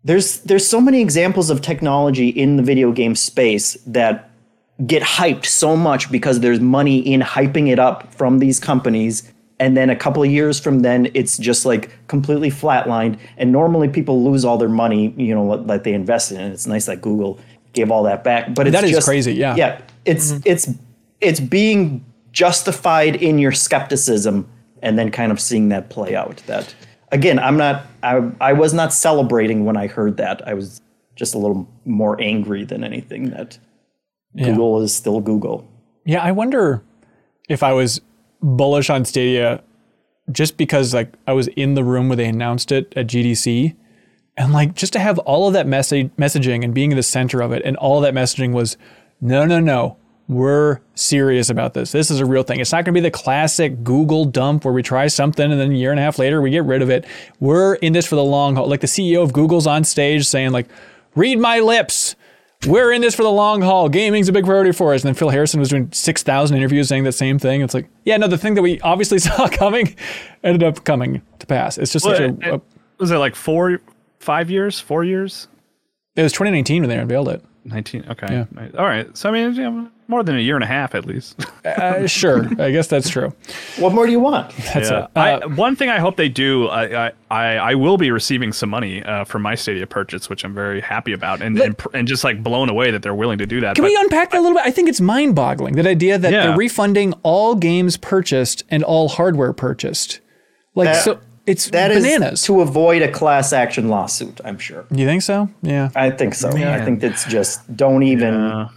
[0.03, 4.29] there's there's so many examples of technology in the video game space that
[4.85, 9.31] get hyped so much because there's money in hyping it up from these companies.
[9.59, 13.17] And then a couple of years from then it's just like completely flatlined.
[13.37, 16.41] And normally people lose all their money you know that they invested in.
[16.41, 17.39] And it's nice that google
[17.73, 19.55] gave all that back but it's That is just, crazy, yeah.
[19.55, 19.81] yeah.
[20.05, 20.41] It's mm-hmm.
[20.45, 20.69] it's
[21.21, 24.47] it's being justified in your skepticism
[24.83, 26.75] and then kind of seeing that play out that
[27.11, 30.47] again i'm not i, I was not celebrating when i heard that.
[30.47, 30.81] I was
[31.15, 33.57] just a little more angry than anything that
[34.33, 34.51] Yeah.
[34.51, 35.67] google is still google
[36.05, 36.83] Yeah, I wonder
[37.49, 38.01] if I was
[38.41, 39.63] bullish on Stadia
[40.31, 43.75] just because like I was in the room where they announced it at GDC
[44.35, 47.41] and like just to have all of that message messaging and being in the center
[47.41, 48.77] of it and all that messaging was
[49.21, 49.97] no no no
[50.29, 51.93] we're serious about this.
[51.93, 52.59] This is a real thing.
[52.59, 55.71] It's not going to be the classic Google dump where we try something and then
[55.71, 57.05] a year and a half later we get rid of it.
[57.39, 58.67] We're in this for the long haul.
[58.67, 60.67] Like the CEO of Google's on stage saying like
[61.15, 62.17] read my lips
[62.65, 63.87] we're in this for the long haul.
[63.89, 65.01] Gaming's a big priority for us.
[65.03, 67.61] And then Phil Harrison was doing 6,000 interviews saying the same thing.
[67.61, 69.95] It's like, yeah, no, the thing that we obviously saw coming
[70.43, 71.77] ended up coming to pass.
[71.77, 72.61] It's just such a, it-
[72.97, 73.79] was it like four,
[74.19, 75.47] five years, four years?
[76.15, 77.43] it was 2019 when they unveiled it.
[77.65, 78.05] 19.
[78.09, 78.27] Okay.
[78.31, 78.45] Yeah.
[78.77, 79.15] All right.
[79.15, 81.45] So, I mean, more than a year and a half at least.
[81.67, 82.47] Uh, sure.
[82.61, 83.33] I guess that's true.
[83.77, 85.03] what more do you want That's Yeah.
[85.03, 85.09] it.
[85.17, 88.53] Uh, I, one thing I hope they do, I, I, I I will be receiving
[88.53, 91.89] some money uh, for my Stadia purchase, which I'm very happy about, and, and pr-
[91.93, 93.75] and just like blown away that they're willing to do that.
[93.75, 94.65] Can But we unpack that a little bit?
[94.65, 96.47] I think it's mind boggling that idea that Yeah.
[96.47, 100.21] they're refunding all games purchased and all hardware purchased.
[100.73, 102.43] Like, That- so it's That is bananas.
[102.43, 105.49] to avoid a class action lawsuit i'm sure you think so?
[105.61, 105.89] Yeah.
[105.95, 108.69] i think so i think it's just don't even Uh,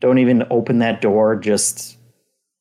[0.00, 1.98] don't even open that door just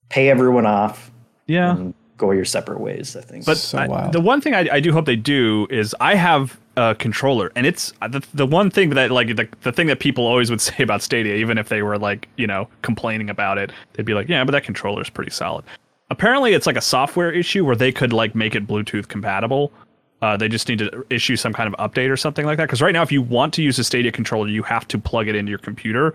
[0.09, 1.11] pay everyone off
[1.47, 1.75] yeah.
[1.75, 4.79] and go your separate ways i think But So I- the one thing I, I
[4.79, 8.69] do hope they do is I have a controller, and it's uh, the, the one
[8.69, 11.69] thing that like the, the thing that people always would say about Stadia, even if
[11.69, 15.01] they were like you know complaining about it, they'd be like, yeah, but that controller
[15.01, 15.63] is pretty solid.
[16.09, 19.71] Apparently, it's like a software issue where they could like make it Bluetooth compatible.
[20.21, 22.65] Uh, they just need to issue some kind of update or something like that.
[22.65, 25.27] Because right now, if you want to use a Stadia controller, you have to plug
[25.27, 26.13] it into your computer,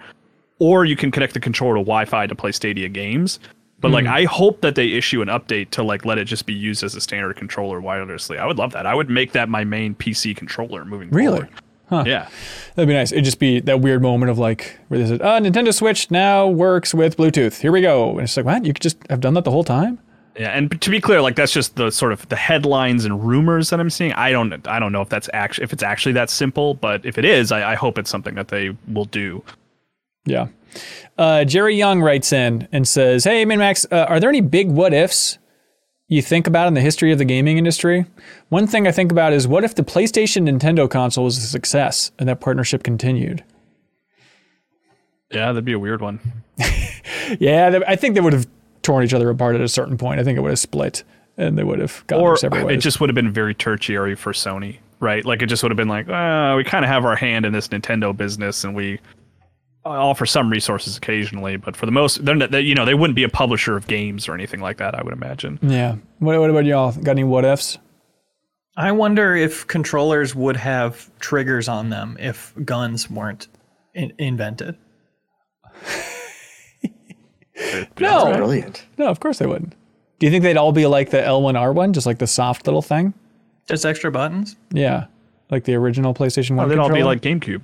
[0.61, 3.41] or you can connect the controller to Wi-Fi to play Stadia games.
[3.81, 4.12] But like, hmm.
[4.12, 6.95] I hope that they issue an update to like let it just be used as
[6.95, 8.39] a standard controller wirelessly.
[8.39, 8.87] I would love that.
[8.87, 11.39] I would make that my main PC controller moving Really?
[11.41, 11.55] forward.
[11.89, 12.05] Huh.
[12.07, 12.28] Yeah.
[12.77, 13.11] That'd be nice.
[13.11, 16.47] It'd just be that weird moment of like, where they said, oh, Nintendo Switch now
[16.47, 17.61] works with Bluetooth.
[17.61, 18.11] Here we go.
[18.11, 18.65] And it's like, what?
[18.65, 19.99] You could just have done that the whole time?
[20.37, 23.70] Yeah, and to be clear, like that's just the sort of the headlines and rumors
[23.70, 24.12] that I'm seeing.
[24.12, 27.19] I don't, I don't know if that's actually if it's actually that simple, but if
[27.19, 29.43] it is, I, I hope it's something that they will do.
[30.27, 30.49] Yeah.
[31.19, 34.95] Uh, Jerry Young writes in and says, Hey, MinnMax, uh, are there any big what
[34.95, 35.39] ifs
[36.09, 38.07] you think about in the history of the gaming industry?
[38.49, 42.11] One thing I think about is what if the PlayStation Nintendo console was a success
[42.19, 43.45] and that partnership continued?
[45.31, 46.21] Yeah, that'd be a weird one.
[47.39, 48.47] Yeah, I think they would have
[48.83, 50.21] torn each other apart at a certain point.
[50.21, 51.05] I think it would have split
[51.37, 52.79] and they would have gone or separate ways.
[52.79, 55.25] it just would have been very tertiary for Sony, right?
[55.25, 57.53] Like it just would have been like, uh, we kind of have our hand in
[57.53, 58.99] this Nintendo business, and we
[59.85, 63.16] offer some resources occasionally, but for the most, they're not, they, you know, they wouldn't
[63.16, 64.94] be a publisher of games or anything like that.
[64.94, 65.59] I would imagine.
[65.62, 65.97] yeah.
[66.19, 66.93] What, what about y'all?
[66.93, 67.78] Got any what ifs?
[68.77, 73.48] I wonder if controllers would have triggers on them if guns weren't
[73.94, 74.77] in- invented.
[77.98, 78.32] No.
[78.35, 79.74] brilliant No, of course they wouldn't.
[80.19, 83.12] Do you think they'd all be like the L1R1, just like the soft little thing?
[83.69, 84.57] Just extra buttons.
[84.73, 85.07] Yeah.
[85.51, 87.62] Like the original PlayStation 1 Oh, they'd all be like GameCube.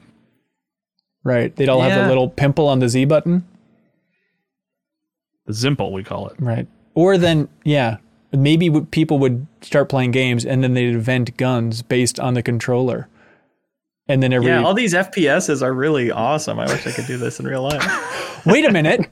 [1.27, 1.55] Right.
[1.57, 2.03] They'd all have Yeah.
[2.05, 3.45] the little pimple on the Z button.
[5.47, 6.37] The Zimple, we call it.
[6.39, 6.69] Right.
[6.95, 7.97] Or then, yeah,
[8.33, 12.43] maybe w- people would start playing games and then they'd invent guns based on the
[12.45, 13.09] controller.
[14.09, 14.47] And then every.
[14.47, 16.61] Yeah, all these FPSs are really awesome.
[16.61, 17.83] I wish I could do this in real life.
[18.47, 19.11] Wait a minute.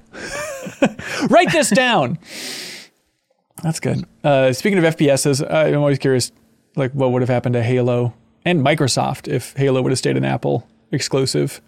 [1.29, 2.17] Write this down.
[3.61, 4.05] That's good.
[4.23, 6.31] Uh, speaking of FPSs, I'm always curious,
[6.77, 8.15] like, what would have happened to Halo
[8.45, 11.61] and Microsoft if Halo would have stayed an Apple exclusive?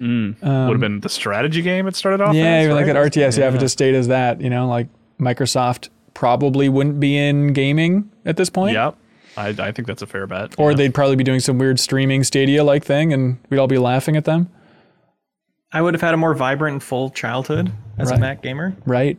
[0.00, 2.30] Would have been the strategy game it started off.
[2.30, 2.96] Um, Yeah, as, even like right?
[2.96, 4.88] at RTS, yeah, if it just stayed as that, you know, like
[5.20, 8.74] Microsoft probably wouldn't be in gaming at this point.
[8.74, 8.96] Yep.
[9.36, 10.54] I, I think that's a fair bet.
[10.58, 10.76] Or Yeah.
[10.76, 14.16] they'd probably be doing some weird streaming Stadia like thing, and we'd all be laughing
[14.16, 14.48] at them,
[15.72, 18.18] I would have had a more vibrant and full childhood as Right.
[18.18, 18.74] a Mac gamer.
[18.84, 19.16] right?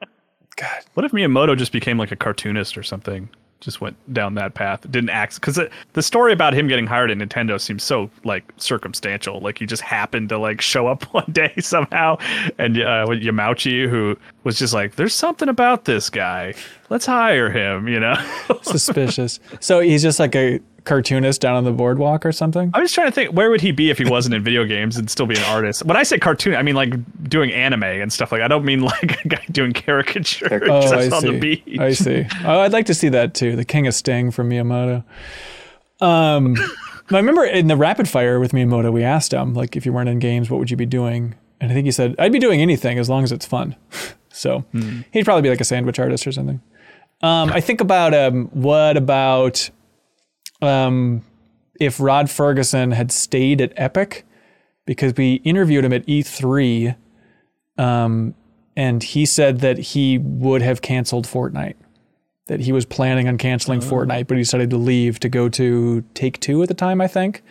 [0.56, 3.28] God, What if Miyamoto just became like a cartoonist or something?
[3.60, 4.82] Just went down that path.
[4.90, 5.58] Didn't act because
[5.94, 9.40] the story about him getting hired at Nintendo seems so like circumstantial.
[9.40, 12.18] Like he just happened to like show up one day somehow,
[12.58, 16.54] and uh, Yamauchi, who was just like, "There's something about this guy.
[16.90, 18.14] Let's hire him." You know.
[18.62, 19.40] suspicious.
[19.60, 22.70] so he's just like a cartoonist down on the boardwalk or something.
[22.72, 24.96] I'm just trying to think where would he be if he wasn't in video games
[24.96, 25.84] and still be an artist.
[25.84, 26.94] When I say cartoon, I mean like
[27.28, 28.40] doing anime and stuff like.
[28.40, 31.38] I don't mean like a guy doing caricature Oh, just I on the see.
[31.38, 31.78] beach.
[31.78, 32.24] I see.
[32.44, 33.56] Oh, I'd like to see that too.
[33.56, 35.04] The King of Sting from Miyamoto.
[36.00, 36.56] Um,
[37.10, 40.08] I remember in the rapid fire with Miyamoto, we asked him like, if you weren't
[40.08, 41.34] in games, what would you be doing?
[41.60, 43.76] And I think he said, I'd be doing anything as long as it's fun.
[44.30, 44.64] so
[45.12, 46.60] he'd probably be like a sandwich artist or something.
[47.22, 49.70] Um, I think about um, what about
[50.66, 51.24] um,
[51.80, 54.24] if Rod Fergusson had stayed at Epic
[54.84, 56.96] because we interviewed him at E3
[57.78, 58.34] um,
[58.76, 61.74] and he said that he would have canceled Fortnite.
[62.46, 66.04] That he was planning on canceling Fortnite, but he decided to leave to go to
[66.14, 67.42] Take Two at the time, I think,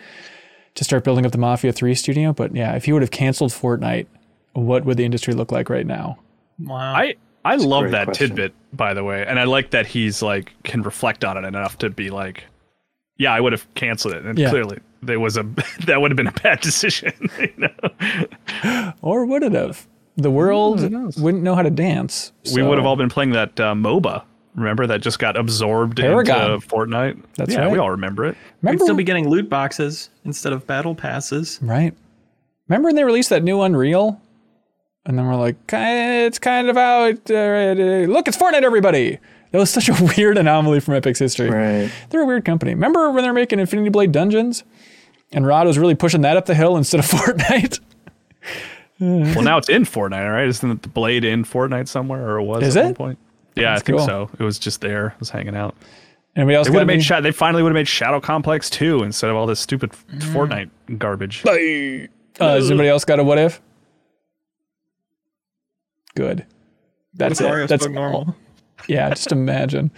[0.76, 2.32] to start building up the Mafia 3 studio.
[2.32, 4.08] But yeah, if he would have canceled Fortnite,
[4.54, 6.20] what would the industry look like right now?
[6.60, 6.78] Wow.
[6.78, 8.30] I I love that question.
[8.30, 11.78] tidbit, by the way, and I like that he's like can reflect on it enough
[11.80, 12.46] to be like,
[13.18, 14.50] yeah, I would have canceled it, and Yeah.
[14.50, 15.44] clearly there was a
[15.86, 17.14] that would have been a bad decision.
[17.40, 18.94] you know?
[19.02, 19.88] Or would it have?
[20.18, 21.18] The world who knows?
[21.18, 22.32] wouldn't know how to dance.
[22.54, 24.24] We would have all been playing that uh, MOBA.
[24.56, 26.54] Remember that just got absorbed Paragon.
[26.54, 27.22] into Fortnite.
[27.36, 28.30] That's yeah, we all remember it.
[28.62, 31.60] We'd Remember, still be getting loot boxes instead of battle passes.
[31.62, 31.94] right?
[32.70, 34.22] Remember when they released that new Unreal?
[35.06, 37.30] And then we're like, it's kind of out.
[37.30, 37.76] Uh,
[38.08, 39.20] look, it's Fortnite, everybody.
[39.56, 41.50] That was such a weird anomaly from Epic's history.
[41.50, 41.90] Right.
[42.10, 42.74] They're a weird company.
[42.74, 44.66] Remember when they were making Infinity Blade Dungeons?
[45.32, 47.80] And Rod was really pushing that up the hill instead of Fortnite?
[49.00, 50.46] Well, now it's in Fortnite, right?
[50.46, 52.86] Isn't the blade in Fortnite somewhere, or it was Is at it?
[52.88, 53.20] one point?
[53.56, 54.06] Yeah, That's I think cool.
[54.08, 54.30] so.
[54.38, 55.08] It was just there.
[55.08, 55.74] It was hanging out.
[56.36, 58.70] Anybody else They got would have made Sha- They finally would have made Shadow Complex
[58.70, 61.46] 2 instead of all this stupid Fortnite garbage.
[61.46, 61.54] Uh,
[62.40, 63.62] has anybody else got a what if?
[66.14, 66.46] Good.
[67.14, 67.68] That's Mario it.
[67.68, 68.36] That's spoke normal.
[68.88, 69.92] Yeah, just imagine.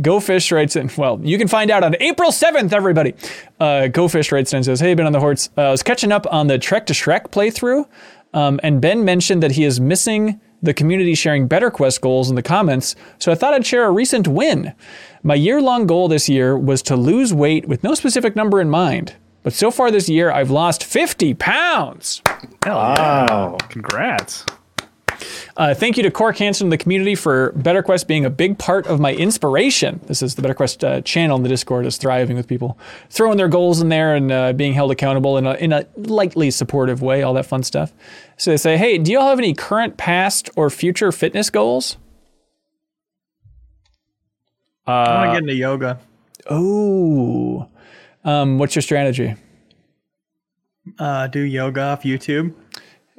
[0.00, 0.90] Go Fish writes in.
[0.96, 3.14] Well, you can find out on April 7th, everybody.
[3.60, 5.50] Uh, Go Fish writes in and says, Hey, Ben on the Horts.
[5.56, 7.86] Uh, I was catching up on the Trek to Shrek playthrough,
[8.34, 12.36] um, and Ben mentioned that he is missing the community sharing Better Quest goals in
[12.36, 14.72] the comments, so I thought I'd share a recent win.
[15.22, 18.70] My year long goal this year was to lose weight with no specific number in
[18.70, 19.14] mind.
[19.42, 22.22] But so far this year, I've lost 50 pounds.
[22.64, 23.26] Hell yeah.
[23.26, 23.56] Wow.
[23.68, 24.46] Congrats.
[25.56, 28.58] Uh, thank you to Core Hansen and the community for Better Quest being a big
[28.58, 30.00] part of my inspiration.
[30.06, 32.78] This is the Better Quest uh, channel in the Discord is thriving with people
[33.10, 36.50] throwing their goals in there and uh, being held accountable in a, in a lightly
[36.50, 37.92] supportive way, all that fun stuff.
[38.36, 41.96] So they say, hey, do y'all have any current, past, or future fitness goals?
[44.86, 46.00] I want Uh, to get into yoga.
[46.50, 47.68] Oh,
[48.24, 49.36] um, what's your strategy?
[50.98, 52.54] Uh, do yoga off YouTube.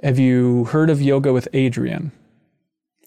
[0.04, 2.12] Have you heard of yoga with Adriene?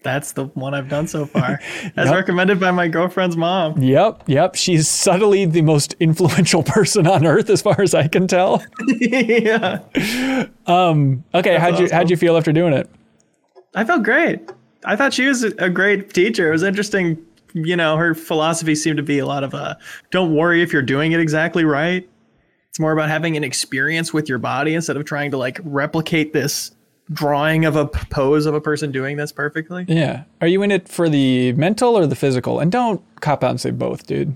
[0.03, 1.59] That's the one I've done so far,
[1.97, 2.15] as Yep.
[2.15, 3.81] recommended by my girlfriend's mom.
[3.81, 4.55] Yep, yep.
[4.55, 8.63] She's subtly the most influential person on earth, as far as I can tell.
[8.87, 9.79] yeah,
[10.67, 12.89] Okay, how'd you how'd you feel after doing it?
[13.75, 14.39] I felt great.
[14.85, 16.47] I thought she was a great teacher.
[16.49, 17.17] It was interesting.
[17.53, 19.75] You know, her philosophy seemed to be a lot of uh,
[20.11, 22.07] don't worry if you're doing it exactly right.
[22.69, 26.33] It's more about having an experience with your body instead of trying to like replicate
[26.33, 26.71] this
[27.11, 29.85] drawing of a pose of a person doing this perfectly.
[29.87, 30.23] Yeah.
[30.41, 32.59] Are you in it for the mental or the physical?
[32.59, 34.35] And don't cop out and say both, dude.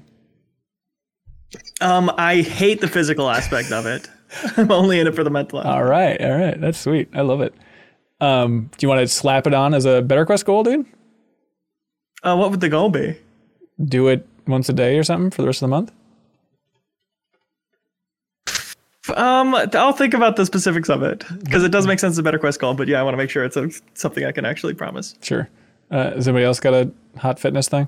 [1.81, 4.09] Um, I hate the physical aspect of it.
[4.57, 5.59] I'm only in it for the mental.
[5.59, 5.75] aspect.
[5.75, 6.21] All right.
[6.21, 6.59] All right.
[6.59, 7.09] That's sweet.
[7.13, 7.53] I love it.
[8.21, 10.85] Um, do you want to slap it on as a Better Quest goal, dude?
[12.23, 13.17] Uh, what would the goal be?
[13.83, 15.91] Do it once a day or something for the rest of the month?
[19.17, 22.23] Um, I'll think about the specifics of it because it does make sense as a
[22.23, 22.73] better quest goal.
[22.73, 25.15] But yeah, I want to make sure it's a, something I can actually promise.
[25.21, 25.49] Sure.
[25.89, 27.87] Uh, has anybody else got a hot fitness thing?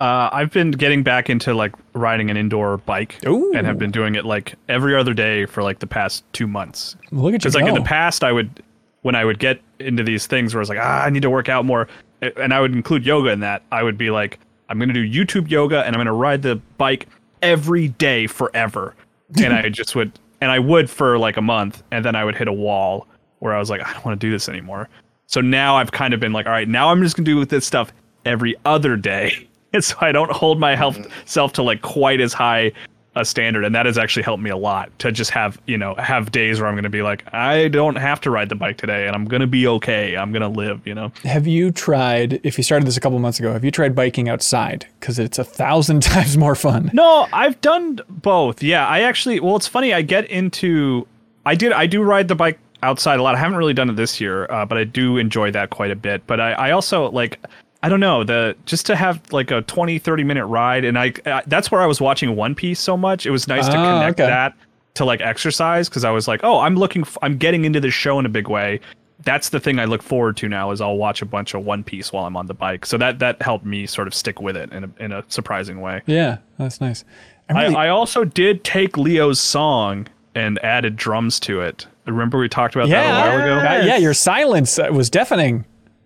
[0.00, 3.52] Uh, I've been getting back into like riding an indoor bike Ooh.
[3.54, 6.96] and have been doing it like every other day for like the past two months.
[7.12, 8.62] Look at you Because like in the past, I would
[9.02, 11.30] when I would get into these things where I was like, ah, I need to
[11.30, 11.88] work out more,
[12.36, 13.62] and I would include yoga in that.
[13.70, 16.42] I would be like, I'm going to do YouTube yoga and I'm going to ride
[16.42, 17.06] the bike
[17.42, 18.94] every day forever,
[19.38, 22.36] and I just would, and I would for like a month, and then I would
[22.36, 23.06] hit a wall
[23.38, 24.88] where I was like, I don't want to do this anymore.
[25.26, 27.38] So now I've kind of been like, all right, now I'm just going to do
[27.38, 27.92] with this stuff
[28.24, 29.48] every other day.
[29.72, 31.10] and so I don't hold my health mm-hmm.
[31.24, 32.72] self to like quite as high
[33.14, 35.94] a standard, and that has actually helped me a lot to just have you know
[35.96, 38.78] have days where I'm going to be like, I don't have to ride the bike
[38.78, 40.16] today, and I'm going to be okay.
[40.16, 40.86] I'm going to live.
[40.86, 41.12] You know.
[41.24, 42.40] Have you tried?
[42.44, 44.86] If you started this a couple months ago, have you tried biking outside?
[45.00, 46.90] Because it's a thousand times more fun.
[46.92, 48.62] No, I've done both.
[48.62, 49.40] Yeah, I actually.
[49.40, 49.92] Well, it's funny.
[49.92, 51.06] I get into.
[51.44, 51.72] I did.
[51.72, 53.34] I do ride the bike outside a lot.
[53.34, 55.96] I haven't really done it this year, uh, but I do enjoy that quite a
[55.96, 56.26] bit.
[56.26, 57.38] But I, I also like
[57.82, 61.12] I don't know the just to have like a 20 30 minute ride and I,
[61.26, 63.26] I that's where I was watching One Piece so much.
[63.26, 64.28] It was nice to Ah, connect okay.
[64.28, 64.54] that
[64.94, 67.94] to like exercise because I was like, "Oh, I'm looking f- I'm getting into this
[67.94, 68.78] show in a big way."
[69.24, 71.82] That's the thing I look forward to now is I'll watch a bunch of One
[71.84, 72.84] Piece while I'm on the bike.
[72.86, 75.80] So that that helped me sort of stick with it in a, in a surprising
[75.80, 76.02] way.
[76.06, 77.04] Yeah, that's nice.
[77.48, 81.86] I'm I, I also did take Leo's song and added drums to it.
[82.06, 83.86] Remember we talked about that a while ago?
[83.86, 85.64] Yeah, your silence was deafening.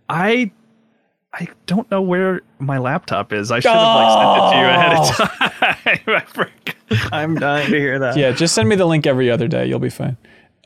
[0.09, 0.51] I
[1.39, 3.51] I don't know where my laptop is.
[3.51, 5.99] I should have like sent it to you ahead of time.
[6.17, 7.13] I forgot.
[7.13, 8.17] I'm dying to hear that.
[8.17, 9.67] Yeah, just send me the link every other day.
[9.67, 10.17] You'll be fine.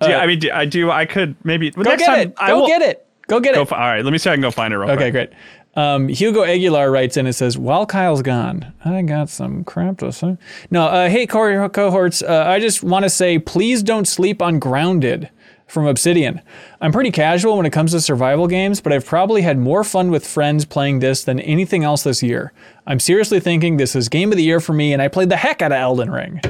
[0.01, 0.91] yeah, I mean, I do.
[0.91, 2.37] I could maybe Go get it.
[2.37, 3.07] Go get it.
[3.27, 3.69] Go get Go it.
[3.69, 4.29] fi- all right, let me see.
[4.29, 5.31] if I can go find it real Okay, quick.
[5.31, 5.41] great.
[5.77, 10.11] Um, Hugo Aguilar writes in and says, "While Kyle's gone, I got some crap to
[10.13, 10.37] say."
[10.71, 12.23] No, uh, hey, co- cohorts.
[12.23, 15.31] Uh, I just want to say, please don't sleep on Grounded
[15.71, 16.41] from Obsidian.
[16.81, 20.11] I'm pretty casual when it comes to survival games, but I've probably had more fun
[20.11, 22.53] with friends playing this than anything else this year.
[22.87, 25.37] I'm seriously thinking this is game of the year for me, and I played the
[25.37, 26.41] heck out of Elden Ring.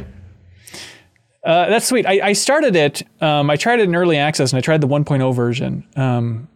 [1.45, 2.07] Uh, that's sweet.
[2.07, 3.03] I, I started it.
[3.23, 5.87] Um, I tried it in early access, and I tried the 1.0 version.
[5.97, 6.49] Um,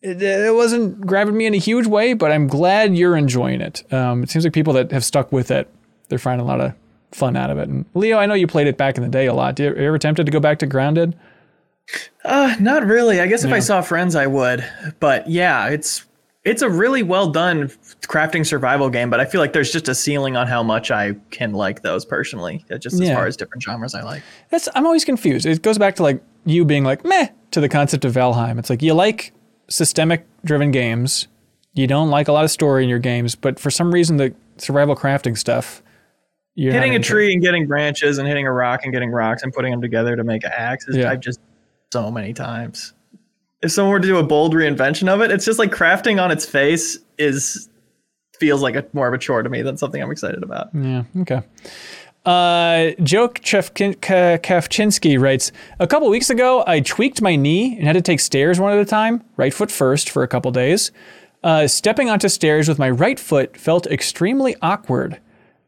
[0.00, 3.90] it, it wasn't grabbing me in a huge way, but I'm glad you're enjoying it.
[3.92, 5.68] Um, it seems like people that have stuck with it,
[6.08, 6.74] they're finding a lot of
[7.12, 7.68] fun out of it.
[7.68, 9.54] And Leo, I know you played it back in the day a lot.
[9.54, 11.16] Do you, are you ever tempted to go back to Grounded?
[12.24, 13.20] Uh, not really.
[13.20, 14.64] I guess if I saw friends, I would.
[15.00, 16.04] But yeah, it's
[16.44, 17.68] it's a really well done
[18.08, 19.10] crafting survival game.
[19.10, 22.04] But I feel like there's just a ceiling on how much I can like those
[22.04, 22.64] personally.
[22.70, 23.14] uh, Just as Yeah.
[23.16, 24.22] far as different genres I like.
[24.50, 25.46] That's I'm always confused.
[25.46, 28.58] It goes back to like you being like meh to the concept of Valheim.
[28.58, 29.32] It's like you like
[29.68, 31.28] systemic driven games,
[31.74, 34.34] you don't like a lot of story in your games, but for some reason the
[34.58, 35.82] survival crafting stuff,
[36.54, 39.52] you're hitting a tree and getting branches and hitting a rock and getting rocks and
[39.52, 41.10] putting them together to make an axe is Yeah.
[41.10, 41.40] I've just
[41.92, 42.94] so many times.
[43.60, 46.30] If someone were to do a bold reinvention of it, it's just like crafting on
[46.30, 47.68] its face is
[48.40, 50.70] feels like a more of a chore to me than something I'm excited about.
[50.74, 51.04] Yeah.
[51.20, 51.42] Okay.
[52.24, 58.00] Uh, Joe Kafchinsky writes A couple weeks ago, I tweaked my knee and had to
[58.00, 60.90] take stairs one at a time, right foot first, for a couple days.
[61.44, 65.20] Uh, stepping onto stairs with my right foot felt extremely awkward.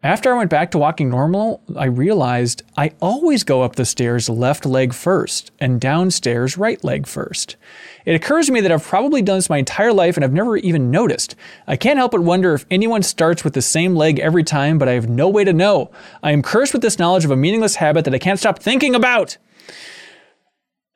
[0.04, 4.28] After I went back to walking normal, I realized I always go up the stairs
[4.28, 7.56] left leg first and downstairs right leg first.
[8.04, 10.58] It occurs to me that I've probably done this my entire life and I've never
[10.58, 11.36] even noticed.
[11.66, 14.90] I can't help but wonder if anyone starts with the same leg every time, but
[14.90, 15.90] I have no way to know.
[16.22, 18.94] I am cursed with this knowledge of a meaningless habit that I can't stop thinking
[18.94, 19.38] about.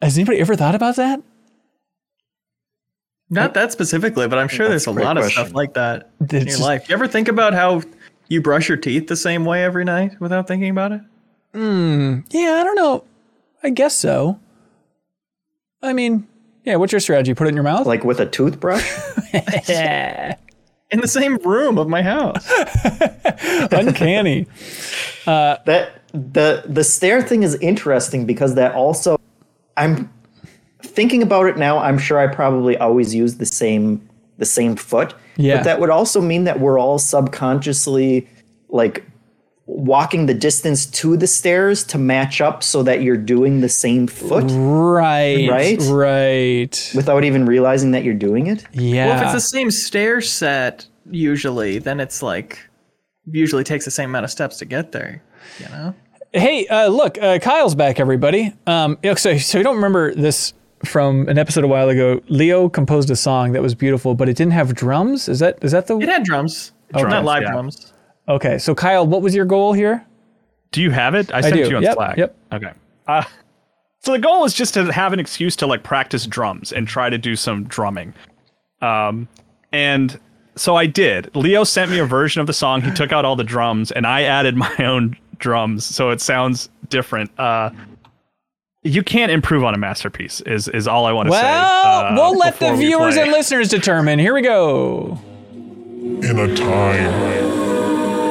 [0.02, 1.22] Has anybody ever thought about that?
[3.30, 5.74] Not that specifically, but I'm sure there's That's a a great lot of stuff like
[5.74, 6.88] that in It's your just- life.
[6.90, 7.82] You ever think about how
[8.28, 11.00] you brush your teeth the same way every night without thinking about it?
[11.54, 12.20] Hmm.
[12.30, 13.04] Yeah, I don't know.
[13.62, 14.38] I guess so.
[15.82, 16.26] I mean,
[16.64, 17.34] yeah, what's your strategy?
[17.34, 17.86] Put it in your mouth?
[17.86, 18.88] Like with a toothbrush?
[19.68, 20.36] Yeah.
[20.90, 22.50] in the same room of my house.
[23.72, 24.46] Uncanny.
[25.26, 29.20] that the the stair thing is interesting because that also
[29.76, 30.10] I'm
[30.82, 31.78] thinking about it now.
[31.78, 34.07] I'm sure I probably always use the same
[34.38, 35.14] the same foot.
[35.36, 35.56] Yeah.
[35.58, 38.28] But that would also mean that we're all subconsciously
[38.68, 39.04] like
[39.66, 44.06] walking the distance to the stairs to match up so that you're doing the same
[44.06, 45.48] foot Right.
[45.48, 45.78] Right?
[45.82, 46.92] Right.
[46.94, 48.64] without even realizing that you're doing it.
[48.72, 49.08] Yeah.
[49.08, 52.58] Well, if it's the same stair set, usually, then it's like
[53.30, 55.22] usually takes the same amount of steps to get there.
[55.58, 55.94] You know?
[56.32, 58.52] Hey, uh, look, uh, Kyle's back, everybody.
[58.66, 60.54] Um, so, so you don't remember this
[60.84, 62.20] from an episode a while ago.
[62.28, 65.28] Leo composed a song that was beautiful, but it didn't have drums.
[65.28, 67.52] Is that is that the It had drums, Drums, not live yeah.
[67.52, 67.92] drums.
[68.28, 68.58] okay?
[68.58, 70.04] So Kyle, what was your goal here?
[70.72, 71.32] Do you have it?
[71.32, 71.68] I sent do.
[71.68, 72.16] you on Yep, Slack.
[72.18, 72.36] yep.
[72.52, 72.70] Okay.
[73.06, 73.24] Uh,
[74.00, 77.10] so the goal is just to have an excuse to like practice drums and try
[77.10, 78.14] to do some drumming.
[78.80, 79.28] Um,
[79.72, 80.18] and
[80.56, 81.34] so I did.
[81.34, 82.82] Leo sent me a version of the song.
[82.82, 86.68] He took out all the drums, and I added my own drums, so it sounds
[86.88, 87.30] different.
[87.38, 87.70] Uh,
[88.88, 90.40] you can't improve on a masterpiece.
[90.42, 91.42] Is is all I want to say.
[91.42, 94.18] Well, uh, we'll let the viewers and listeners determine.
[94.18, 95.18] Here we go.
[96.22, 97.12] in a time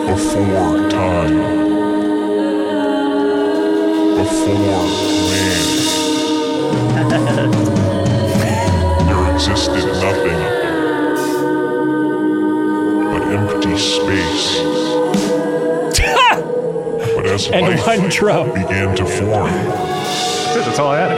[0.08, 1.38] before time.
[4.18, 4.84] Before
[5.30, 5.68] man.
[9.08, 10.42] there existed nothing
[13.12, 14.77] but empty space.
[17.28, 18.54] But as And life one drum.
[18.54, 20.66] began to form, That's it.
[20.66, 21.12] That's all I had.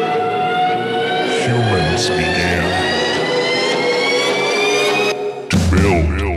[1.46, 2.64] humans began
[5.50, 6.30] to build.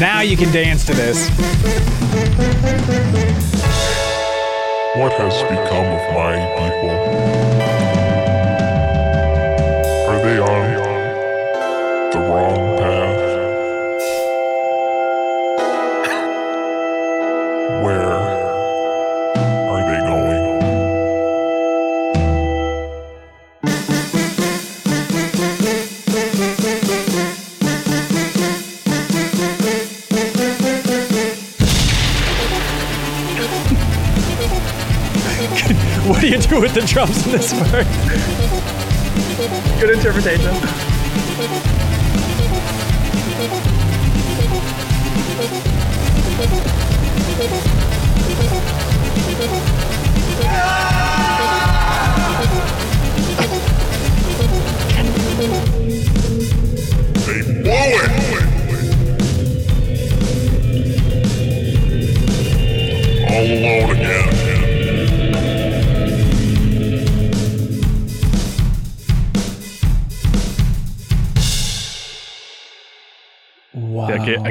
[0.00, 1.28] Now you can dance to this.
[4.96, 7.99] What has become of my people?
[36.74, 37.86] With the drums in this part?
[39.80, 40.89] Good interpretation.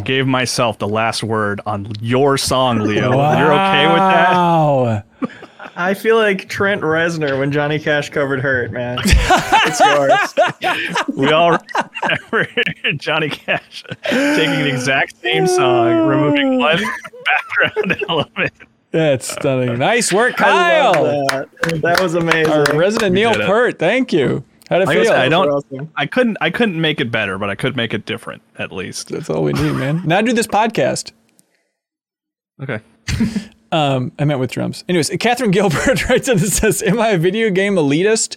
[0.10, 3.11] Gave myself the last word on your song, Leo.
[3.11, 4.31] You're okay with that?
[4.31, 5.03] Wow.
[5.76, 8.98] I feel like Trent Reznor when Johnny Cash covered "Hurt," man.
[9.03, 11.06] it's yours.
[11.15, 11.60] We all
[12.31, 12.49] remember
[12.95, 16.81] Johnny Cash taking the exact same song, removing one
[17.61, 18.53] background element.
[18.90, 19.77] That's stunning.
[19.77, 21.03] Nice work, I Kyle.
[21.03, 21.27] love
[21.61, 21.81] that.
[21.84, 22.52] That was amazing.
[22.52, 23.36] Our resident Neil.
[23.36, 23.77] Peart.
[23.77, 24.44] Thank you.
[24.69, 25.11] How'd it Like I feel?
[25.11, 25.49] said, I don't.
[25.49, 25.91] awesome.
[25.95, 26.37] I couldn't.
[26.41, 29.09] I couldn't make it better, but I could make it different at least.
[29.09, 30.03] That's all we need, man.
[30.05, 31.11] Now do this podcast.
[32.61, 32.79] Okay.
[33.71, 34.83] Um, I meant with drums.
[34.89, 38.35] Anyways, Catherine Gilbert writes in and says, Am I a video game elitist?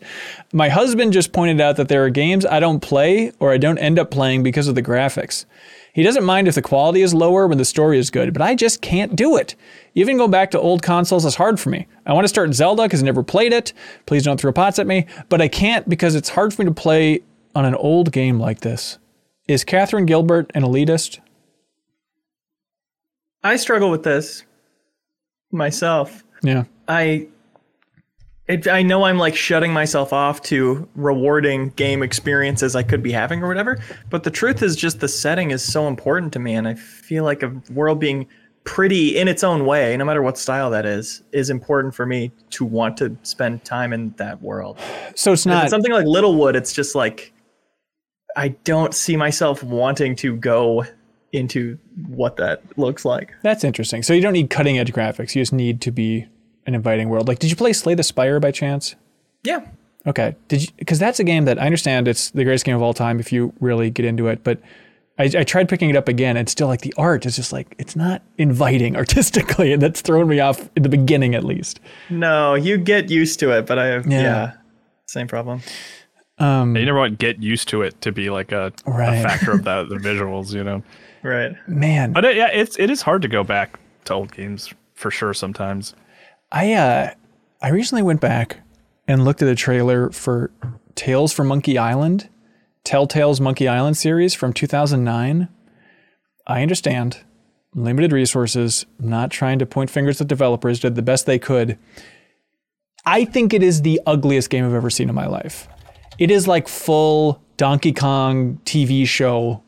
[0.53, 3.79] My husband just pointed out that there are games I don't play or I don't
[3.79, 5.47] end up playing because of the graphics.
[5.93, 8.55] He doesn't mind if the quality is lower when the story is good, but I
[8.55, 9.55] just can't do it.
[9.95, 11.87] Even going back to old consoles is hard for me.
[12.07, 13.75] I want to start Zelda because I never played it.
[14.07, 16.75] Please don't throw pots at me, but I can't because it's hard for me to
[16.75, 17.21] play
[17.55, 18.99] on an old game like this.
[19.47, 21.19] Is Catherine Gilbert an elitist?
[23.43, 24.45] I struggle with this
[25.51, 26.25] myself.
[26.43, 26.65] Yeah.
[26.89, 27.27] I
[28.53, 33.13] it, I know I'm like shutting myself off to rewarding game experiences I could be
[33.13, 33.79] having or whatever,
[34.11, 37.25] but the truth is just the setting is so important to me and I feel
[37.25, 38.27] like a world being
[38.65, 42.31] pretty in its own way, no matter what style that is, is important for me
[42.51, 44.79] to want to spend time in that world.
[45.15, 47.33] So it's not it's something like Littlewood, it's just like
[48.37, 50.85] I don't see myself wanting to go
[51.33, 53.35] into what that looks like.
[53.43, 54.03] That's interesting.
[54.03, 55.35] So you don't need cutting edge graphics.
[55.35, 56.27] You just need to be
[56.67, 57.29] an inviting world.
[57.29, 58.95] Like, did you play Slay the Spire by chance?
[59.43, 59.67] Yeah.
[60.07, 60.35] Okay.
[60.49, 60.69] Did you?
[60.79, 63.33] Because that's a game that I understand it's the greatest game of all time if
[63.33, 64.43] you really get into it.
[64.45, 64.61] But
[65.19, 67.75] I, I tried picking it up again, and still like the art is just like
[67.79, 71.81] it's not inviting artistically, and that's thrown me off in the beginning at least.
[72.11, 74.23] No, you get used to it, but I have Yeah.
[74.23, 74.53] yeah,
[75.07, 75.61] same problem.
[76.39, 78.91] Um, You never want to get used to it to be like a, a
[79.23, 80.83] factor of that the visuals, you know.
[81.23, 81.53] Right.
[81.69, 85.11] man, But it, yeah, it's it is hard to go back to old games for
[85.13, 85.95] sure sometimes.
[86.53, 87.15] I uh,
[87.63, 88.59] I recently went back
[89.09, 90.51] and looked at the trailer for
[90.95, 92.29] Tales from Monkey Island,
[92.85, 95.49] Telltale's Monkey Island series from 2009.
[96.47, 97.25] I understand
[97.75, 98.85] limited resources.
[98.99, 100.81] Not trying to point fingers at developers.
[100.81, 101.79] Did the best they could.
[103.07, 105.69] I think it is the ugliest game I've ever seen in my life.
[106.19, 109.63] It is like full Donkey Kong TV show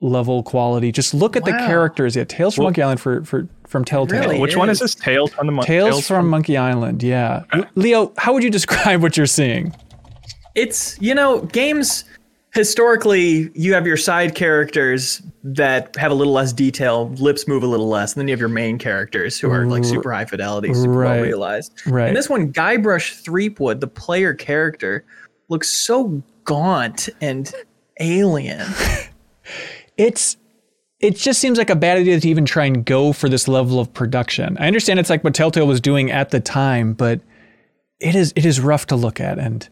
[0.00, 0.90] level quality.
[0.92, 2.16] Just look at the characters.
[2.16, 4.20] Yeah, Tales from Monkey Island for, for from Telltale.
[4.20, 4.38] Really?
[4.40, 4.94] Which It one is is.
[4.94, 5.04] this?
[5.04, 7.44] Tales from the Mon- Tales, from, Monkey Island, yeah.
[7.52, 7.58] Uh.
[7.58, 9.74] L- Leo, how would you describe what you're seeing?
[10.54, 12.04] It's, you know, games
[12.52, 17.66] historically you have your side characters that have a little less detail, lips move a
[17.66, 20.74] little less, and then you have your main characters who are like super high fidelity,
[20.74, 21.14] super Right.
[21.16, 21.72] well realized.
[21.86, 22.08] Right.
[22.08, 25.04] And this one, Guybrush Threepwood, the player character,
[25.48, 27.52] looks so gaunt and
[28.00, 28.66] alien.
[30.00, 30.36] It's
[30.98, 33.80] it just seems like a bad idea to even try and go for this level
[33.80, 34.56] of production.
[34.58, 37.20] I understand it's like what Telltale was doing at the time, but
[38.00, 39.68] it is it is rough to look at and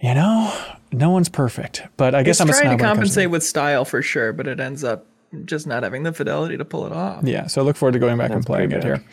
[0.00, 0.52] you know,
[0.92, 3.30] no one's perfect, but I guess It's I'm trying snob to when it comes compensate
[3.30, 5.06] with style for sure, but it ends up
[5.44, 7.22] just not having the fidelity to pull it off.
[7.24, 9.04] Yeah, so I look forward to going back and playing it here.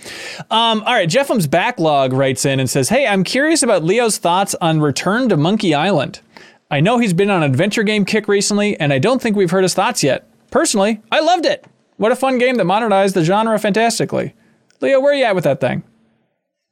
[0.51, 4.55] Um, all right, Jeffum's backlog writes in and says, "Hey, I'm curious about Leo's thoughts
[4.61, 6.21] on Return to Monkey Island.
[6.71, 9.51] I know he's been on an adventure game kick recently, and I don't think we've
[9.51, 10.27] heard his thoughts yet.
[10.51, 11.65] Personally, I loved it.
[11.97, 14.33] What a fun game that modernized the genre fantastically.
[14.81, 15.83] Leo, where are you at with that thing?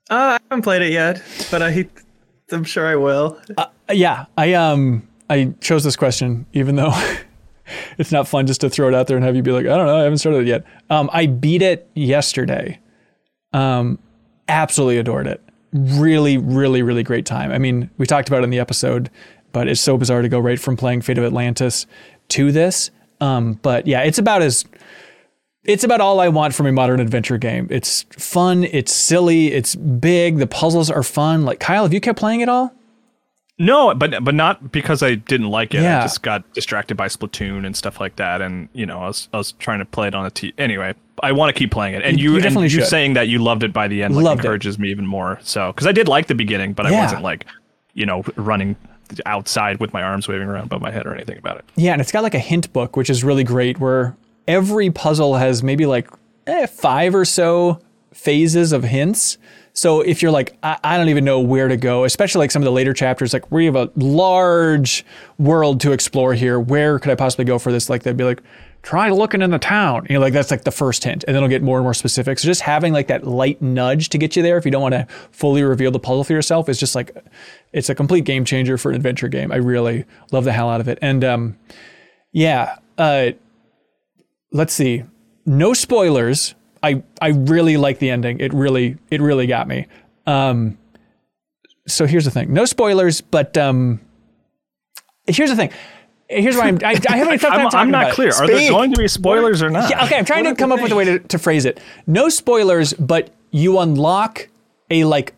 [0.09, 1.87] Uh, I haven't played it yet, but I,
[2.51, 3.39] I'm sure I will.
[3.55, 6.93] Uh, yeah, I um, I chose this question even though."
[7.97, 9.77] It's not fun just to throw it out there and have you be like, I
[9.77, 10.65] don't know, I haven't started it yet.
[10.89, 12.79] Um, I beat it yesterday.
[13.53, 13.99] Um,
[14.47, 15.41] absolutely adored it.
[15.71, 17.51] Really, really, really great time.
[17.51, 19.09] I mean, we talked about it in the episode,
[19.53, 21.87] but it's so bizarre to go right from playing Fate of Atlantis
[22.29, 22.91] to this.
[23.21, 24.65] Um, but yeah, it's about as
[25.63, 27.67] it's about all I want from a modern adventure game.
[27.71, 31.45] It's fun, it's silly, it's big, the puzzles are fun.
[31.45, 32.73] Like Kyle, have you kept playing it all?
[33.59, 35.83] No, but but not because I didn't like it.
[35.83, 35.99] Yeah.
[35.99, 39.29] I just got distracted by Splatoon and stuff like that, and you know, I was
[39.31, 40.53] I was trying to play it on a T.
[40.57, 43.13] Anyway, I want to keep playing it, and You- you, you definitely and you saying
[43.13, 44.45] that you loved it by the end like Loved it.
[44.45, 45.39] encourages me even more.
[45.43, 47.45] So because I did like the beginning, but I wasn't like,
[47.93, 48.75] you know, running
[49.25, 51.65] outside with my arms waving around above my head or anything about it.
[51.75, 54.15] Yeah, and it's got like a hint book, which is really great, where
[54.47, 56.09] every puzzle has maybe like
[56.47, 57.79] eh, five or so
[58.13, 59.37] phases of hints.
[59.73, 62.61] So if you're like, I, I don't even know where to go, especially like some
[62.61, 65.03] of the later chapters, like we have a large
[65.39, 66.59] world to explore here.
[66.59, 67.89] Where could I possibly go for this?
[67.89, 68.41] Like they'd be like,
[68.83, 70.05] try looking in the town.
[70.09, 71.95] You know, like that's like the first hint, and then it'll get more and more
[71.95, 72.37] specific.
[72.37, 74.93] So just having like that light nudge to get you there, if you don't want
[74.93, 77.15] to fully reveal the puzzle for yourself, is just like,
[77.71, 79.51] it's a complete game changer for an adventure game.
[79.51, 81.57] I really love the hell out of it, and um,
[82.31, 82.77] yeah.
[82.95, 83.31] Uh,
[84.51, 85.03] let's see.
[85.45, 86.55] No spoilers.
[86.81, 88.39] I I really like the ending.
[88.39, 89.87] It really it really got me.
[90.25, 90.77] Um,
[91.87, 92.53] so here's the thing.
[92.53, 93.99] No spoilers, but um,
[95.27, 95.71] here's the thing.
[96.41, 96.79] Here's why I'm.
[96.83, 98.15] I, I haven't tough time I'm, talking I'm not about it.
[98.15, 98.33] clear.
[98.33, 99.89] Are there going to be spoilers or not?
[99.89, 101.79] Yeah, okay, I'm trying to come up with a way to, to phrase it.
[102.07, 104.49] No spoilers, but you unlock
[104.89, 105.33] a like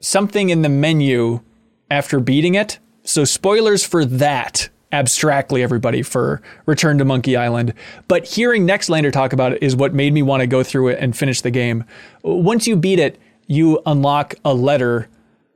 [0.00, 1.40] something in the menu
[1.90, 2.78] after beating it.
[3.04, 7.74] So spoilers for that abstractly everybody for Return to Monkey Island.
[8.08, 10.98] But hearing Nextlander talk about it is what made me want to go through it
[11.00, 11.84] and finish the game.
[12.22, 15.08] Once you beat it, you unlock a letter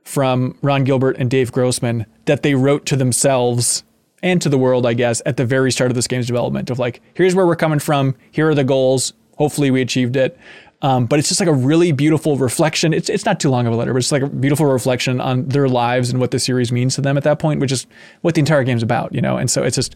[0.03, 3.83] from Ron Gilbert and Dave Grossman that they wrote to themselves
[4.23, 6.79] and to the world, I guess, at the very start of this game's development of
[6.79, 9.13] like, here's where we're coming from, here are the goals.
[9.37, 10.37] Hopefully we achieved it.
[10.83, 12.91] Um, but it's just like a really beautiful reflection.
[12.91, 15.47] It's it's not too long of a letter, but it's like a beautiful reflection on
[15.47, 17.85] their lives and what the series means to them at that point, which is
[18.21, 19.37] what the entire game's about, you know.
[19.37, 19.95] And so it's just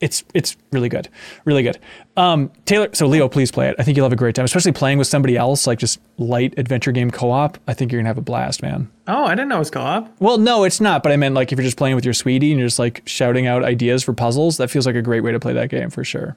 [0.00, 1.08] it's it's really good,
[1.44, 1.78] really good.
[2.16, 3.76] Um, Taylor, so Leo, please play it.
[3.78, 6.54] I think you'll have a great time, especially playing with somebody else, like just light
[6.58, 7.58] adventure game co-op.
[7.66, 8.90] I think you're gonna have a blast, man.
[9.06, 10.14] Oh, I didn't know it was co-op.
[10.20, 11.02] Well, no, it's not.
[11.02, 13.02] But I meant like if you're just playing with your sweetie and you're just like
[13.06, 15.90] shouting out ideas for puzzles, that feels like a great way to play that game
[15.90, 16.36] for sure.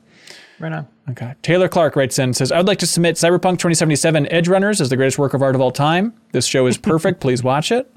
[0.60, 0.88] Right on.
[1.10, 1.34] Okay.
[1.42, 4.98] Taylor Clark writes in says, I would like to submit Cyberpunk 2077 Edgerunners as the
[4.98, 6.14] greatest work of art of all time.
[6.34, 7.22] This show is perfect.
[7.22, 7.90] Please watch it.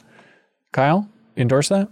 [0.71, 1.89] Kyle, endorse that?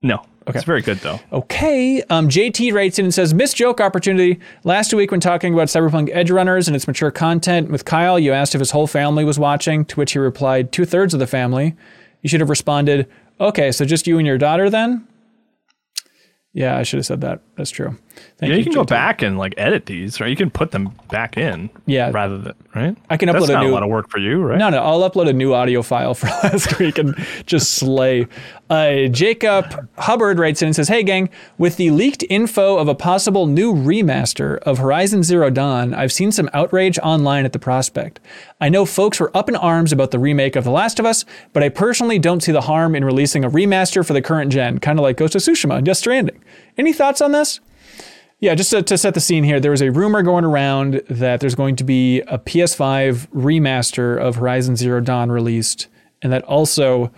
[0.00, 0.24] No.
[0.46, 1.20] It's very good though.
[1.32, 2.02] Okay.
[2.10, 4.40] Um, JT writes in and says, Missed joke opportunity.
[4.64, 8.54] Last week, when talking about Cyberpunk Edgerunners and its mature content with Kyle, you asked
[8.54, 11.76] if his whole family was watching, to which he replied, Two thirds of the family.
[12.22, 13.08] You should have responded,
[13.40, 15.06] Okay, so just you and your daughter then?
[16.52, 17.40] Yeah, I should have said that.
[17.56, 17.96] That's true.
[18.38, 20.28] Thank Yeah, you can go back and like edit these, right?
[20.28, 21.70] You can put them back in.
[21.86, 22.10] Yeah.
[22.12, 22.96] Rather than right.
[23.10, 24.58] I can That's upload a not new- a lot of work for you, right?
[24.58, 27.14] No, no, I'll upload a new audio file for last week and
[27.46, 28.26] just slay.
[28.70, 31.28] Uh, Jacob Hubbard writes in and says, Hey, gang,
[31.58, 36.32] with the leaked info of a possible new remaster of Horizon Zero Dawn, I've seen
[36.32, 38.18] some outrage online at the prospect.
[38.60, 41.24] I know folks were up in arms about the remake of The Last of Us,
[41.52, 44.78] but I personally don't see the harm in releasing a remaster for the current gen,
[44.78, 46.42] kind of like Ghost of Tsushima and Death Stranding.
[46.78, 47.60] Any thoughts on this?
[48.42, 51.38] Yeah, just to, to set the scene here, there was a rumor going around that
[51.38, 55.86] there's going to be a PS5 remaster of Horizon Zero Dawn released,
[56.22, 57.12] and that also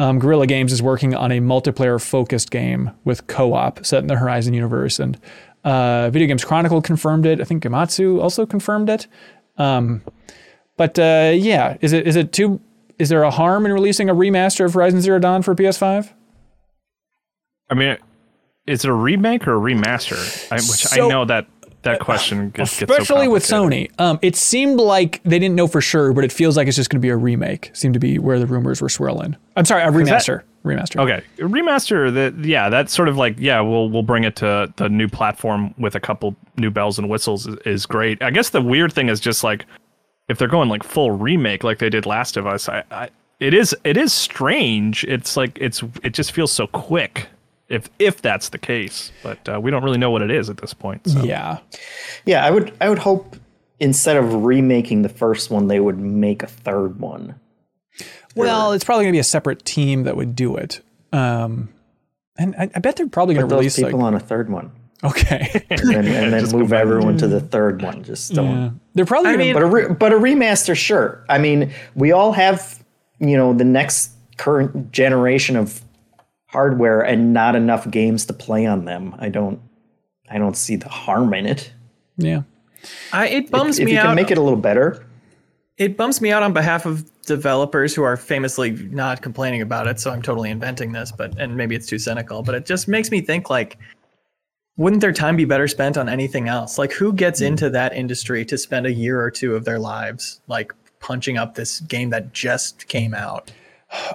[0.00, 4.08] um, Guerrilla Games is working on a multiplayer focused game with co op set in
[4.08, 4.98] the Horizon universe.
[4.98, 5.16] And
[5.62, 7.40] uh, Video Games Chronicle confirmed it.
[7.40, 9.06] I think Gematsu also confirmed it.
[9.56, 10.02] Um,
[10.76, 12.60] but uh, yeah, is it is it too?
[12.98, 16.12] Is there a harm in releasing a remaster of Horizon Zero Dawn for PS5?
[17.70, 17.96] I mean,
[18.66, 20.16] is it a remake or a remaster?
[20.50, 21.46] I, which So- I know that
[21.84, 23.44] that question gets, gets so especially with.
[23.44, 23.90] Sony.
[24.00, 26.90] Um, it seemed like they didn't know for sure, but it feels like it's just
[26.90, 27.70] going to be a remake.
[27.74, 29.36] Seemed to be where the rumors were swirling.
[29.56, 30.42] I'm sorry, a remaster.
[30.64, 31.00] remaster.
[31.00, 32.12] Okay, remaster.
[32.12, 35.74] That yeah, that's sort of like yeah, we'll we'll bring it to the new platform
[35.78, 38.22] with a couple new bells and whistles is, is great.
[38.22, 39.66] I guess the weird thing is just like
[40.28, 42.68] if they're going like full remake like they did Last of Us.
[42.68, 43.10] I, I
[43.40, 45.04] it is it is strange.
[45.04, 47.28] It's like it's it just feels so quick.
[47.68, 50.58] If if that's the case, but uh, we don't really know what it is at
[50.58, 51.08] this point.
[51.08, 51.24] So.
[51.24, 51.58] Yeah.
[52.26, 53.36] Yeah, I would I would hope
[53.80, 57.40] instead of remaking the first one, they would make a third one.
[58.34, 60.80] Well, it's probably going to be a separate team that would do it.
[61.12, 61.68] Um,
[62.36, 64.20] and I, I bet they're probably going Put to those release people like on a
[64.20, 64.72] third one,
[65.04, 65.64] okay.
[65.70, 68.02] and then, and then move everyone to the third one.
[68.02, 68.50] Just don't.
[68.50, 68.70] Yeah.
[68.94, 69.30] They're probably.
[69.30, 71.24] I gonna, mean- But a re- but a remaster, sure.
[71.28, 72.84] I mean, we all have
[73.20, 75.80] you know the next current generation of
[76.54, 79.14] hardware and not enough games to play on them.
[79.18, 79.60] I don't
[80.30, 81.72] I don't see the harm in it.
[82.16, 82.42] yeah.
[83.12, 84.06] I, it bums if me you out.
[84.06, 85.04] can make it a little better.
[85.78, 89.98] it bums me out on behalf of developers who are famously not complaining about it
[89.98, 93.10] so i'm totally inventing this but and maybe it's too cynical but it just makes
[93.10, 93.78] me think like
[94.76, 97.46] wouldn't their time be better spent on anything else like who gets hmm.
[97.46, 101.54] into that industry to spend a year or two of their lives like punching up
[101.54, 103.50] this game that just came out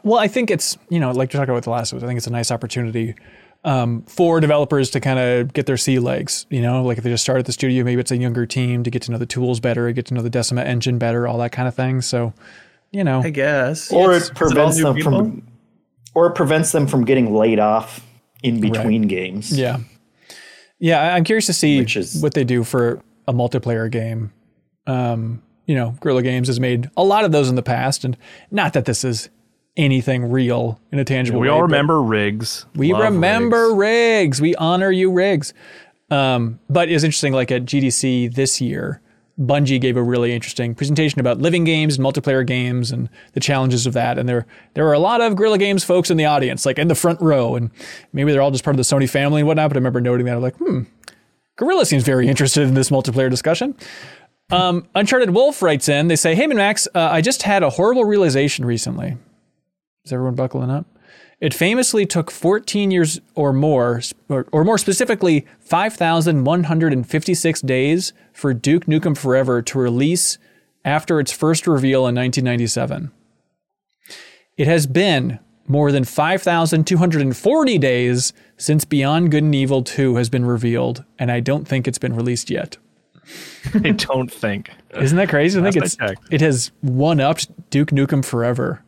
[0.03, 2.03] Well, I think it's you know like you're talking about the last of Us.
[2.03, 3.15] I think it's a nice opportunity
[3.64, 6.45] um, for developers to kind of get their sea legs.
[6.49, 8.84] You know, like if they just start at the studio, maybe it's a younger team
[8.84, 11.38] to get to know the tools better, get to know the Decima engine better, all
[11.39, 12.01] that kind of thing.
[12.01, 12.34] So,
[12.91, 15.11] you know, i guess Or It's- it is all prevents new them people?
[15.11, 15.47] from
[16.15, 18.06] or it prevents them from getting laid off
[18.43, 19.57] in between games.
[19.57, 19.77] yeah,
[20.80, 20.99] yeah.
[21.01, 24.31] I- I'm curious to see Which is- what they do for a multiplayer game.
[24.88, 28.18] Um, you know, Guerrilla Games has made a lot of those in the past, and
[28.49, 29.30] not that this is
[29.78, 31.52] anything real in a tangible We way.
[31.52, 32.66] We all remember Riggs.
[32.76, 34.40] We Love remember Riggs.
[34.40, 34.41] Riggs.
[34.41, 35.54] We honor you, Riggs.
[36.12, 39.02] Um, but it's interesting, like at GDC this year,
[39.40, 43.86] Bungie gave a really interesting presentation about living games and multiplayer games and the challenges
[43.86, 44.18] of that.
[44.18, 46.90] And there there were a lot of Guerrilla Games folks in the audience, like in
[46.90, 47.56] the front row.
[47.56, 47.72] And
[48.12, 49.70] maybe they're all just part of the Sony family and whatnot.
[49.70, 50.82] But I remember noting that I'm like, hmm,
[51.56, 53.76] Guerrilla seems very interested in this multiplayer discussion.
[54.52, 58.04] Um, Uncharted Wolf writes in, they say, Hey, Max, uh, I just had a horrible
[58.04, 59.16] realization recently.
[60.06, 60.86] Is everyone buckling up?
[61.42, 68.86] It famously took 14 years or more, or, or more specifically, 5,156 days for Duke
[68.86, 70.38] Nukem Forever to release
[70.84, 73.12] after its first reveal in 1997.
[74.58, 80.46] It has been more than 5,240 days since Beyond Good and Evil 2 has been
[80.46, 82.78] revealed, and I don't think it's been released yet.
[83.74, 84.72] I don't think.
[85.00, 85.60] Isn't that crazy?
[85.60, 88.84] I think Last it's I it has one upped Duke Nukem Forever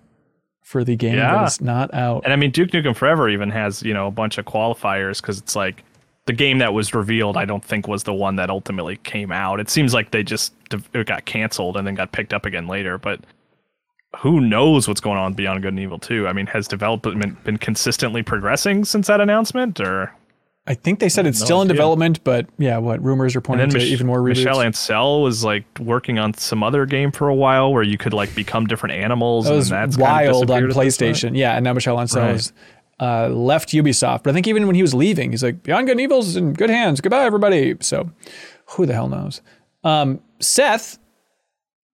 [0.72, 1.36] for the game Yeah.
[1.36, 2.24] that is not out.
[2.24, 5.38] And I mean, Duke Nukem Forever even has you know a bunch of qualifiers because
[5.38, 5.84] it's like
[6.26, 7.36] the game that was revealed.
[7.36, 9.60] I don't think was the one that ultimately came out.
[9.60, 10.54] It seems like they just
[10.94, 12.98] it got canceled and then got picked up again later.
[12.98, 13.20] But
[14.18, 16.28] who knows what's going on Beyond Good and Evil 2?
[16.28, 20.14] I mean, has development been consistently progressing since that announcement, or
[20.68, 23.78] I think they said it's still in development, but yeah, what rumors are pointing to
[23.80, 24.38] Mich- even more reboots.
[24.38, 28.14] Michel Ancel was like working on some other game for a while where you could
[28.14, 29.46] like become different animals.
[29.46, 31.16] that was and that's kind of wild on disappeared at this point.
[31.34, 31.38] PlayStation.
[31.38, 32.30] Yeah, and now Michel Ancel Right.
[32.32, 32.54] has
[33.00, 34.22] uh, left Ubisoft.
[34.24, 36.54] But I think even when he was leaving, he's like, Beyond Good and Evil's in
[36.54, 37.02] good hands.
[37.02, 37.76] Goodbye, everybody.
[37.80, 38.12] So
[38.68, 39.42] who the hell knows?
[39.84, 41.00] Um, Seth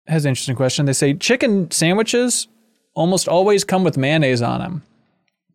[0.07, 0.85] has an interesting question.
[0.85, 2.49] They say chicken sandwiches
[2.95, 4.83] almost always come with mayonnaise on them.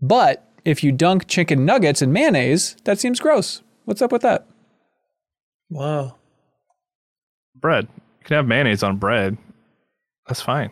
[0.01, 3.63] But if you dunk chicken nuggets in mayonnaise, that seems gross.
[3.85, 4.47] What's up with that?
[5.71, 6.17] Wow.
[7.57, 7.89] Bread.
[8.21, 9.37] You can have mayonnaise on bread.
[10.27, 10.71] That's fine.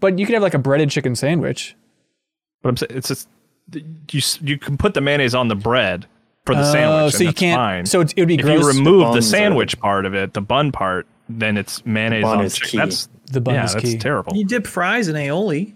[0.00, 1.76] But you could have like a breaded chicken sandwich.
[2.62, 3.28] But I'm saying it's just
[4.10, 6.06] you you can put the mayonnaise on the bread
[6.46, 7.12] for the Oh, sandwich.
[7.14, 7.58] so and you can't.
[7.58, 7.86] Fine.
[7.86, 8.56] So it would be gross.
[8.56, 8.74] if gross.
[8.76, 12.22] you remove the buns are- sandwich part of it, the bun part, then it's mayonnaise
[12.22, 12.70] bun on is chicken.
[12.70, 12.76] key.
[12.78, 13.98] That's the bun yeah, is that's key.
[13.98, 14.34] terrible.
[14.36, 15.74] You dip fries in aioli,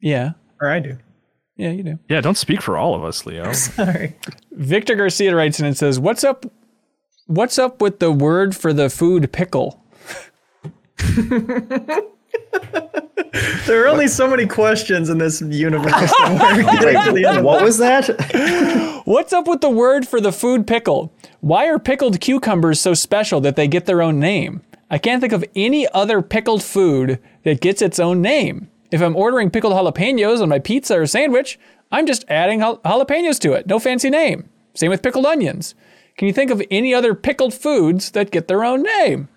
[0.00, 0.98] Yeah, or I do.
[1.62, 1.98] Yeah, you do.
[2.08, 3.52] Yeah, don't speak for all of us, Leo.
[3.52, 4.16] Sorry.
[4.50, 6.44] Victor Garcia writes in and says, "What's up?
[7.26, 9.80] What's up with the word for the food pickle?"
[13.66, 15.92] There are only so many questions in this universe.
[15.92, 19.02] that we're getting to the end of What was that?
[19.04, 21.12] What's up with the word for the food pickle?
[21.40, 24.62] Why are pickled cucumbers so special that they get their own name?
[24.90, 28.68] I can't think of any other pickled food that gets its own name.
[28.92, 31.58] If I'm ordering pickled jalapenos on my pizza or sandwich,
[31.90, 33.66] I'm just adding jal- jalapenos to it.
[33.66, 34.48] No fancy name.
[34.74, 35.74] Same with pickled onions.
[36.18, 39.28] Can you think of any other pickled foods that get their own name?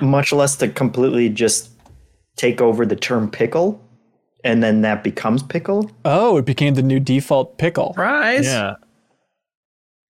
[0.00, 1.70] Much less to completely just
[2.36, 3.80] take over the term pickle,
[4.44, 5.90] and then that becomes pickle.
[6.04, 7.92] Oh, it became the new default pickle.
[7.94, 8.46] fries.
[8.46, 8.74] yeah.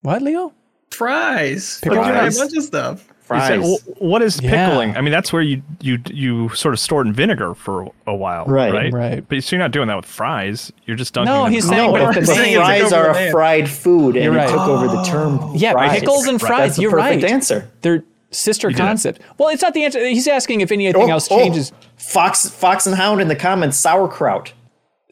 [0.02, 0.52] What, Leo?
[0.90, 1.80] Fries.
[1.80, 2.36] Pickle Pickle fries.
[2.36, 3.08] A bunch of stuff.
[3.32, 3.80] You said, Fries.
[3.96, 4.68] "Wh- what is Yeah.
[4.68, 4.96] pickling?
[4.96, 8.44] I mean, that's where you you you sort of stored in vinegar for a while,
[8.44, 8.72] Right.
[8.72, 8.92] right?
[8.92, 9.24] Right.
[9.26, 10.70] But so you're not doing that with fries.
[10.84, 11.32] You're just dunking.
[11.32, 12.10] No, them he's saying No, but water.
[12.20, 13.32] if but the saying fries are a name.
[13.32, 14.48] fried food, and You're it right.
[14.50, 15.52] took over the term.
[15.54, 16.00] Yeah, fries.
[16.00, 16.70] pickles and fries.
[16.72, 17.32] That's You're perfect right.
[17.32, 17.70] answer.
[17.80, 18.82] They're sister did it.
[18.82, 19.20] concept.
[19.38, 20.04] Well, it's not the answer.
[20.06, 21.72] He's asking if anything oh, else oh, changes.
[21.74, 23.78] Oh, Fox, Fox and Hound in the comments.
[23.78, 24.52] Sauerkraut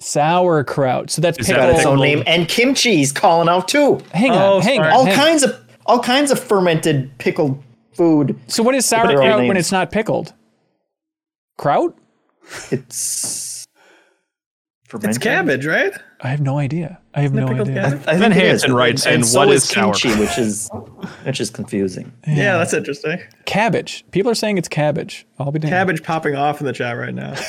[0.00, 1.10] Sauerkraut.
[1.10, 4.00] So that's Is that its own name, and kimchi's calling out too.
[4.12, 4.92] Hang Oh, on, hang on.
[4.92, 5.56] All hang- kinds of
[5.86, 7.62] all kinds of fermented pickled
[7.94, 8.38] food.
[8.46, 10.32] So what is sauerkraut when it's not pickled?
[11.58, 11.96] Kraut?
[12.70, 13.66] It's
[14.94, 15.92] It's cabbage, right?
[16.20, 17.00] I have no idea.
[17.14, 17.64] I have no idea.
[17.74, 18.06] cabbage?
[18.06, 18.62] I think it is.
[18.62, 20.20] Hansen writes and, in, and so what is is kimchi, sauerkraut?
[20.20, 20.70] which is
[21.24, 22.12] which is confusing.
[22.26, 23.20] Yeah, that's interesting.
[23.46, 24.04] Cabbage.
[24.10, 25.26] People are saying it's cabbage.
[25.38, 25.72] I'll be damned.
[25.72, 27.34] Cabbage popping off in the chat right now.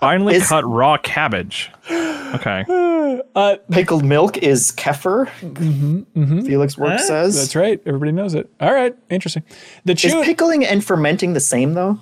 [0.00, 1.70] Finely Is- cut raw cabbage.
[1.90, 2.64] Okay.
[3.34, 5.26] Uh, pickled milk is kefir.
[5.40, 6.40] Mm-hmm, mm-hmm.
[6.42, 7.00] Felix Work What?
[7.00, 7.36] Ah, says.
[7.36, 7.80] That's right.
[7.84, 8.48] Everybody knows it.
[8.60, 8.96] All right.
[9.10, 9.42] Interesting.
[9.84, 11.98] The Is pickling and fermenting the same though?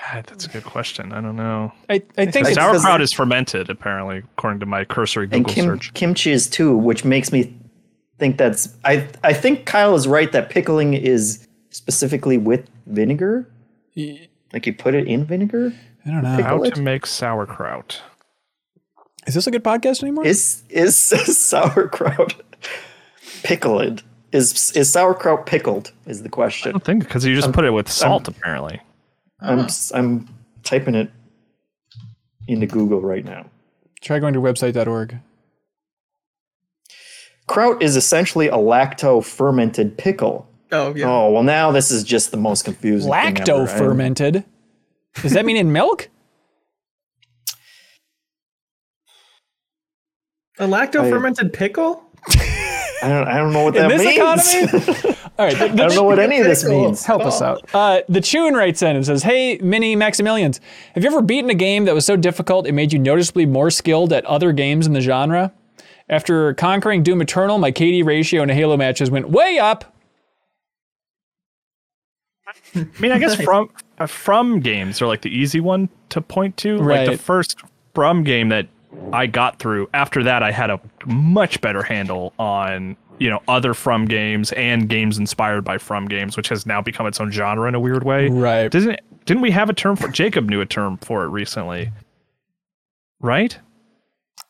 [0.00, 1.12] Ah, That's a good question.
[1.12, 1.72] I don't know.
[1.90, 5.46] I, I think It's it's, Sauerkraut is fermented, apparently, according to my cursory Google And
[5.46, 5.94] Google kim- search.
[5.94, 7.54] kimchi is too, which makes me
[8.18, 8.68] think that's.
[8.84, 13.48] I I think Kyle is right that pickling is specifically with vinegar.
[14.52, 15.72] Like you put it in vinegar.
[16.08, 16.36] I don't know.
[16.36, 16.74] Pickle How it?
[16.74, 18.00] to make sauerkraut.
[19.26, 20.26] Is this a good podcast anymore?
[20.26, 20.96] Is is
[21.38, 22.34] sauerkraut
[23.42, 24.02] pickled?
[24.32, 25.92] Is is sauerkraut pickled?
[26.06, 26.70] Is the question?
[26.70, 28.80] I don't think because you just put it with salt, apparently.
[29.40, 29.64] I'm ah.
[29.64, 30.28] s- I'm
[30.62, 31.10] typing it
[32.46, 33.46] into Google right now.
[34.00, 35.18] Try going to website.org.
[37.46, 40.48] Kraut is essentially a lacto fermented pickle.
[40.72, 41.06] Oh yeah.
[41.06, 43.10] Oh well, now this is just the most confusing.
[43.10, 44.44] Lacto I- fermented.
[45.22, 46.08] Does that mean in milk?
[50.58, 52.02] A lacto fermented pickle?
[53.00, 53.28] I don't.
[53.28, 54.54] I don't know what In that this means.
[54.74, 55.16] economy?
[55.38, 55.56] All right.
[55.56, 57.04] The, I don't know what any of this means.
[57.04, 57.62] Help us out.
[57.72, 60.58] Uh, the Chun writes in and says, Hey, mini Maximilians,
[60.94, 63.70] have you ever beaten a game that was so difficult it made you noticeably more
[63.70, 65.52] skilled at other games in the genre?
[66.08, 69.94] After conquering Doom Eternal, my KD ratio in Halo matches went way up.
[72.74, 76.56] I mean, I guess from uh, from games are like the easy one to point
[76.58, 76.76] to.
[76.78, 77.10] Like Right.
[77.10, 77.60] the first
[77.94, 78.68] from game that
[79.12, 79.88] I got through.
[79.94, 84.88] After that, I had a much better handle on you know other from games and
[84.88, 88.04] games inspired by from games, which has now become its own genre in a weird
[88.04, 88.28] way.
[88.28, 88.70] Right.
[88.70, 91.90] Didn't didn't we have a term for Jacob knew a term for it recently?
[93.20, 93.58] Right?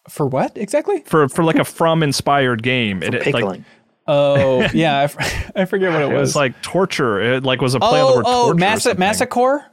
[0.08, 1.00] For what exactly?
[1.00, 3.02] For for like a from inspired game.
[3.02, 3.64] It, it, like Pickling.
[4.08, 4.98] Oh, yeah.
[4.98, 6.20] I, f- I forget what it it was.
[6.30, 7.20] was like torture.
[7.20, 8.50] It like was a play on the oh, word oh, torture.
[8.50, 8.98] or massa- something.
[9.00, 9.66] massacre?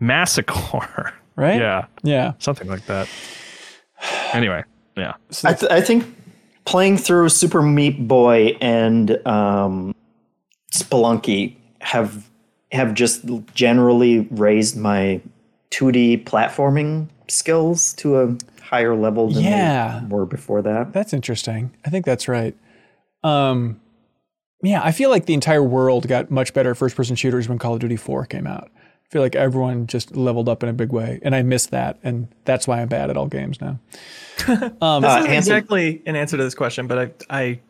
[0.00, 1.12] Massacre.
[1.34, 1.58] Right?
[1.58, 1.86] Yeah.
[2.02, 2.32] Yeah.
[2.40, 3.08] Something like that.
[4.34, 4.62] Anyway,
[4.98, 5.14] yeah.
[5.44, 6.04] I, th- I think
[6.66, 9.94] playing through Super Meat Boy and um,
[10.72, 12.28] Spelunky have
[12.70, 15.22] have just generally raised my
[15.70, 20.00] 2D platforming skills to a higher level than Yeah.
[20.02, 20.92] they were before that.
[20.92, 21.70] That's interesting.
[21.86, 22.54] I think that's right.
[23.24, 23.80] Um,
[24.62, 27.74] yeah, I feel like the entire world got much better first person shooters when Call
[27.74, 28.70] of Duty 4 came out.
[28.76, 31.98] I feel like everyone just leveled up in a big way, and I miss that,
[32.02, 33.78] and that's why I'm bad at all games now.
[34.48, 37.10] Uh, This isn't Hanson- exactly an answer to this question, but I,
[37.42, 37.60] I,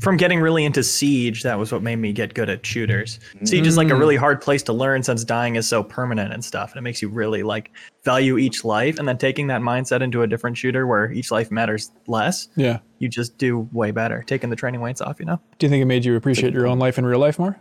[0.00, 3.20] from getting really into Siege, that was what made me get good at shooters.
[3.44, 4.20] Siege is like a really mm.
[4.20, 7.08] hard place to learn since dying is so permanent and stuff, and it makes you
[7.08, 7.70] really like
[8.04, 8.98] value each life.
[8.98, 12.78] And then taking that mindset into a different shooter where each life matters less, Yeah.
[12.98, 14.22] you just do way better.
[14.26, 15.38] Taking the training weights off, you know.
[15.58, 17.58] Do you think it made you appreciate your own life in real life more?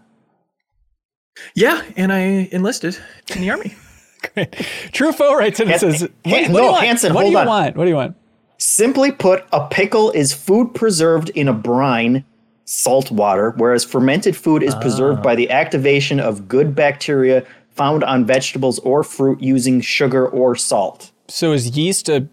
[1.56, 2.98] Yeah, and I enlisted
[3.36, 3.76] in the army.
[4.34, 4.54] Great.
[4.92, 6.84] True Foe writes in and Han- says, Han- what, what do no, you want?
[6.86, 7.48] Hanson, what do hold you on.
[7.48, 7.78] want?
[7.78, 8.16] What do you want?
[8.58, 12.26] Simply put, a pickle is food preserved in a brine,
[12.70, 15.36] salt water, whereas fermented food is preserved by ah.
[15.36, 21.12] the activation of good bacteria found on vegetables or fruit using sugar or salt.
[21.28, 22.28] So is yeast a,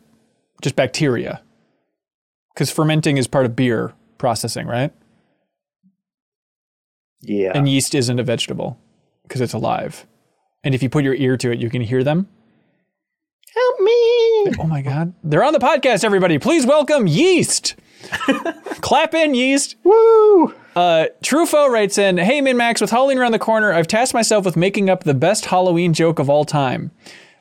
[0.60, 1.40] just bacteria?
[2.52, 4.92] Because fermenting is part of beer processing, right?
[7.22, 7.52] Yeah.
[7.54, 8.78] And yeast isn't a vegetable
[9.22, 10.06] because it's alive.
[10.62, 12.28] And if you put your ear to it, you can hear them.
[13.54, 13.92] Help me.
[14.58, 15.14] Oh my God.
[15.24, 16.38] They're on the podcast, everybody.
[16.38, 17.74] Please welcome Yeast.
[18.80, 19.76] Clap in, Yeast.
[19.84, 20.54] Woo!
[20.74, 24.90] Uh, writes in Hey, MinnMax, with Halloween around the corner, I've tasked myself with making
[24.90, 26.90] up the best Halloween joke of all time.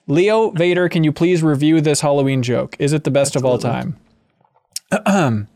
[0.08, 2.76] Leo Vader, can you please review this Halloween joke?
[2.80, 3.98] Is it the best of all time?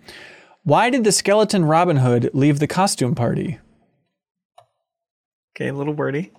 [0.64, 3.60] Why did the skeleton Robin Hood leave the costume party?
[5.56, 6.32] Okay, a little wordy.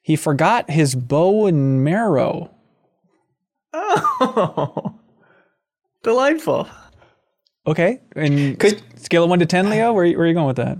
[0.00, 2.50] He forgot his bow and marrow.
[3.72, 4.98] Oh,
[6.02, 6.68] delightful.
[7.66, 8.00] Okay.
[8.16, 9.92] And Could- scale of one to 10, Leo?
[9.92, 10.78] Where, where are you going with that?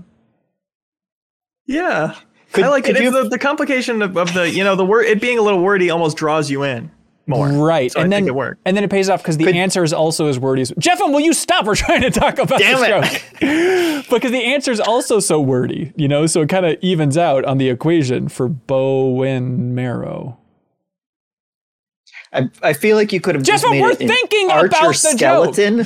[1.65, 2.15] Yeah.
[2.51, 3.03] Could- I like could it.
[3.03, 5.61] you- the, the complication of, of the, you know, the word, it being a little
[5.61, 6.91] wordy almost draws you in.
[7.25, 7.47] more.
[7.47, 8.61] Right, So and I then it worked.
[8.65, 11.13] and then it pays off because the Could- answer is also as wordy as Jeffem.
[11.13, 11.65] Will you stop?
[11.67, 14.09] We're trying to talk about Damn this it.
[14.09, 16.27] because the answer is also so wordy, you know.
[16.27, 20.37] So it kind of evens out on the equation for Bowen Marrow.
[22.33, 24.49] I, I feel like you could have Just just what made we're it an thinking
[24.51, 25.53] archer about the joke.
[25.55, 25.79] skeleton,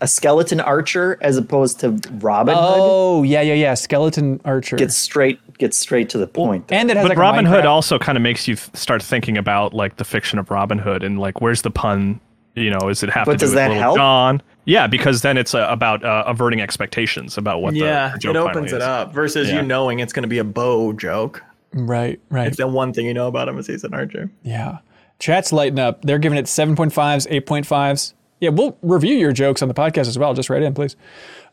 [0.00, 2.64] a skeleton archer, as opposed to Robin Hood.
[2.66, 3.74] Oh yeah, yeah, yeah.
[3.74, 4.76] Skeleton Archer.
[4.76, 6.70] Gets straight, gets straight to the point.
[6.70, 9.38] and it has But like Robin Hood also kind of makes you th- start thinking
[9.38, 12.20] about like the fiction of Robin Hood and like where's the pun?
[12.54, 13.96] You know, is it have But to do does with that Little help?
[13.96, 14.42] John?
[14.66, 18.34] Yeah, because then it's uh, about uh, averting expectations about what the- yeah, the, joke
[18.34, 18.82] it opens finally it is.
[18.82, 19.56] up versus Yeah.
[19.56, 21.42] you knowing it's going to be a bow joke.
[21.72, 22.46] Right, right.
[22.46, 24.30] It's the one thing you know about him is he's an archer.
[24.44, 24.78] Yeah.
[25.24, 26.02] Chat's lighting up.
[26.02, 28.12] They're giving it 7.5s, 8.5s.
[28.40, 30.34] Yeah, we'll review your jokes on the podcast as well.
[30.34, 30.96] Just write in, please.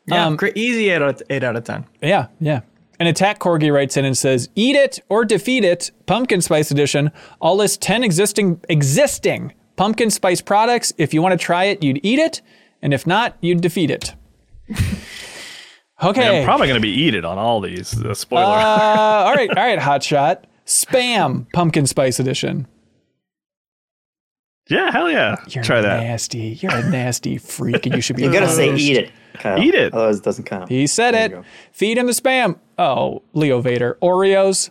[0.07, 1.85] Yeah, Um, easy eight out, of, eight out of ten.
[2.02, 2.61] Yeah, yeah.
[2.99, 7.11] An attack corgi writes in and says, "Eat it or defeat it." Pumpkin spice edition.
[7.41, 10.91] I'll list ten existing existing pumpkin spice products.
[10.98, 12.41] If you want to try it, you'd eat it,
[12.81, 14.15] and if not, you'd defeat it.
[16.03, 16.39] Okay.
[16.39, 17.98] I'm probably going to be eat it on all these.
[18.03, 18.43] Uh, spoiler.
[18.43, 19.80] uh, all right, all right.
[19.89, 20.45] Hot shot.
[20.65, 22.68] Spam pumpkin spice edition.
[24.72, 25.35] Yeah, hell yeah.
[25.49, 26.02] You're Try that.
[26.03, 26.57] nasty.
[26.61, 28.23] You're a nasty freak, and you should be.
[28.23, 29.11] You gotta say eat it.
[29.35, 29.60] Kyle.
[29.61, 29.93] Eat it.
[29.93, 30.69] Otherwise, it doesn't count.
[30.69, 31.30] He said There it.
[31.30, 31.43] go.
[31.72, 32.57] Feed him the spam.
[32.77, 33.98] Oh, Leo Vader.
[34.02, 34.69] Oreos.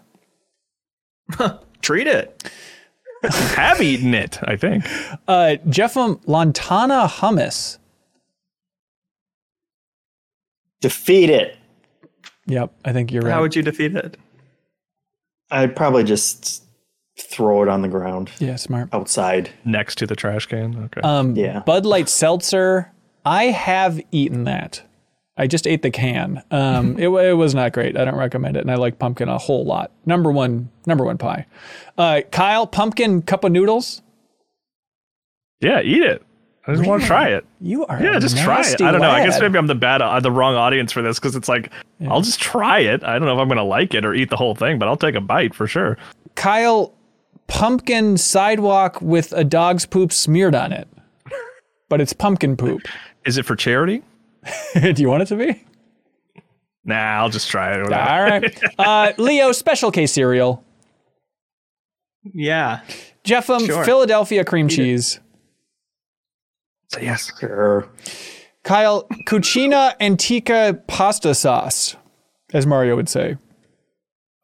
[1.82, 2.51] Treat it.
[3.22, 4.85] Have eaten it, I think.
[5.28, 7.78] Uh, Jeffem Lantana hummus.
[10.81, 11.56] Defeat it.
[12.47, 13.32] Yep, I think you're right.
[13.32, 14.16] How would you defeat it?
[15.51, 16.64] I'd probably just
[17.20, 18.88] throw it on the ground yeah, smart.
[18.92, 19.51] outside.
[19.64, 20.84] Next to the trash can.
[20.84, 21.01] Okay.
[21.02, 21.60] Um, Yeah.
[21.60, 22.92] Bud Light Seltzer.
[23.24, 24.82] I have eaten that.
[25.36, 26.42] I just ate the can.
[26.51, 27.97] Um, it, it was not great.
[27.97, 29.90] I don't recommend it, and I like pumpkin a whole lot.
[30.05, 31.47] Number one, number one pie.
[31.97, 34.02] Uh, Kyle, pumpkin cup of noodles.
[35.60, 36.22] yeah, eat it.
[36.66, 37.44] I just want to try it.
[37.60, 38.80] You are Yeah, just try it.
[38.82, 39.10] I don't know.
[39.10, 41.72] I guess maybe I'm the bad, uh, the wrong audience for this because it's like
[42.06, 43.02] I'll just try it.
[43.02, 44.97] I don't know if I'm gonna like it or eat the whole thing, but I'll
[44.97, 45.97] take a bite for sure.
[46.34, 46.92] Kyle,
[47.51, 50.89] pumpkin sidewalk with a dog's poop smeared on it,
[51.89, 52.82] but it's pumpkin poop.
[53.27, 54.02] Is it for charity?
[54.74, 55.62] Do you want it to be?
[56.85, 57.82] Nah, I'll just try it.
[57.82, 58.01] Whatever.
[58.10, 58.62] All right.
[58.78, 60.64] Uh, Leo, special K cereal.
[62.32, 62.81] Yeah.
[63.24, 63.85] Jeffem, Sure.
[63.85, 65.20] Philadelphia cream cheese.
[66.89, 67.31] Say yes.
[67.39, 67.89] Sure.
[68.64, 71.97] Kyle, Cucina Antica pasta sauce,
[72.55, 73.36] as Mario would say.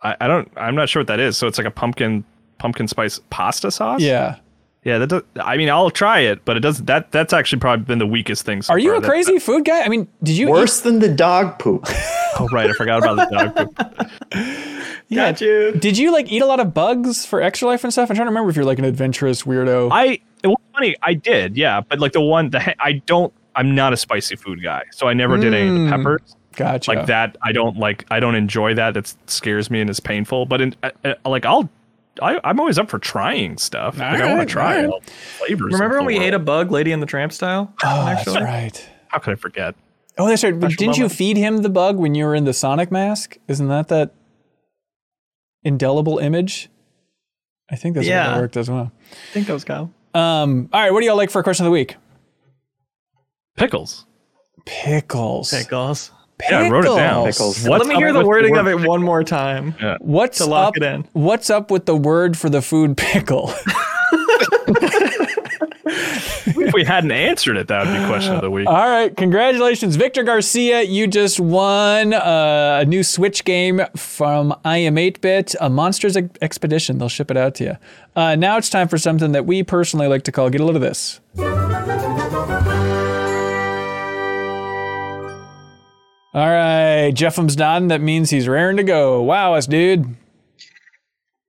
[0.02, 0.50] I, I don't.
[0.56, 1.36] I'm not sure what that is.
[1.36, 2.24] So it's like a pumpkin
[2.58, 4.00] pumpkin spice pasta sauce.
[4.00, 4.36] Yeah.
[4.84, 4.98] Yeah.
[4.98, 5.06] That.
[5.08, 6.82] Does, I mean, I'll try it, but it does.
[6.84, 8.62] That that's actually probably been the weakest thing.
[8.62, 8.98] So Are you far.
[8.98, 9.82] a That- crazy food guy?
[9.82, 11.84] I mean, did you Worse than the dog poop.
[12.38, 14.32] oh right, I forgot about the dog poop.
[15.08, 15.30] Yeah.
[15.30, 15.70] Got you.
[15.72, 18.10] did you like eat a lot of bugs for extra life and stuff?
[18.10, 19.88] I'm trying to remember if you're like an adventurous weirdo.
[19.92, 20.18] I.
[20.42, 20.96] It was funny.
[21.02, 21.56] I did.
[21.56, 22.50] Yeah, but like the one.
[22.50, 23.32] The he- I don't.
[23.54, 26.36] I'm not a spicy food guy, so I never did any of the peppers.
[26.56, 26.90] gotcha.
[26.90, 30.44] like that i don't like i don't enjoy that that scares me and is painful
[30.46, 31.68] but in uh, uh, like i'll
[32.22, 34.90] I, i'm always up for trying stuff like, i want to try alright.
[34.90, 35.00] all
[35.38, 37.74] flavors Remember when the we ate a bug, Lady in the Tramp style?
[37.84, 38.88] Oh, that's right.
[39.08, 39.74] how could i forget
[40.18, 40.58] Oh, that's right.
[40.58, 43.36] But Special didn't you feed him the bug when you were in the Sonic mask?
[43.48, 44.14] Isn't that that
[45.62, 46.70] indelible image?
[47.70, 48.30] I think that's Yeah.
[48.30, 48.92] how it worked as well.
[49.12, 49.92] I think that was Kyle.
[50.14, 51.96] Um, all right, what do y'all like for a question of the week?
[53.58, 54.06] pickles
[54.64, 55.50] Pickles.
[55.52, 56.10] Pickles.
[56.50, 57.66] Yeah i wrote it down Pickles.
[57.66, 59.74] What's Let me hear the with wording word- of it one more time.
[60.00, 60.76] What's To lock up?
[60.76, 61.08] it in.
[61.12, 63.52] What's up with the word for the food pickle?
[65.88, 69.96] if we hadn't answered it that would be question of the week All right, congratulations,
[69.96, 70.82] Victor Garcia.
[70.82, 76.98] You just won uh, a new Switch game from iam8bit, a Monsters Expedition.
[76.98, 77.76] They'll ship it out to you.
[78.14, 80.76] Uh, now it's time for something that we personally like to call Get a Load
[80.76, 81.20] of This.
[86.36, 87.88] All right, Jeffem's nodding.
[87.88, 89.22] That means he's raring to go.
[89.22, 90.16] Wow, us dude.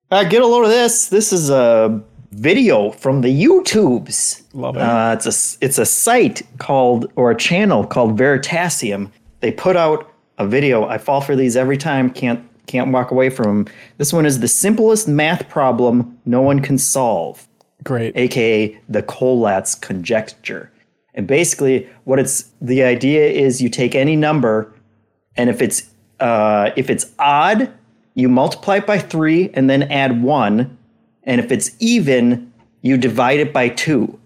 [0.10, 1.10] Uh, get a load of this.
[1.10, 2.02] This is a
[2.32, 4.44] video from the YouTubes.
[4.54, 4.82] Love it.
[4.82, 9.12] Uh, it's a it's a site called or a channel called Veritasium.
[9.42, 10.86] They put out a video.
[10.86, 12.10] I fall for these every time.
[12.10, 13.76] Can't can't walk away from them.
[13.98, 17.46] This one is the simplest math problem no one can solve,
[17.84, 18.16] Great.
[18.16, 20.72] aka the Collatz conjecture.
[21.14, 24.72] And basically, what it's the idea is you take any number,
[25.38, 25.90] and if it's
[26.20, 27.72] uh, if it's odd,
[28.16, 30.78] you multiply it by three and then add one,
[31.24, 32.52] and if it's even,
[32.82, 34.20] you divide it by two,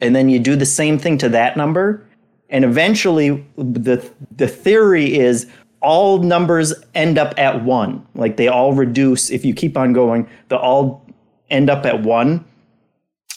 [0.00, 2.06] and then you do the same thing to that number,
[2.48, 5.46] and eventually the the theory is
[5.80, 9.30] all numbers end up at one, like they all reduce.
[9.30, 11.04] If you keep on going, they all
[11.48, 12.44] end up at one.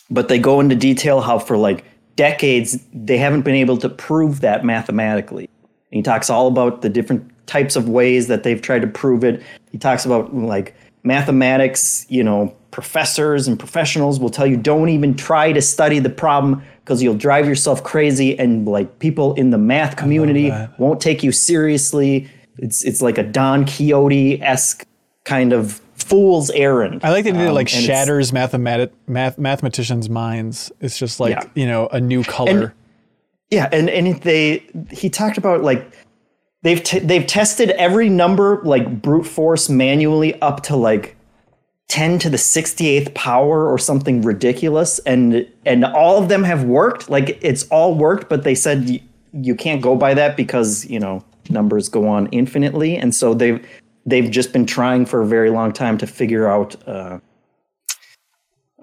[0.10, 1.86] But they go into detail how for like
[2.16, 5.50] decades they haven't been able to prove that mathematically.
[5.94, 9.24] And he talks all about the different types of ways that they've tried to prove
[9.24, 9.44] it.
[9.72, 15.14] He talks about like mathematics, you know, professors and professionals will tell you don't even
[15.16, 19.58] try to study the problem because you'll drive yourself crazy and like people in the
[19.60, 22.28] math community won't take you seriously.
[22.58, 24.86] It's it's like a Don Quixote-esque
[25.26, 27.02] kind of fool's errand.
[27.04, 30.72] I like that it Um, like shatters mathemat- math mathematicians' minds.
[30.82, 31.44] It's just like Yeah.
[31.56, 32.74] you know a new color.
[33.54, 35.94] Yeah, and and they he talked about like
[36.64, 41.16] they've t- they've tested every number like brute force manually up to like
[41.90, 47.12] 10 to the 68th power or something ridiculous and and all of them have worked.
[47.12, 49.04] Like it's all worked but they said y-
[49.34, 53.64] you can't go by that because you know numbers go on infinitely and so they've
[54.08, 57.20] they've just been trying for a very long time to figure out uh,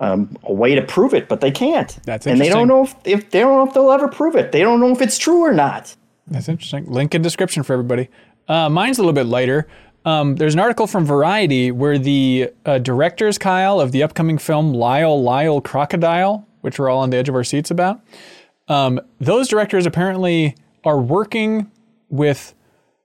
[0.00, 2.94] um, a way to prove it but they can't That's and they don't know if,
[3.04, 5.40] if they don't know if they'll ever prove it they don't know if it's true
[5.40, 5.94] or not
[6.28, 6.86] That's interesting.
[6.86, 8.08] Link in description for everybody.
[8.48, 9.66] Uh, mine's a little bit lighter.
[10.04, 14.72] Um, there's an article from Variety where the uh, directors, Kyle, of the upcoming film
[14.72, 18.00] Lyle, Lyle, Crocodile, which we're all on the edge of our seats about,
[18.68, 20.54] um, those directors apparently
[20.84, 21.70] are working
[22.08, 22.54] with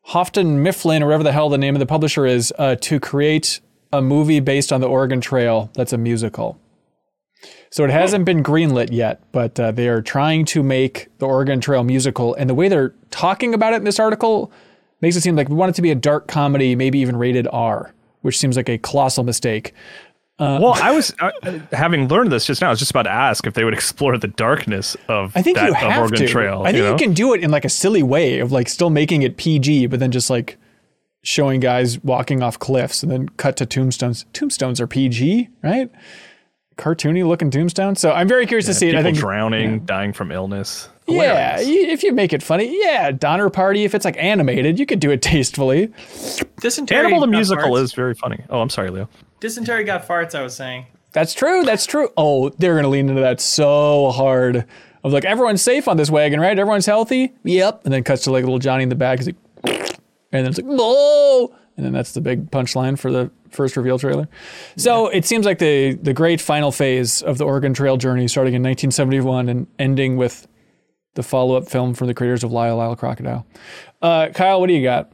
[0.03, 3.59] Houghton Mifflin, or whatever the hell the name of the publisher is, uh, to create
[3.91, 6.59] a movie based on the Oregon Trail that's a musical.
[7.69, 11.59] So it hasn't been greenlit yet, but uh, they are trying to make the Oregon
[11.59, 12.33] Trail musical.
[12.35, 14.51] And the way they're talking about it in this article
[15.01, 17.47] makes it seem like we want it to be a dark comedy, maybe even rated
[17.51, 19.73] R, which seems like a colossal mistake.
[20.39, 21.31] well, I was uh,
[21.71, 22.67] having learned this just now.
[22.67, 25.57] I was just about to ask if they would explore the darkness of I think
[25.57, 26.27] that you of have Oregon to.
[26.27, 26.63] Trail.
[26.63, 26.97] I think you, know?
[26.97, 29.99] can do it in like a silly way of like still making it PG, but
[29.99, 30.57] then just like
[31.23, 34.25] showing guys walking off cliffs and then cut to tombstones.
[34.31, 35.91] Tombstones are PG, right?
[36.77, 37.99] Cartoony looking tombstones.
[38.01, 38.95] So I'm very curious to see it.
[38.95, 40.89] I think drowning, dying from illness.
[41.07, 41.67] Yeah, Hilarious.
[41.67, 43.83] y- if you make it funny, yeah, Donner Party.
[43.85, 45.91] If it's like animated, you could do it tastefully.
[46.59, 46.97] Dysentery.
[46.97, 47.81] Hannibal the musical farts.
[47.83, 48.43] is very funny.
[48.49, 49.07] Oh, I'm sorry, Leo.
[49.39, 50.33] Dysentery got farts.
[50.35, 50.87] I was saying.
[51.11, 51.63] That's true.
[51.63, 52.09] That's true.
[52.17, 54.65] Oh, they're gonna lean into that so hard.
[55.03, 56.57] Of like everyone's safe on this wagon, right?
[56.57, 57.33] Everyone's healthy.
[57.43, 57.81] Yep.
[57.85, 59.19] And then cuts to like a little Johnny in the back.
[59.19, 59.35] He's like,
[59.65, 59.85] and
[60.31, 61.55] then it's like, no.
[61.77, 64.27] And then that's the big punchline for the first reveal trailer.
[64.77, 68.53] So it seems like the the great final phase of the Oregon Trail journey, starting
[68.53, 70.47] in 1971 and ending with
[71.15, 73.45] the follow up film from the creators of Lyle Lyle Crocodile.
[74.01, 75.11] Uh, Kyle, what do you got?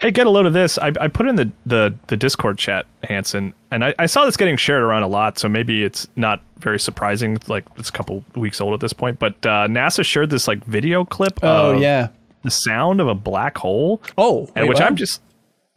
[0.00, 0.78] Hey, get a load of this.
[0.78, 4.36] I, I put in the, the, the Discord chat, Hanson, and I, I saw this
[4.36, 7.36] getting shared around a lot, so maybe it's not very surprising.
[7.48, 10.64] Like, it's a couple weeks old at this point, but uh, NASA shared this like
[10.64, 12.10] video clip Oh of yeah.
[12.44, 14.00] the sound of a black hole.
[14.16, 14.86] Oh, and wait, which what?
[14.86, 15.20] I'm just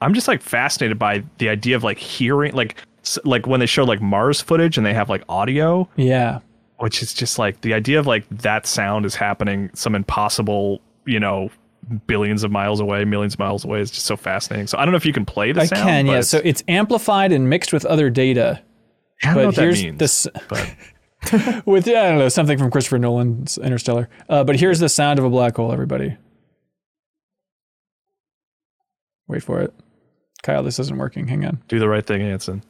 [0.02, 2.76] I'm just like fascinated by the idea of like hearing like
[3.24, 6.40] like when they show like Mars footage and they have like audio, Yeah.
[6.80, 11.20] which is just like the idea of like that sound is happening some impossible, you
[11.20, 11.50] know,
[12.08, 14.68] billions of miles away, millions of miles away is just so fascinating.
[14.68, 15.82] So I don't know if you can play the I sound.
[15.82, 16.22] can, yeah.
[16.22, 18.62] So it's amplified and mixed with other data.
[19.24, 19.98] I don't know but what that here's means.
[20.00, 20.76] this but
[21.68, 24.10] with I don't know something from Christopher Nolan's Interstellar.
[24.30, 25.72] Uh, but here's the sound of a black hole.
[25.72, 26.18] Everybody,
[29.28, 29.74] wait for it.
[30.44, 31.28] Kyle, this isn't working.
[31.28, 32.64] Hang on, do the right thing, Hanson.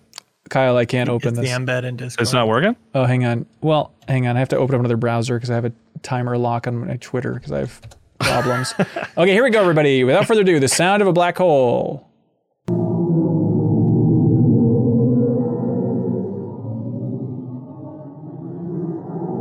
[0.49, 0.75] Kyle.
[0.77, 2.21] I can't open It's the embed in Discord.
[2.21, 2.75] It's not working.
[2.93, 3.45] Oh, hang on.
[3.61, 4.35] Well, hang on.
[4.35, 5.71] I have to open up another browser because I have a
[6.03, 7.81] timer lock on my Twitter because I have
[8.19, 8.73] problems.
[9.17, 10.03] okay, here we go, everybody.
[10.03, 12.07] Without further ado, the sound of a black hole.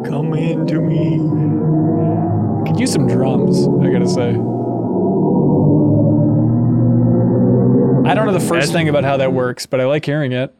[0.06, 1.18] Come into me.
[2.66, 3.66] Could use some drums.
[3.84, 4.36] I gotta say.
[8.04, 10.32] I don't know the first Imagine- thing about how that works, but I like hearing
[10.32, 10.54] it.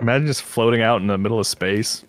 [0.00, 2.04] Imagine just floating out in the middle of space,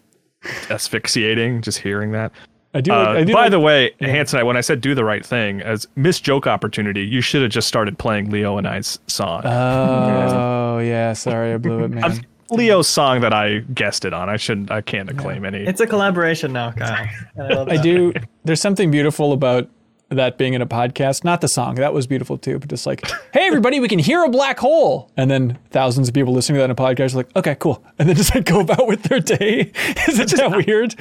[0.70, 2.32] asphyxiating, just hearing that.
[2.74, 2.92] I do.
[2.92, 5.26] Uh, I do by like- the way, Hanson, I- when I said do the right
[5.26, 9.42] thing, as missed joke opportunity, you should have just started playing Leo and I's song.
[9.46, 12.26] Oh yeah, sorry, I blew it, man.
[12.50, 14.30] Leo's song that I guessed it on.
[14.30, 14.72] I shouldn't.
[14.72, 15.66] I can't claim any.
[15.66, 17.08] It's a collaboration now, Kyle.
[17.38, 18.14] I, love I do.
[18.46, 19.70] There's something beautiful about
[20.10, 21.24] that being in a podcast.
[21.24, 24.24] Not the song, that was beautiful too, but just like, hey everybody, we can hear
[24.24, 27.18] a black hole, and then thousands of people listening to that in a podcast are
[27.18, 29.72] like, okay, cool, and then just like go about with their day.
[30.08, 30.96] Isn't that weird?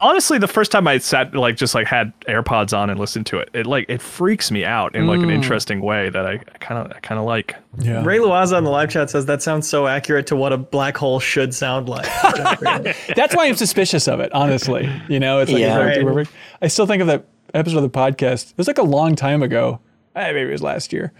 [0.00, 3.38] Honestly, the first time I sat like just like had AirPods on and listened to
[3.38, 5.32] it, it like it freaks me out in like an mm.
[5.32, 7.56] interesting way that I kind of I kind of like.
[7.78, 8.04] Yeah.
[8.04, 10.96] Ray Luaza on the live chat says that sounds so accurate to what a black
[10.96, 12.04] hole should sound like.
[13.16, 14.90] That's why I'm suspicious of it, honestly.
[15.08, 15.86] You know, it's like Yeah.
[15.86, 16.28] it's Right.
[16.60, 17.24] I still think of that
[17.54, 18.50] episode of the podcast.
[18.50, 19.80] It was like a long time ago.
[20.16, 21.12] Eh, maybe it was last year.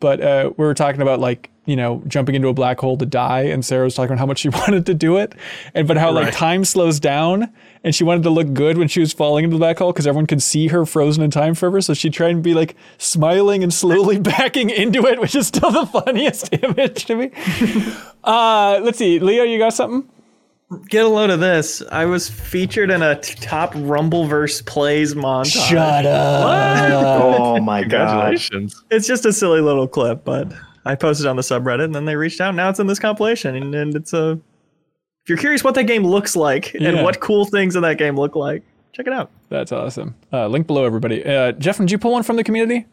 [0.00, 3.06] but uh, we were talking about like you know jumping into a black hole to
[3.06, 5.32] die, and Sarah was talking about how much she wanted to do it,
[5.74, 7.52] and but how like time slows down,
[7.84, 10.06] and she wanted to look good when she was falling into the black hole because
[10.06, 11.80] everyone could see her frozen in time forever.
[11.80, 15.70] So she tried and be like smiling and slowly backing into it, which is still
[15.70, 17.30] the funniest image to me.
[18.24, 20.08] uh, let's see, Leo, you got something?
[20.88, 21.82] Get a load of this.
[21.90, 25.68] I was featured in a t- top Rumbleverse plays montage.
[25.68, 27.32] Shut up.
[27.42, 28.34] Oh my god.
[28.90, 30.52] It's just a silly little clip, but
[30.84, 32.54] I posted on the subreddit and then they reached out.
[32.54, 34.32] Now it's in this compilation, and, and it's a.
[35.24, 36.88] If you're curious what that game looks like Yeah.
[36.90, 38.62] and what cool things in that game look like,
[38.92, 39.30] check it out.
[39.50, 40.14] That's awesome.
[40.32, 41.24] Uh, link below, everybody.
[41.24, 42.86] Uh, Jeff, did you pull one from the community?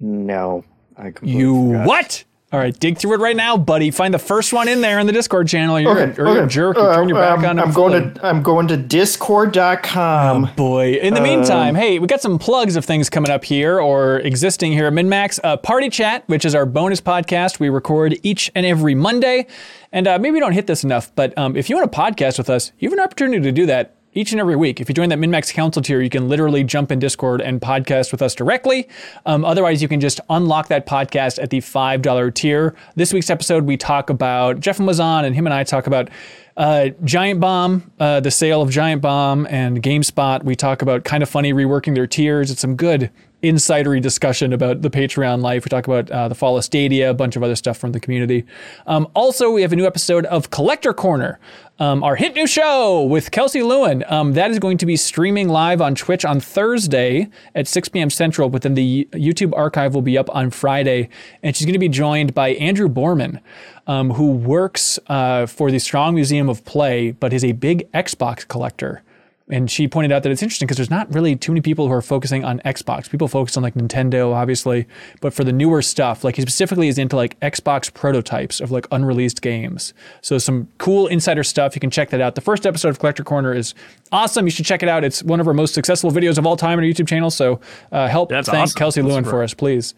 [0.00, 0.64] No,
[0.96, 1.86] I completely You forgot.
[1.86, 2.24] what?
[2.50, 3.90] All right, dig through it right now, buddy.
[3.90, 5.78] Find the first one in there in the Discord channel.
[5.78, 6.78] You're, Okay, a, you're a jerk.
[6.78, 7.58] You turn your back um, on.
[7.58, 10.50] I'm going to I'm going to discord.com.
[10.56, 13.78] Boy, in the Um, meantime, hey, we got some plugs of things coming up here
[13.78, 15.40] or existing here at MinnMax.
[15.44, 19.46] Uh, Party Chat, which is our bonus podcast we record each and every Monday.
[19.92, 22.38] And uh, maybe we don't hit this enough, but um, if you want to podcast
[22.38, 24.80] with us, you have an opportunity to do that each and every week.
[24.80, 28.10] If you join that MinnMax Council tier, you can literally jump in Discord and podcast
[28.10, 28.88] with us directly.
[29.26, 32.74] Um, otherwise, you can just unlock that podcast at the $5 tier.
[32.96, 36.10] This week's episode, we talk about, Jeff was on, and him and I talk about
[36.56, 40.42] uh, Giant Bomb, uh, the sale of Giant Bomb and GameSpot.
[40.42, 42.50] We talk about kind of funny reworking their tiers.
[42.50, 43.12] It's some good
[43.42, 45.64] insidery discussion about the Patreon life.
[45.64, 48.00] We talk about uh, the fall of Stadia, a bunch of other stuff from the
[48.00, 48.44] community.
[48.86, 51.38] Um, also, we have a new episode of Collector Corner,
[51.78, 54.04] um, our hit new show with Kelsey Lewin.
[54.08, 58.10] Um, that is going to be streaming live on Twitch on Thursday at 6 p.m.
[58.10, 61.08] Central, but then the YouTube archive will be up on Friday.
[61.42, 63.40] And she's going to be joined by Andrew Borman,
[63.86, 68.46] um, who works uh, for the Strong Museum of Play, but is a big Xbox
[68.46, 69.02] collector.
[69.50, 71.92] And she pointed out that it's interesting because there's not really too many people who
[71.94, 73.08] are focusing on Xbox.
[73.08, 74.86] People focus on like Nintendo, obviously,
[75.20, 78.86] but for the newer stuff, like he specifically is into like Xbox prototypes of like
[78.90, 79.94] unreleased games.
[80.20, 81.74] So some cool insider stuff.
[81.74, 82.34] You can check that out.
[82.34, 83.74] The first episode of Collector Corner is
[84.12, 84.46] awesome.
[84.46, 85.02] You should check it out.
[85.02, 87.30] It's one of our most successful videos of all time on our YouTube channel.
[87.30, 87.60] So
[87.90, 88.78] uh, help That's thank awesome.
[88.78, 89.30] Kelsey That's Lewin great.
[89.30, 89.94] for us, please.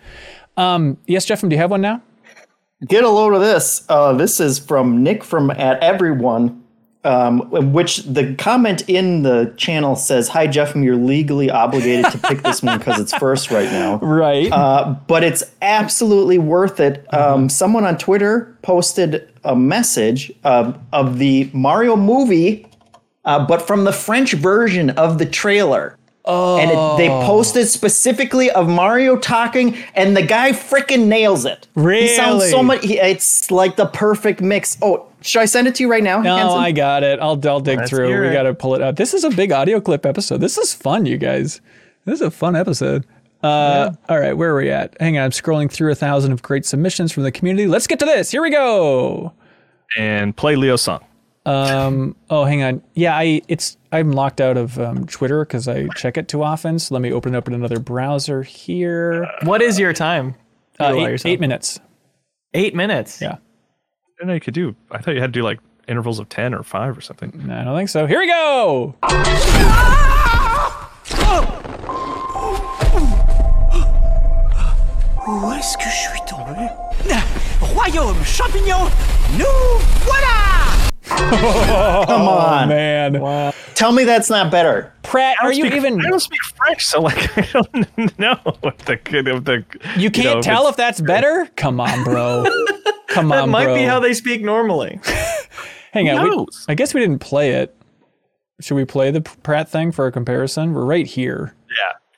[0.57, 2.03] Um, yes, Jeff, do you have one now?
[2.87, 3.85] Get a load of this.
[3.89, 6.65] Uh, this is from Nick from at everyone.
[7.03, 12.43] Um, which the comment in the channel says, "Hi Jeff, you're legally obligated to pick
[12.43, 14.53] this one because it's first right now." Right.
[14.53, 17.07] Uh, but it's absolutely worth it.
[17.15, 22.67] Um, someone on Twitter posted a message of, of the Mario movie,
[23.25, 25.97] uh, but from the French version of the trailer.
[26.25, 26.59] Oh.
[26.59, 31.67] And it, they posted specifically of Mario talking, and the guy freaking nails it.
[31.75, 32.63] He sounds so Really?
[32.65, 32.85] much.
[32.85, 34.77] He, it's like the perfect mix.
[34.83, 36.21] Oh, should I send it to you right now?
[36.21, 36.59] No, Hanson?
[36.61, 37.19] I got it.
[37.21, 38.09] I'll I'll dig Let's through.
[38.09, 38.97] hear We got to pull it out.
[38.97, 40.39] This is a big audio clip episode.
[40.43, 41.61] This is fun, you guys.
[42.05, 43.07] This is a fun episode.
[43.43, 44.95] Uh, All right, where are we at?
[45.01, 47.67] Hang on, I'm scrolling through a thousand of great submissions from the community.
[47.67, 48.31] Let's get to this.
[48.31, 49.33] Here we go.
[49.99, 51.03] And play Leo's song.
[51.47, 52.83] Um, oh, hang on.
[52.95, 56.79] Yeah, I it's I'm locked out of um, Twitter because I check it too often.
[56.79, 59.27] So let me open it up in another browser here.
[59.43, 60.35] What is your time?
[60.79, 61.33] You Uh, allow eight, yourself.
[61.33, 61.81] eight minutes.
[62.55, 63.21] Eight minutes.
[63.23, 63.37] Yeah.
[64.21, 64.75] I know you could do.
[64.91, 67.33] I thought you had to do like intervals of 10 or 5 or something.
[67.47, 68.07] No, I don't think so.
[68.07, 68.95] Here we go.
[75.27, 76.69] Où est-ce que je suis tombé
[77.61, 78.79] Royaume champignon,
[79.39, 79.45] nous
[80.05, 80.67] voilà
[82.07, 84.93] Come oh, on, Man, tell me that's not better.
[85.03, 86.01] Pratt, are don't you speak- even?
[86.05, 89.65] I don't speak French, so like I don't know what the good of the.
[89.97, 91.49] You can't know, tell it's- if that's better.
[91.57, 92.45] Come on, bro.
[93.09, 93.75] Come That on, might bro.
[93.75, 95.01] be how they speak normally.
[95.93, 96.29] Hang on.
[96.39, 97.75] we- I guess we didn't play it.
[98.61, 100.75] Should we play the Pratt thing for a comparison?
[100.75, 101.55] We're right here.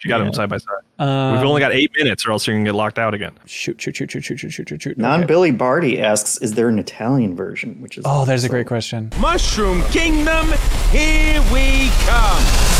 [0.04, 0.24] You got yeah.
[0.24, 0.82] them side by side.
[0.98, 3.32] Um, We've only um, got eight minutes, or else you're gonna get locked out again.
[3.46, 4.98] Shoot, shoot, shoot, shoot, shoot, shoot, shoot, shoot.
[4.98, 5.26] Non okay.
[5.26, 8.46] Billy Barty asks, "Is there an Italian version?" Which is oh, there's so.
[8.46, 9.12] a great question.
[9.18, 10.52] Mushroom Kingdom,
[10.90, 12.72] here we come.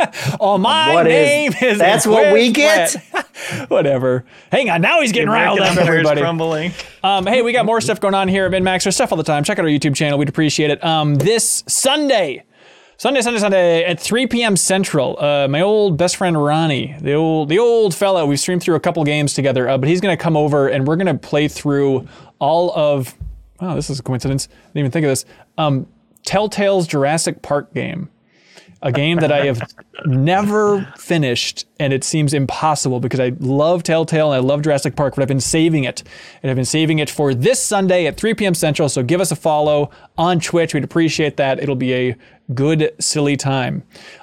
[0.40, 2.94] oh, my what name is, is that's what we get.
[3.68, 4.24] Whatever.
[4.50, 6.20] Hang on, now he's getting riled up, everybody.
[6.20, 6.72] Crumbling.
[7.02, 8.84] Um, hey, we got more stuff going on here at MinnMax.
[8.84, 9.44] There's stuff all the time.
[9.44, 10.18] Check out our YouTube channel.
[10.18, 10.84] We'd appreciate it.
[10.84, 12.44] Um, this Sunday
[13.02, 14.56] Sunday, Sunday, Sunday at 3 p.m.
[14.56, 18.76] Central, uh, my old best friend Ronnie, the old the old fella, we streamed through
[18.76, 21.18] a couple games together, uh, but he's going to come over and we're going to
[21.18, 22.06] play through
[22.38, 23.16] all of.
[23.58, 24.46] Oh, this is a coincidence.
[24.46, 25.24] I didn't even think of this.
[25.58, 25.88] Um,
[26.24, 28.08] Telltale's Jurassic Park game
[28.82, 29.62] a game that I have
[30.06, 35.14] never finished, and it seems impossible because I love Telltale and I love Jurassic Park,
[35.14, 36.02] but I've been saving it.
[36.42, 38.54] And I've been saving it for this Sunday at 3 p.m.
[38.54, 38.88] Central.
[38.88, 40.74] So give us a follow on Twitch.
[40.74, 41.60] We'd appreciate that.
[41.60, 42.16] It'll be a
[42.54, 43.82] good, silly time.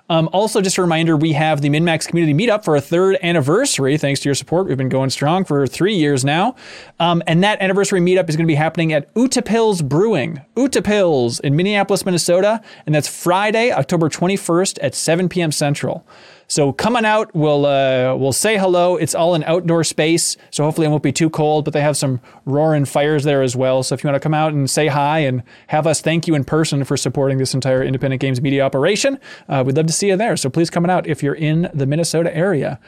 [0.10, 3.98] Um, also, just a reminder, we have the MinnMax Community Meetup for a third anniversary.
[3.98, 6.56] Thanks to your support, we've been going strong for three years now.
[7.00, 11.56] Um, and that anniversary meetup is going to be happening at Utepils Brewing, Utepils in
[11.56, 12.62] Minneapolis, Minnesota.
[12.86, 15.52] And that's Friday, October 21st at 7 p.m.
[15.52, 16.06] Central.
[16.50, 17.34] So come on out.
[17.36, 18.98] We'll uh, we'll say hello.
[18.98, 21.64] It's all an outdoor space, so hopefully it won't be too cold.
[21.64, 23.84] But they have some roaring fires there as well.
[23.84, 26.34] So if you want to come out and say hi and have us thank you
[26.34, 30.08] in person for supporting this entire independent games media operation, uh, we'd love to see
[30.08, 30.36] you there.
[30.36, 32.80] So please come on out if you're in the Minnesota area.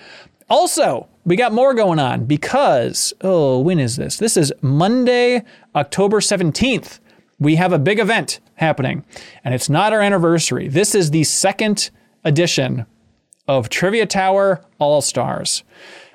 [0.49, 4.17] Also, we got more going on because oh, when is this?
[4.17, 5.43] This is Monday,
[5.75, 6.99] October 17th.
[7.39, 9.05] We have a big event happening,
[9.43, 10.67] and it's not our anniversary.
[10.67, 11.91] This is the second
[12.23, 12.88] edition
[13.51, 15.63] of Trivia Tower All Stars.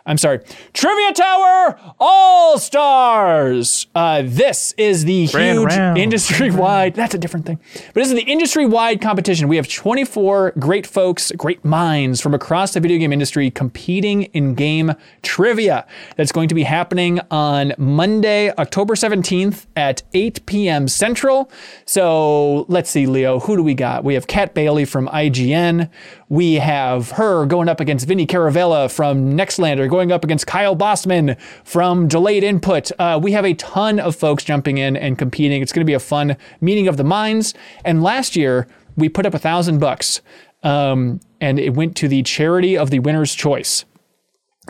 [0.07, 0.39] I'm sorry,
[0.73, 3.89] Trivia Tower All Stars.
[3.93, 6.95] Uh, this is the Grand huge industry wide.
[6.95, 7.59] That's a different thing.
[7.75, 9.49] But this is the industry wide competition.
[9.49, 14.55] We have 24 great folks, great minds from across the video game industry competing in
[14.55, 14.93] game
[15.23, 15.85] trivia.
[16.17, 20.87] That's going to be happening on Monday, October 17th at 8 p.m.
[20.87, 21.51] Central.
[21.85, 24.05] So let's see, Leo, who do we got?
[24.05, 25.91] We have Kat Bailey from IGN.
[26.29, 31.41] We have her going up against Vinny Caravella from Nextlander, going up against Kyle Bossman
[31.65, 32.93] from Delayed Input.
[32.99, 35.63] Uh, we have a ton of folks jumping in and competing.
[35.63, 37.55] It's going to be a fun meeting of the minds.
[37.83, 40.21] And last year, we put up a thousand bucks,
[40.63, 43.87] um, and it went to the charity of the winner's choice.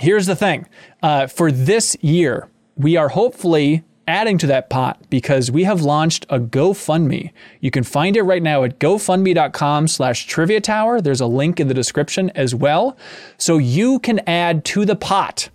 [0.00, 0.68] Here's the thing
[1.02, 6.26] uh, for this year, we are hopefully adding to that pot because we have launched
[6.28, 7.32] a GoFundMe.
[7.60, 11.00] You can find it right now at gofundme.com slash trivia tower.
[11.00, 12.96] There's a link in the description as well.
[13.38, 15.48] So you can add to the pot,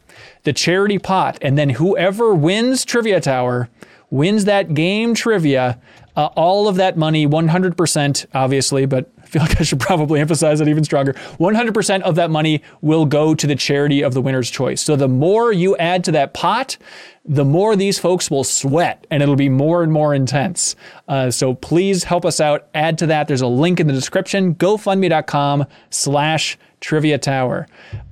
[0.44, 3.69] the charity pot, and then whoever wins Trivia Tower
[4.10, 5.80] wins that game trivia.
[6.15, 10.68] Uh, all of that money, 100%, obviously, but feel like I should probably emphasize that
[10.68, 11.14] even stronger.
[11.14, 14.82] 100% of that money will go to the charity of the winner's choice.
[14.82, 16.78] So the more you add to that pot,
[17.24, 20.76] the more these folks will sweat and it'll be more and more intense.
[21.08, 22.68] Uh, so please help us out.
[22.74, 23.30] Add to that.
[23.30, 27.68] There's a link in the description, gofundme.com slash trivia tower.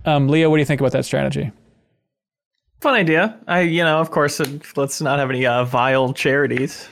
[0.06, 1.52] Um, Leo, what do you think about that strategy?
[2.80, 3.38] Fun idea.
[3.46, 4.40] I, you know, of course,
[4.78, 6.88] let's not have any uh, vile charities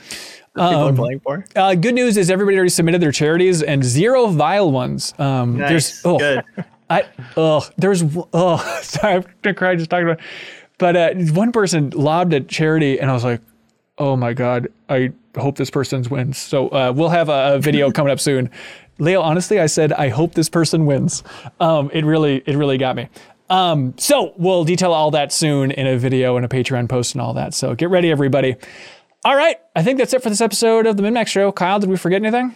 [0.58, 1.44] that people are playing for.
[1.56, 5.14] Uh, good news is everybody already submitted their charities and zero vile ones.
[5.18, 5.68] Um, Nice.
[5.68, 6.44] There's oh, Good.
[6.90, 7.04] I
[7.36, 8.02] oh there's
[8.32, 10.18] oh sorry I'm gonna cry just talking about.
[10.18, 10.24] It.
[10.78, 13.40] But uh, one person lobbed a charity and I was like,
[13.98, 16.38] oh my god, I hope this person wins.
[16.38, 18.50] So uh, we'll have a, a video coming up soon.
[18.98, 21.22] Leo, honestly, I said I hope this person wins.
[21.60, 23.08] Um, it really it really got me.
[23.50, 27.22] Um, so we'll detail all that soon in a video and a Patreon post and
[27.22, 27.54] all that.
[27.54, 28.56] So get ready, everybody.
[29.24, 31.50] All right, I think that's it for this episode of the MinnMax Show.
[31.52, 32.54] Kyle, did we forget anything?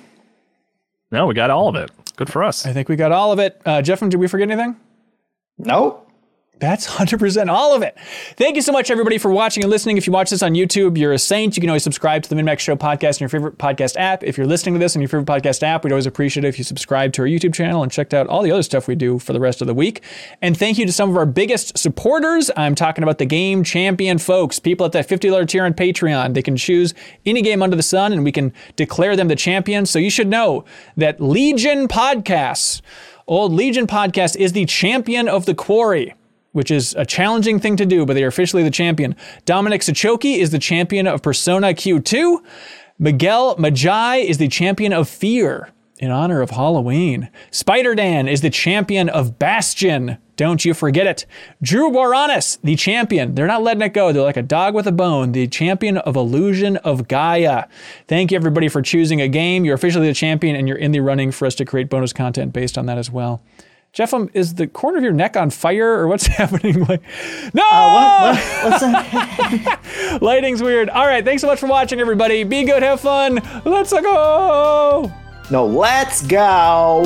[1.11, 1.91] No, we got all of it.
[2.17, 2.65] Good for us.
[2.67, 3.61] I think we got all of it.
[3.67, 4.77] Uh, Jeff, did we forget anything?
[5.59, 6.09] Nope.
[6.63, 7.99] That's 100% all of it.
[8.37, 9.97] Thank you so much, everybody, for watching and listening.
[9.97, 11.57] If you watch this on YouTube, you're a saint.
[11.57, 14.23] You can always subscribe to the MinnMax Show podcast in your favorite podcast app.
[14.23, 16.59] If you're listening to this in your favorite podcast app, we'd always appreciate it if
[16.59, 19.19] you subscribe to our YouTube channel and checked out all the other stuff we do
[19.19, 20.05] for the rest of the week.
[20.41, 22.49] And thank you to some of our biggest supporters.
[22.57, 26.35] I'm talking about the game champion folks, people at that $50 tier on Patreon.
[26.35, 26.95] They can choose
[27.27, 29.85] any game under the sun and we can declare them the champion.
[29.85, 30.65] So you should know
[30.97, 32.83] that Legion Podcasts,
[33.27, 36.15] Old Legion Podcast, is the champion of the quarry
[36.53, 39.17] which is a challenging thing to do, but they are officially the champion.
[39.45, 42.39] Dominic Sachoki is the champion of Persona Q2.
[42.99, 47.31] Miguel Magi is the champion of Fear in honor of Halloween.
[47.51, 50.19] Spider Dan is the champion of Bastion.
[50.37, 51.27] Don't you forget it.
[51.63, 53.35] Drew Boranis, the champion.
[53.35, 54.13] They're not letting it go.
[54.13, 55.33] They're like a dog with a bone.
[55.33, 57.67] The champion of Illusion of Gaia.
[58.09, 59.65] Thank you, everybody, for choosing a game.
[59.65, 62.53] You're officially the champion, and you're in the running for us to create bonus content
[62.53, 63.41] based on that as well.
[63.93, 66.81] Jeff, um, is the corner of your neck on fire or what's happening?
[66.85, 67.03] Like,
[67.53, 67.63] no!
[67.63, 70.19] What, what, what's that?
[70.23, 70.89] Lighting's weird.
[70.89, 72.43] All right, thanks so much for watching, everybody.
[72.43, 73.41] Be good, have fun.
[73.67, 75.13] Let's go.
[75.51, 77.03] no, let's go.